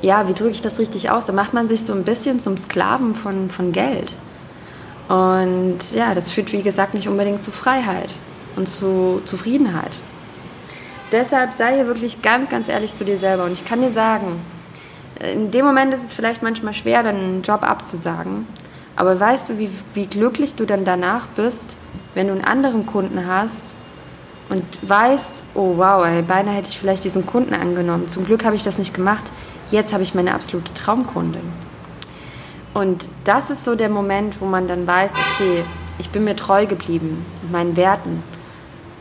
ja, 0.05 0.29
wie 0.29 0.35
drücke 0.35 0.51
ich 0.51 0.61
das 0.61 0.79
richtig 0.79 1.11
aus? 1.11 1.25
Da 1.25 1.33
macht 1.33 1.55
man 1.55 1.67
sich 1.67 1.83
so 1.83 1.95
ein 1.95 2.05
bisschen 2.05 2.39
zum 2.39 2.57
Sklaven 2.59 3.15
von, 3.15 3.49
von 3.49 3.73
Geld. 3.73 4.13
Und 5.09 5.79
ja, 5.93 6.15
das 6.15 6.31
führt, 6.31 6.53
wie 6.53 6.63
gesagt, 6.63 6.95
nicht 6.95 7.09
unbedingt 7.09 7.43
zu 7.43 7.51
Freiheit 7.51 8.13
und 8.57 8.69
zu 8.69 9.23
Zufriedenheit. 9.25 10.01
Deshalb 11.11 11.53
sei 11.53 11.77
hier 11.77 11.87
wirklich 11.87 12.23
ganz, 12.23 12.51
ganz 12.51 12.69
ehrlich 12.69 12.93
zu 12.93 13.05
dir 13.05 13.17
selber. 13.17 13.45
Und 13.45 13.53
ich 13.53 13.65
kann 13.65 13.81
dir 13.81 13.91
sagen, 13.91 14.41
in 15.21 15.51
dem 15.51 15.65
Moment 15.65 15.95
ist 15.95 16.05
es 16.05 16.13
vielleicht 16.13 16.43
manchmal 16.43 16.75
schwer, 16.75 17.03
dann 17.03 17.17
einen 17.17 17.43
Job 17.43 17.63
abzusagen. 17.63 18.47
Aber 18.97 19.19
weißt 19.19 19.49
du, 19.49 19.59
wie, 19.59 19.71
wie 19.95 20.07
glücklich 20.07 20.55
du 20.55 20.67
dann 20.67 20.85
danach 20.85 21.29
bist, 21.29 21.77
wenn 22.15 22.27
du 22.29 22.35
einen 22.35 22.45
anderen 22.45 22.85
Kunden 22.85 23.27
hast 23.27 23.75
und 24.49 24.65
weißt, 24.83 25.45
oh 25.55 25.77
wow, 25.77 26.05
ey, 26.05 26.23
beinahe 26.23 26.57
hätte 26.57 26.69
ich 26.69 26.79
vielleicht 26.79 27.05
diesen 27.05 27.27
Kunden 27.27 27.55
angenommen. 27.55 28.09
Zum 28.09 28.25
Glück 28.25 28.45
habe 28.45 28.55
ich 28.55 28.65
das 28.65 28.79
nicht 28.79 28.93
gemacht. 28.93 29.33
Jetzt 29.75 29.93
habe 29.93 30.05
ich 30.05 30.15
meine 30.15 30.35
absolute 30.35 30.73
Traumkundin. 30.73 31.53
Und 32.75 33.09
das 33.25 33.51
ist 33.51 33.65
so 33.65 33.75
der 33.75 33.89
Moment, 33.89 34.41
wo 34.41 34.45
man 34.45 34.69
dann 34.69 34.87
weiß, 34.87 35.15
okay, 35.15 35.65
ich 35.99 36.11
bin 36.11 36.23
mir 36.23 36.37
treu 36.37 36.65
geblieben, 36.67 37.27
meinen 37.51 37.77
Werten. 37.77 38.23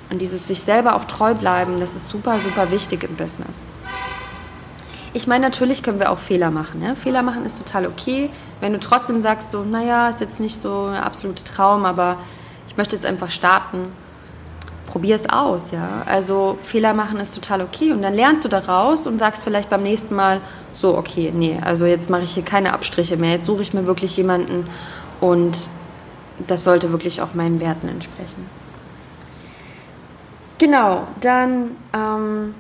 Und 0.09 0.19
dieses 0.19 0.47
sich 0.47 0.62
selber 0.62 0.95
auch 0.95 1.05
treu 1.05 1.36
bleiben, 1.36 1.79
das 1.79 1.93
ist 1.93 2.07
super, 2.07 2.39
super 2.39 2.71
wichtig 2.71 3.03
im 3.03 3.15
Business. 3.15 3.63
Ich 5.13 5.27
meine, 5.27 5.45
natürlich 5.45 5.83
können 5.83 5.99
wir 5.99 6.09
auch 6.09 6.17
Fehler 6.17 6.49
machen. 6.49 6.81
Ja? 6.81 6.95
Fehler 6.95 7.21
machen 7.21 7.45
ist 7.45 7.59
total 7.59 7.86
okay. 7.86 8.31
Wenn 8.59 8.73
du 8.73 8.79
trotzdem 8.79 9.21
sagst, 9.21 9.51
so, 9.51 9.63
naja, 9.63 10.09
ist 10.09 10.21
jetzt 10.21 10.39
nicht 10.39 10.59
so 10.59 10.86
ein 10.86 10.95
absoluter 11.03 11.43
Traum, 11.43 11.86
aber 11.86 12.17
ich 12.67 12.77
möchte 12.77 12.95
jetzt 12.95 13.05
einfach 13.05 13.29
starten, 13.29 13.91
probier 14.93 15.15
es 15.15 15.27
aus. 15.27 15.71
Ja? 15.71 16.03
Also 16.06 16.60
Fehler 16.62 16.93
machen 16.93 17.17
ist 17.19 17.34
total 17.34 17.62
okay. 17.62 17.91
Und 17.91 18.03
dann 18.03 18.13
lernst 18.13 18.45
du 18.45 18.49
daraus 18.49 19.08
und 19.08 19.17
sagst 19.17 19.43
vielleicht 19.43 19.69
beim 19.69 19.82
nächsten 19.82 20.13
Mal, 20.13 20.39
so, 20.71 20.95
okay, 20.95 21.34
nee, 21.36 21.60
also 21.62 21.86
jetzt 21.86 22.10
mache 22.10 22.21
ich 22.21 22.34
hier 22.36 22.43
keine 22.43 22.73
Abstriche 22.73 23.17
mehr. 23.17 23.32
Jetzt 23.32 23.45
suche 23.45 23.63
ich 23.63 23.73
mir 23.73 23.86
wirklich 23.88 24.15
jemanden 24.15 24.67
und 25.19 25.67
das 26.47 26.63
sollte 26.63 26.91
wirklich 26.91 27.21
auch 27.21 27.34
meinen 27.34 27.60
Werten 27.60 27.89
entsprechen. 27.89 28.47
Genau, 30.60 31.08
dann 31.19 31.71
ähm, 31.93 32.53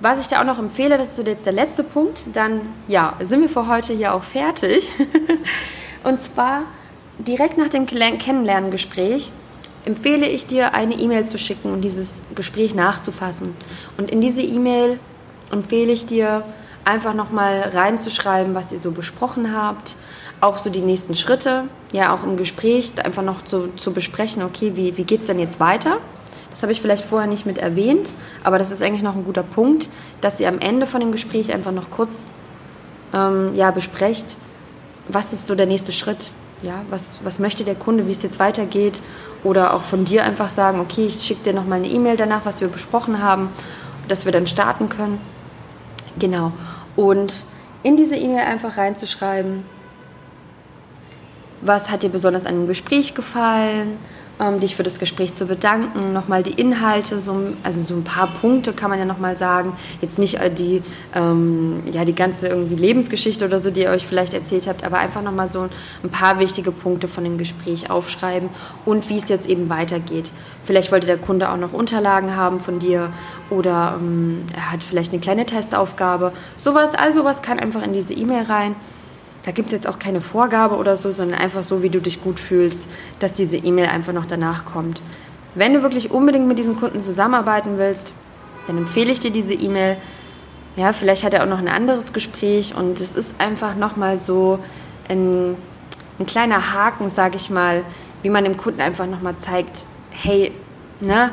Was 0.00 0.20
ich 0.20 0.28
dir 0.28 0.40
auch 0.40 0.44
noch 0.44 0.60
empfehle, 0.60 0.96
das 0.96 1.18
ist 1.18 1.26
jetzt 1.26 1.44
der 1.44 1.52
letzte 1.52 1.82
Punkt, 1.82 2.24
dann 2.32 2.60
ja, 2.86 3.14
sind 3.18 3.40
wir 3.40 3.48
für 3.48 3.66
heute 3.66 3.92
hier 3.94 4.14
auch 4.14 4.22
fertig. 4.22 4.92
Und 6.04 6.22
zwar 6.22 6.62
direkt 7.18 7.58
nach 7.58 7.68
dem 7.68 7.86
Kennenlerngespräch 7.86 9.30
empfehle 9.84 10.26
ich 10.28 10.46
dir, 10.46 10.74
eine 10.74 10.94
E-Mail 10.94 11.26
zu 11.26 11.38
schicken 11.38 11.72
und 11.72 11.82
dieses 11.82 12.24
Gespräch 12.34 12.74
nachzufassen. 12.74 13.56
Und 13.96 14.10
in 14.10 14.20
diese 14.20 14.42
E-Mail 14.42 14.98
empfehle 15.50 15.92
ich 15.92 16.06
dir, 16.06 16.44
einfach 16.88 17.12
nochmal 17.12 17.70
reinzuschreiben, 17.74 18.54
was 18.54 18.72
ihr 18.72 18.78
so 18.78 18.92
besprochen 18.92 19.54
habt, 19.54 19.96
auch 20.40 20.56
so 20.56 20.70
die 20.70 20.80
nächsten 20.80 21.14
Schritte, 21.14 21.64
ja, 21.92 22.14
auch 22.14 22.24
im 22.24 22.38
Gespräch 22.38 22.92
einfach 23.04 23.22
noch 23.22 23.42
zu, 23.42 23.68
zu 23.76 23.92
besprechen, 23.92 24.42
okay, 24.42 24.72
wie, 24.74 24.96
wie 24.96 25.04
geht 25.04 25.20
es 25.20 25.26
denn 25.26 25.38
jetzt 25.38 25.60
weiter? 25.60 25.98
Das 26.50 26.62
habe 26.62 26.72
ich 26.72 26.80
vielleicht 26.80 27.04
vorher 27.04 27.28
nicht 27.28 27.44
mit 27.44 27.58
erwähnt, 27.58 28.14
aber 28.42 28.58
das 28.58 28.70
ist 28.70 28.82
eigentlich 28.82 29.02
noch 29.02 29.14
ein 29.14 29.24
guter 29.24 29.42
Punkt, 29.42 29.88
dass 30.22 30.40
ihr 30.40 30.48
am 30.48 30.58
Ende 30.60 30.86
von 30.86 31.00
dem 31.00 31.12
Gespräch 31.12 31.52
einfach 31.52 31.72
noch 31.72 31.90
kurz 31.90 32.30
ähm, 33.12 33.54
ja, 33.54 33.70
besprecht, 33.70 34.36
was 35.08 35.32
ist 35.34 35.46
so 35.46 35.54
der 35.54 35.66
nächste 35.66 35.92
Schritt? 35.92 36.30
Ja, 36.62 36.82
was, 36.90 37.24
was 37.24 37.38
möchte 37.38 37.64
der 37.64 37.76
Kunde, 37.76 38.06
wie 38.06 38.12
es 38.12 38.22
jetzt 38.22 38.40
weitergeht? 38.40 39.00
Oder 39.44 39.74
auch 39.74 39.82
von 39.82 40.04
dir 40.04 40.24
einfach 40.24 40.50
sagen, 40.50 40.80
okay, 40.80 41.06
ich 41.06 41.22
schicke 41.22 41.44
dir 41.44 41.52
nochmal 41.52 41.78
eine 41.78 41.88
E-Mail 41.88 42.16
danach, 42.16 42.44
was 42.44 42.60
wir 42.60 42.68
besprochen 42.68 43.22
haben, 43.22 43.50
dass 44.08 44.24
wir 44.24 44.32
dann 44.32 44.46
starten 44.46 44.88
können. 44.88 45.20
Genau. 46.18 46.52
Und 46.96 47.44
in 47.84 47.96
diese 47.96 48.16
E-Mail 48.16 48.44
einfach 48.44 48.76
reinzuschreiben, 48.76 49.64
was 51.60 51.90
hat 51.90 52.02
dir 52.02 52.10
besonders 52.10 52.46
an 52.46 52.54
dem 52.54 52.66
Gespräch 52.66 53.14
gefallen? 53.14 53.98
Ähm, 54.40 54.60
dich 54.60 54.76
für 54.76 54.82
das 54.82 54.98
Gespräch 54.98 55.34
zu 55.34 55.46
bedanken, 55.46 56.12
nochmal 56.12 56.42
die 56.42 56.52
Inhalte, 56.52 57.20
so, 57.20 57.36
also 57.62 57.82
so 57.82 57.94
ein 57.94 58.04
paar 58.04 58.28
Punkte 58.28 58.72
kann 58.72 58.90
man 58.90 58.98
ja 58.98 59.04
nochmal 59.04 59.36
sagen, 59.36 59.72
jetzt 60.00 60.18
nicht 60.18 60.36
äh, 60.36 60.50
die, 60.50 60.82
ähm, 61.14 61.82
ja, 61.92 62.04
die 62.04 62.14
ganze 62.14 62.48
irgendwie 62.48 62.76
Lebensgeschichte 62.76 63.44
oder 63.44 63.58
so, 63.58 63.70
die 63.70 63.82
ihr 63.82 63.90
euch 63.90 64.06
vielleicht 64.06 64.34
erzählt 64.34 64.66
habt, 64.66 64.84
aber 64.84 64.98
einfach 64.98 65.22
nochmal 65.22 65.48
so 65.48 65.68
ein 66.02 66.10
paar 66.10 66.38
wichtige 66.38 66.72
Punkte 66.72 67.08
von 67.08 67.24
dem 67.24 67.38
Gespräch 67.38 67.90
aufschreiben 67.90 68.48
und 68.84 69.08
wie 69.08 69.16
es 69.16 69.28
jetzt 69.28 69.48
eben 69.48 69.68
weitergeht. 69.68 70.32
Vielleicht 70.62 70.92
wollte 70.92 71.06
der 71.06 71.18
Kunde 71.18 71.50
auch 71.50 71.56
noch 71.56 71.72
Unterlagen 71.72 72.36
haben 72.36 72.60
von 72.60 72.78
dir 72.78 73.12
oder 73.50 73.98
ähm, 74.00 74.44
er 74.54 74.72
hat 74.72 74.82
vielleicht 74.82 75.12
eine 75.12 75.20
kleine 75.20 75.46
Testaufgabe. 75.46 76.32
Sowas, 76.56 76.94
all 76.94 77.12
sowas 77.12 77.42
kann 77.42 77.58
einfach 77.58 77.82
in 77.82 77.92
diese 77.92 78.14
E-Mail 78.14 78.44
rein. 78.44 78.76
Da 79.44 79.52
gibt 79.52 79.68
es 79.68 79.72
jetzt 79.72 79.86
auch 79.86 79.98
keine 79.98 80.20
Vorgabe 80.20 80.76
oder 80.76 80.96
so, 80.96 81.10
sondern 81.10 81.40
einfach 81.40 81.62
so, 81.62 81.82
wie 81.82 81.90
du 81.90 82.00
dich 82.00 82.22
gut 82.22 82.38
fühlst, 82.40 82.88
dass 83.18 83.34
diese 83.34 83.56
E-Mail 83.56 83.86
einfach 83.86 84.12
noch 84.12 84.26
danach 84.26 84.64
kommt. 84.64 85.00
Wenn 85.54 85.74
du 85.74 85.82
wirklich 85.82 86.10
unbedingt 86.10 86.46
mit 86.46 86.58
diesem 86.58 86.76
Kunden 86.76 87.00
zusammenarbeiten 87.00 87.78
willst, 87.78 88.12
dann 88.66 88.76
empfehle 88.76 89.10
ich 89.10 89.20
dir 89.20 89.30
diese 89.30 89.54
E-Mail. 89.54 89.96
ja, 90.76 90.92
vielleicht 90.92 91.24
hat 91.24 91.34
er 91.34 91.42
auch 91.42 91.48
noch 91.48 91.58
ein 91.58 91.68
anderes 91.68 92.12
Gespräch 92.12 92.74
und 92.76 93.00
es 93.00 93.14
ist 93.14 93.40
einfach 93.40 93.74
nochmal 93.74 94.18
so 94.18 94.58
ein, 95.08 95.56
ein 96.18 96.26
kleiner 96.26 96.72
Haken, 96.72 97.08
sage 97.08 97.36
ich 97.36 97.50
mal, 97.50 97.84
wie 98.22 98.30
man 98.30 98.44
dem 98.44 98.56
Kunden 98.56 98.80
einfach 98.80 99.06
nochmal 99.06 99.36
zeigt, 99.36 99.86
hey, 100.10 100.52
ne, 101.00 101.32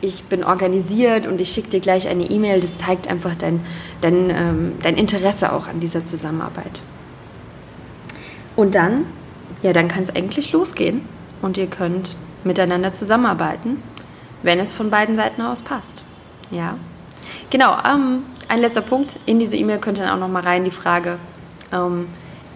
ich 0.00 0.24
bin 0.24 0.44
organisiert 0.44 1.26
und 1.26 1.40
ich 1.40 1.50
schicke 1.50 1.70
dir 1.70 1.80
gleich 1.80 2.08
eine 2.08 2.24
E-Mail. 2.24 2.60
Das 2.60 2.78
zeigt 2.78 3.08
einfach 3.08 3.34
dein, 3.34 3.64
dein, 4.00 4.30
ähm, 4.30 4.72
dein 4.82 4.96
Interesse 4.96 5.52
auch 5.52 5.66
an 5.66 5.80
dieser 5.80 6.04
Zusammenarbeit. 6.04 6.82
Und 8.56 8.74
dann, 8.74 9.06
ja, 9.62 9.72
dann 9.72 9.88
kann 9.88 10.02
es 10.02 10.14
eigentlich 10.14 10.52
losgehen 10.52 11.02
und 11.42 11.56
ihr 11.56 11.66
könnt 11.66 12.16
miteinander 12.44 12.92
zusammenarbeiten, 12.92 13.82
wenn 14.42 14.58
es 14.58 14.74
von 14.74 14.90
beiden 14.90 15.16
Seiten 15.16 15.42
aus 15.42 15.62
passt. 15.62 16.04
Ja, 16.50 16.76
genau. 17.50 17.76
Ähm, 17.84 18.24
ein 18.48 18.60
letzter 18.60 18.82
Punkt 18.82 19.16
in 19.26 19.38
diese 19.38 19.56
E-Mail 19.56 19.78
könnte 19.78 20.02
dann 20.02 20.10
auch 20.10 20.20
noch 20.20 20.32
mal 20.32 20.42
rein 20.42 20.64
die 20.64 20.70
Frage, 20.70 21.18
ähm, 21.72 22.06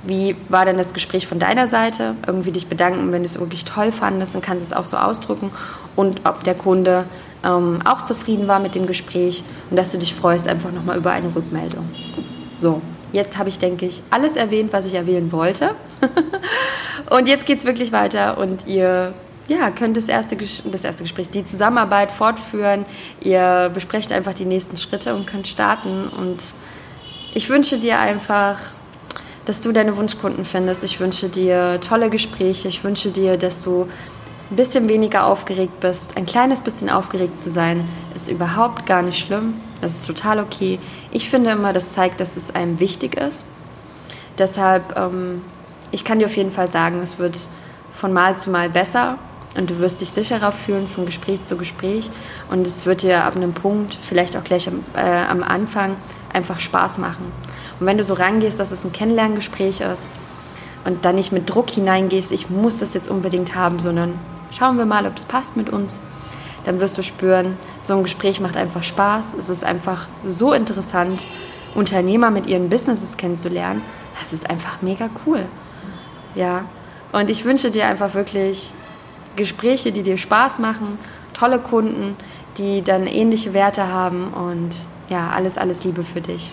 wie 0.05 0.37
war 0.49 0.65
denn 0.65 0.77
das 0.77 0.95
Gespräch 0.95 1.27
von 1.27 1.39
deiner 1.39 1.67
Seite? 1.67 2.15
Irgendwie 2.27 2.53
dich 2.53 2.69
bedanken, 2.69 3.11
wenn 3.13 3.23
du 3.23 3.27
es 3.27 3.39
wirklich 3.41 3.65
toll 3.65 3.91
fandest, 3.91 4.35
dann 4.35 4.43
kannst 4.43 4.63
du 4.63 4.73
es 4.73 4.79
auch 4.79 4.85
so 4.85 4.97
ausdrücken. 4.97 5.51
Und 5.97 6.21
ob 6.25 6.45
der 6.45 6.55
Kunde 6.55 7.05
ähm, 7.45 7.81
auch 7.85 8.03
zufrieden 8.03 8.47
war 8.47 8.61
mit 8.61 8.75
dem 8.75 8.87
Gespräch 8.87 9.43
und 9.71 9.77
dass 9.77 9.91
du 9.91 9.99
dich 9.99 10.15
freust 10.15 10.47
einfach 10.47 10.71
nochmal 10.71 10.97
über 10.97 11.11
eine 11.11 11.35
Rückmeldung. 11.35 11.89
So, 12.57 12.81
jetzt 13.13 13.39
habe 13.39 13.49
ich, 13.49 13.59
denke 13.59 13.87
ich, 13.87 14.03
alles 14.11 14.37
erwähnt, 14.37 14.73
was 14.73 14.85
ich 14.85 14.95
erwähnen 14.95 15.33
wollte. 15.33 15.75
und 17.11 17.29
jetzt 17.29 17.47
geht 17.47 17.59
es 17.59 17.65
wirklich 17.65 17.93
weiter 17.93 18.39
und 18.39 18.67
ihr 18.67 19.15
ja, 19.49 19.71
könnt 19.71 19.97
das 19.97 20.09
erste, 20.09 20.37
das 20.37 20.85
erste 20.85 21.05
Gespräch, 21.05 21.31
die 21.31 21.45
Zusammenarbeit 21.45 22.11
fortführen. 22.11 22.85
Ihr 23.21 23.71
besprecht 23.73 24.13
einfach 24.13 24.35
die 24.35 24.45
nächsten 24.45 24.77
Schritte 24.77 25.15
und 25.15 25.27
könnt 25.27 25.49
starten. 25.49 26.09
Und 26.09 26.55
ich 27.33 27.49
wünsche 27.49 27.79
dir 27.79 27.99
einfach 27.99 28.59
dass 29.49 29.63
du 29.63 29.73
deine 29.73 29.97
Wunschkunden 29.97 30.45
findest. 30.45 30.85
Ich 30.85 31.01
wünsche 31.01 31.31
dir 31.31 31.81
tolle 31.81 32.11
Gespräche. 32.11 32.69
Ich 32.69 32.85
wünsche 32.85 33.11
dir, 33.11 33.39
dass 33.39 33.63
du 33.63 33.89
ein 34.51 34.57
bisschen 34.57 34.91
weniger 34.91 35.25
aufgeregt 35.25 35.81
bist. 35.81 36.19
Ein 36.19 36.27
kleines 36.27 36.61
bisschen 36.61 36.91
aufgeregt 36.91 37.39
zu 37.39 37.51
sein, 37.51 37.89
ist 38.15 38.29
überhaupt 38.29 38.85
gar 38.85 39.01
nicht 39.01 39.19
schlimm. 39.19 39.55
Das 39.81 39.95
ist 39.95 40.07
total 40.07 40.41
okay. 40.41 40.79
Ich 41.11 41.31
finde 41.31 41.51
immer, 41.51 41.73
das 41.73 41.93
zeigt, 41.93 42.21
dass 42.21 42.37
es 42.37 42.55
einem 42.55 42.81
wichtig 42.81 43.17
ist. 43.17 43.45
Deshalb, 44.39 44.97
ähm, 44.97 45.43
ich 45.91 46.05
kann 46.05 46.19
dir 46.19 46.27
auf 46.27 46.37
jeden 46.37 46.51
Fall 46.51 46.69
sagen, 46.69 47.01
es 47.03 47.19
wird 47.19 47.49
von 47.91 48.13
Mal 48.13 48.37
zu 48.37 48.51
Mal 48.51 48.71
besser 48.71 49.19
und 49.57 49.71
du 49.71 49.79
wirst 49.79 50.01
dich 50.01 50.11
sicherer 50.11 50.53
fühlen 50.53 50.89
von 50.89 51.07
Gespräch 51.07 51.43
zu 51.43 51.57
Gespräch 51.57 52.11
und 52.51 52.67
es 52.67 52.87
wird 52.87 53.03
dir 53.03 53.25
ab 53.25 53.37
einem 53.37 53.55
Punkt, 53.55 53.99
vielleicht 54.01 54.37
auch 54.37 54.45
gleich 54.45 54.69
am, 54.69 54.85
äh, 54.95 55.01
am 55.01 55.43
Anfang, 55.43 55.97
einfach 56.33 56.61
Spaß 56.61 56.99
machen. 56.99 57.33
Und 57.81 57.87
wenn 57.87 57.99
du 57.99 58.05
so 58.05 58.15
rangehst, 58.15 58.61
dass 58.61 58.71
es 58.71 58.85
ein 58.85 58.93
Kennenlerngespräch 58.93 59.81
ist 59.81 60.11
und 60.85 61.05
dann 61.05 61.17
nicht 61.17 61.33
mit 61.33 61.49
Druck 61.53 61.71
hineingehst, 61.71 62.33
ich 62.33 62.51
muss 62.51 62.79
das 62.79 62.95
jetzt 62.95 63.09
unbedingt 63.09 63.55
haben, 63.55 63.79
sondern 63.79 64.19
schauen 64.57 64.77
wir 64.77 64.87
mal, 64.87 65.07
ob 65.07 65.17
es 65.17 65.25
passt 65.25 65.57
mit 65.57 65.71
uns, 65.71 66.01
dann 66.65 66.81
wirst 66.81 66.99
du 66.99 67.03
spüren, 67.03 67.57
so 67.81 67.95
ein 67.95 68.03
Gespräch 68.03 68.41
macht 68.41 68.57
einfach 68.57 68.83
Spaß. 68.83 69.35
Es 69.35 69.49
ist 69.49 69.65
einfach 69.65 70.09
so 70.27 70.53
interessant, 70.53 71.27
Unternehmer 71.75 72.31
mit 72.31 72.47
ihren 72.47 72.69
Businesses 72.69 73.17
kennenzulernen. 73.17 73.83
Das 74.21 74.33
ist 74.33 74.49
einfach 74.49 74.83
mega 74.83 75.11
cool. 75.27 75.45
Ja, 76.35 76.65
und 77.13 77.31
ich 77.31 77.45
wünsche 77.45 77.71
dir 77.71 77.87
einfach 77.87 78.15
wirklich 78.15 78.73
Gespräche, 79.37 79.93
die 79.93 80.03
dir 80.03 80.17
Spaß 80.17 80.59
machen, 80.59 80.99
tolle 81.33 81.59
Kunden, 81.59 82.17
die 82.59 82.83
dann 82.83 83.07
ähnliche 83.07 83.55
Werte 83.55 83.87
haben 83.87 84.33
und 84.33 84.75
ja, 85.09 85.31
alles, 85.31 85.57
alles 85.57 85.85
Liebe 85.85 86.03
für 86.03 86.21
dich. 86.21 86.53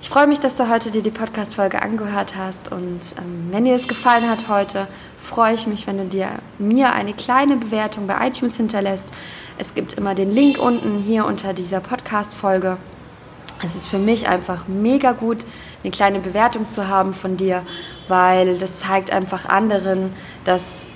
Ich 0.00 0.10
freue 0.10 0.28
mich, 0.28 0.38
dass 0.38 0.56
du 0.56 0.68
heute 0.68 0.92
dir 0.92 1.02
die 1.02 1.10
Podcast-Folge 1.10 1.82
angehört 1.82 2.36
hast 2.36 2.70
und 2.70 3.00
ähm, 3.18 3.48
wenn 3.50 3.64
dir 3.64 3.74
es 3.74 3.88
gefallen 3.88 4.30
hat 4.30 4.48
heute, 4.48 4.86
freue 5.18 5.54
ich 5.54 5.66
mich, 5.66 5.88
wenn 5.88 5.98
du 5.98 6.04
dir 6.04 6.38
mir 6.60 6.92
eine 6.92 7.12
kleine 7.12 7.56
Bewertung 7.56 8.06
bei 8.06 8.28
iTunes 8.28 8.56
hinterlässt. 8.56 9.08
Es 9.58 9.74
gibt 9.74 9.94
immer 9.94 10.14
den 10.14 10.30
Link 10.30 10.56
unten 10.56 11.00
hier 11.00 11.26
unter 11.26 11.52
dieser 11.52 11.80
Podcast-Folge. 11.80 12.76
Es 13.64 13.74
ist 13.74 13.88
für 13.88 13.98
mich 13.98 14.28
einfach 14.28 14.68
mega 14.68 15.10
gut, 15.12 15.38
eine 15.82 15.90
kleine 15.90 16.20
Bewertung 16.20 16.68
zu 16.68 16.86
haben 16.86 17.12
von 17.12 17.36
dir, 17.36 17.64
weil 18.06 18.56
das 18.56 18.78
zeigt 18.78 19.10
einfach 19.10 19.48
anderen, 19.48 20.12
dass 20.44 20.90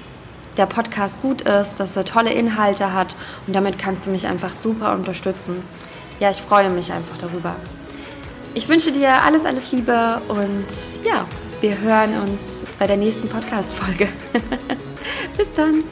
der 0.56 0.66
Podcast 0.66 1.22
gut 1.22 1.42
ist, 1.42 1.80
dass 1.80 1.96
er 1.96 2.04
tolle 2.04 2.32
Inhalte 2.32 2.92
hat 2.92 3.16
und 3.48 3.56
damit 3.56 3.78
kannst 3.78 4.06
du 4.06 4.10
mich 4.10 4.28
einfach 4.28 4.52
super 4.52 4.94
unterstützen. 4.94 5.64
Ja, 6.20 6.30
ich 6.30 6.40
freue 6.40 6.70
mich 6.70 6.92
einfach 6.92 7.18
darüber. 7.18 7.56
Ich 8.54 8.68
wünsche 8.68 8.92
dir 8.92 9.10
alles, 9.22 9.46
alles 9.46 9.72
Liebe 9.72 10.20
und 10.28 10.66
ja, 11.04 11.26
wir 11.62 11.78
hören 11.80 12.20
uns 12.20 12.62
bei 12.78 12.86
der 12.86 12.98
nächsten 12.98 13.28
Podcast-Folge. 13.28 14.08
Bis 15.36 15.52
dann. 15.54 15.84